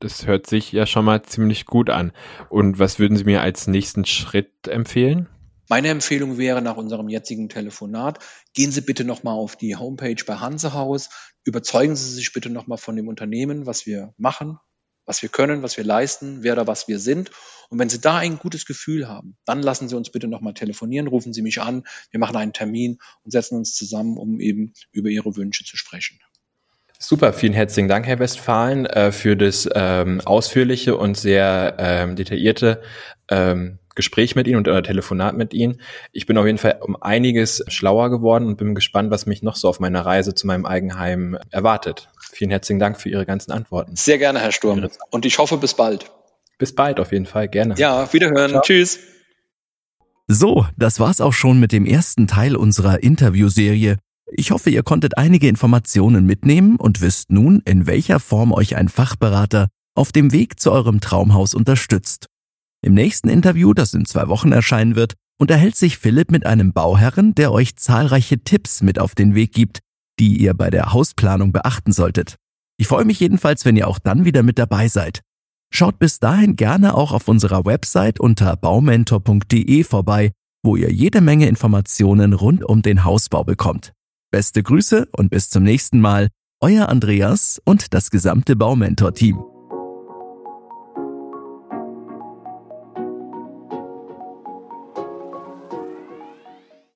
Das 0.00 0.26
hört 0.26 0.46
sich 0.46 0.72
ja 0.72 0.86
schon 0.86 1.04
mal 1.04 1.22
ziemlich 1.22 1.66
gut 1.66 1.90
an. 1.90 2.12
Und 2.48 2.78
was 2.78 2.98
würden 2.98 3.16
Sie 3.16 3.24
mir 3.24 3.42
als 3.42 3.66
nächsten 3.66 4.04
Schritt 4.04 4.68
empfehlen? 4.68 5.28
Meine 5.68 5.88
Empfehlung 5.88 6.38
wäre 6.38 6.62
nach 6.62 6.78
unserem 6.78 7.10
jetzigen 7.10 7.50
Telefonat, 7.50 8.20
gehen 8.54 8.72
Sie 8.72 8.80
bitte 8.80 9.04
nochmal 9.04 9.34
auf 9.34 9.54
die 9.54 9.76
Homepage 9.76 10.24
bei 10.26 10.36
Hansehaus, 10.36 11.10
überzeugen 11.44 11.94
Sie 11.94 12.10
sich 12.10 12.32
bitte 12.32 12.48
nochmal 12.48 12.78
von 12.78 12.96
dem 12.96 13.06
Unternehmen, 13.06 13.66
was 13.66 13.84
wir 13.84 14.14
machen, 14.16 14.58
was 15.04 15.20
wir 15.20 15.28
können, 15.28 15.62
was 15.62 15.76
wir 15.76 15.84
leisten, 15.84 16.42
wer 16.42 16.54
oder 16.54 16.66
was 16.66 16.88
wir 16.88 16.98
sind. 16.98 17.30
Und 17.68 17.78
wenn 17.78 17.90
Sie 17.90 18.00
da 18.00 18.16
ein 18.16 18.38
gutes 18.38 18.64
Gefühl 18.64 19.08
haben, 19.08 19.36
dann 19.44 19.62
lassen 19.62 19.90
Sie 19.90 19.96
uns 19.96 20.10
bitte 20.10 20.26
nochmal 20.26 20.54
telefonieren, 20.54 21.06
rufen 21.06 21.34
Sie 21.34 21.42
mich 21.42 21.60
an, 21.60 21.84
wir 22.10 22.18
machen 22.18 22.36
einen 22.36 22.54
Termin 22.54 22.98
und 23.22 23.30
setzen 23.30 23.56
uns 23.56 23.74
zusammen, 23.74 24.16
um 24.16 24.40
eben 24.40 24.72
über 24.90 25.10
Ihre 25.10 25.36
Wünsche 25.36 25.64
zu 25.64 25.76
sprechen. 25.76 26.18
Super, 26.98 27.34
vielen 27.34 27.52
herzlichen 27.52 27.88
Dank, 27.88 28.06
Herr 28.06 28.18
Westphalen, 28.18 28.86
äh, 28.86 29.12
für 29.12 29.36
das 29.36 29.68
ähm, 29.74 30.22
ausführliche 30.24 30.96
und 30.96 31.16
sehr 31.16 31.76
ähm, 31.78 32.16
detaillierte 32.16 32.82
ähm, 33.28 33.78
Gespräch 33.98 34.36
mit 34.36 34.46
Ihnen 34.46 34.58
und 34.58 34.68
äh, 34.68 34.80
Telefonat 34.80 35.36
mit 35.36 35.52
Ihnen. 35.52 35.80
Ich 36.12 36.24
bin 36.24 36.38
auf 36.38 36.46
jeden 36.46 36.56
Fall 36.56 36.78
um 36.80 36.96
einiges 37.02 37.64
schlauer 37.66 38.10
geworden 38.10 38.46
und 38.46 38.56
bin 38.56 38.76
gespannt, 38.76 39.10
was 39.10 39.26
mich 39.26 39.42
noch 39.42 39.56
so 39.56 39.68
auf 39.68 39.80
meiner 39.80 40.06
Reise 40.06 40.36
zu 40.36 40.46
meinem 40.46 40.66
Eigenheim 40.66 41.36
erwartet. 41.50 42.08
Vielen 42.30 42.52
herzlichen 42.52 42.78
Dank 42.78 43.00
für 43.00 43.08
Ihre 43.08 43.26
ganzen 43.26 43.50
Antworten. 43.50 43.96
Sehr 43.96 44.18
gerne, 44.18 44.38
Herr 44.38 44.52
Sturm. 44.52 44.88
Und 45.10 45.26
ich 45.26 45.38
hoffe, 45.38 45.56
bis 45.56 45.74
bald. 45.74 46.12
Bis 46.58 46.74
bald, 46.76 47.00
auf 47.00 47.10
jeden 47.10 47.26
Fall, 47.26 47.48
gerne. 47.48 47.74
Ja, 47.76 48.12
wiederhören. 48.12 48.50
Ciao. 48.50 48.62
Tschüss. 48.62 49.00
So, 50.28 50.64
das 50.76 51.00
war's 51.00 51.20
auch 51.20 51.32
schon 51.32 51.58
mit 51.58 51.72
dem 51.72 51.84
ersten 51.84 52.28
Teil 52.28 52.54
unserer 52.54 53.02
Interviewserie. 53.02 53.96
Ich 54.30 54.52
hoffe, 54.52 54.70
ihr 54.70 54.84
konntet 54.84 55.18
einige 55.18 55.48
Informationen 55.48 56.24
mitnehmen 56.24 56.76
und 56.76 57.00
wisst 57.00 57.32
nun, 57.32 57.62
in 57.64 57.88
welcher 57.88 58.20
Form 58.20 58.52
euch 58.52 58.76
ein 58.76 58.88
Fachberater 58.88 59.66
auf 59.96 60.12
dem 60.12 60.32
Weg 60.32 60.60
zu 60.60 60.70
eurem 60.70 61.00
Traumhaus 61.00 61.54
unterstützt. 61.54 62.28
Im 62.80 62.94
nächsten 62.94 63.28
Interview, 63.28 63.74
das 63.74 63.94
in 63.94 64.04
zwei 64.04 64.28
Wochen 64.28 64.52
erscheinen 64.52 64.94
wird, 64.94 65.14
unterhält 65.40 65.76
sich 65.76 65.98
Philipp 65.98 66.30
mit 66.30 66.46
einem 66.46 66.72
Bauherren, 66.72 67.34
der 67.34 67.52
euch 67.52 67.76
zahlreiche 67.76 68.38
Tipps 68.38 68.82
mit 68.82 68.98
auf 68.98 69.14
den 69.14 69.34
Weg 69.34 69.52
gibt, 69.52 69.80
die 70.18 70.36
ihr 70.36 70.54
bei 70.54 70.70
der 70.70 70.92
Hausplanung 70.92 71.52
beachten 71.52 71.92
solltet. 71.92 72.36
Ich 72.76 72.86
freue 72.86 73.04
mich 73.04 73.20
jedenfalls, 73.20 73.64
wenn 73.64 73.76
ihr 73.76 73.88
auch 73.88 73.98
dann 73.98 74.24
wieder 74.24 74.42
mit 74.42 74.58
dabei 74.58 74.88
seid. 74.88 75.22
Schaut 75.72 75.98
bis 75.98 76.18
dahin 76.18 76.56
gerne 76.56 76.94
auch 76.94 77.12
auf 77.12 77.28
unserer 77.28 77.64
Website 77.64 78.20
unter 78.20 78.56
baumentor.de 78.56 79.84
vorbei, 79.84 80.32
wo 80.62 80.76
ihr 80.76 80.92
jede 80.92 81.20
Menge 81.20 81.46
Informationen 81.46 82.32
rund 82.32 82.64
um 82.64 82.82
den 82.82 83.04
Hausbau 83.04 83.44
bekommt. 83.44 83.92
Beste 84.30 84.62
Grüße 84.62 85.08
und 85.16 85.30
bis 85.30 85.50
zum 85.50 85.62
nächsten 85.62 86.00
Mal, 86.00 86.28
euer 86.60 86.88
Andreas 86.88 87.60
und 87.64 87.94
das 87.94 88.10
gesamte 88.10 88.56
Baumentor-Team. 88.56 89.57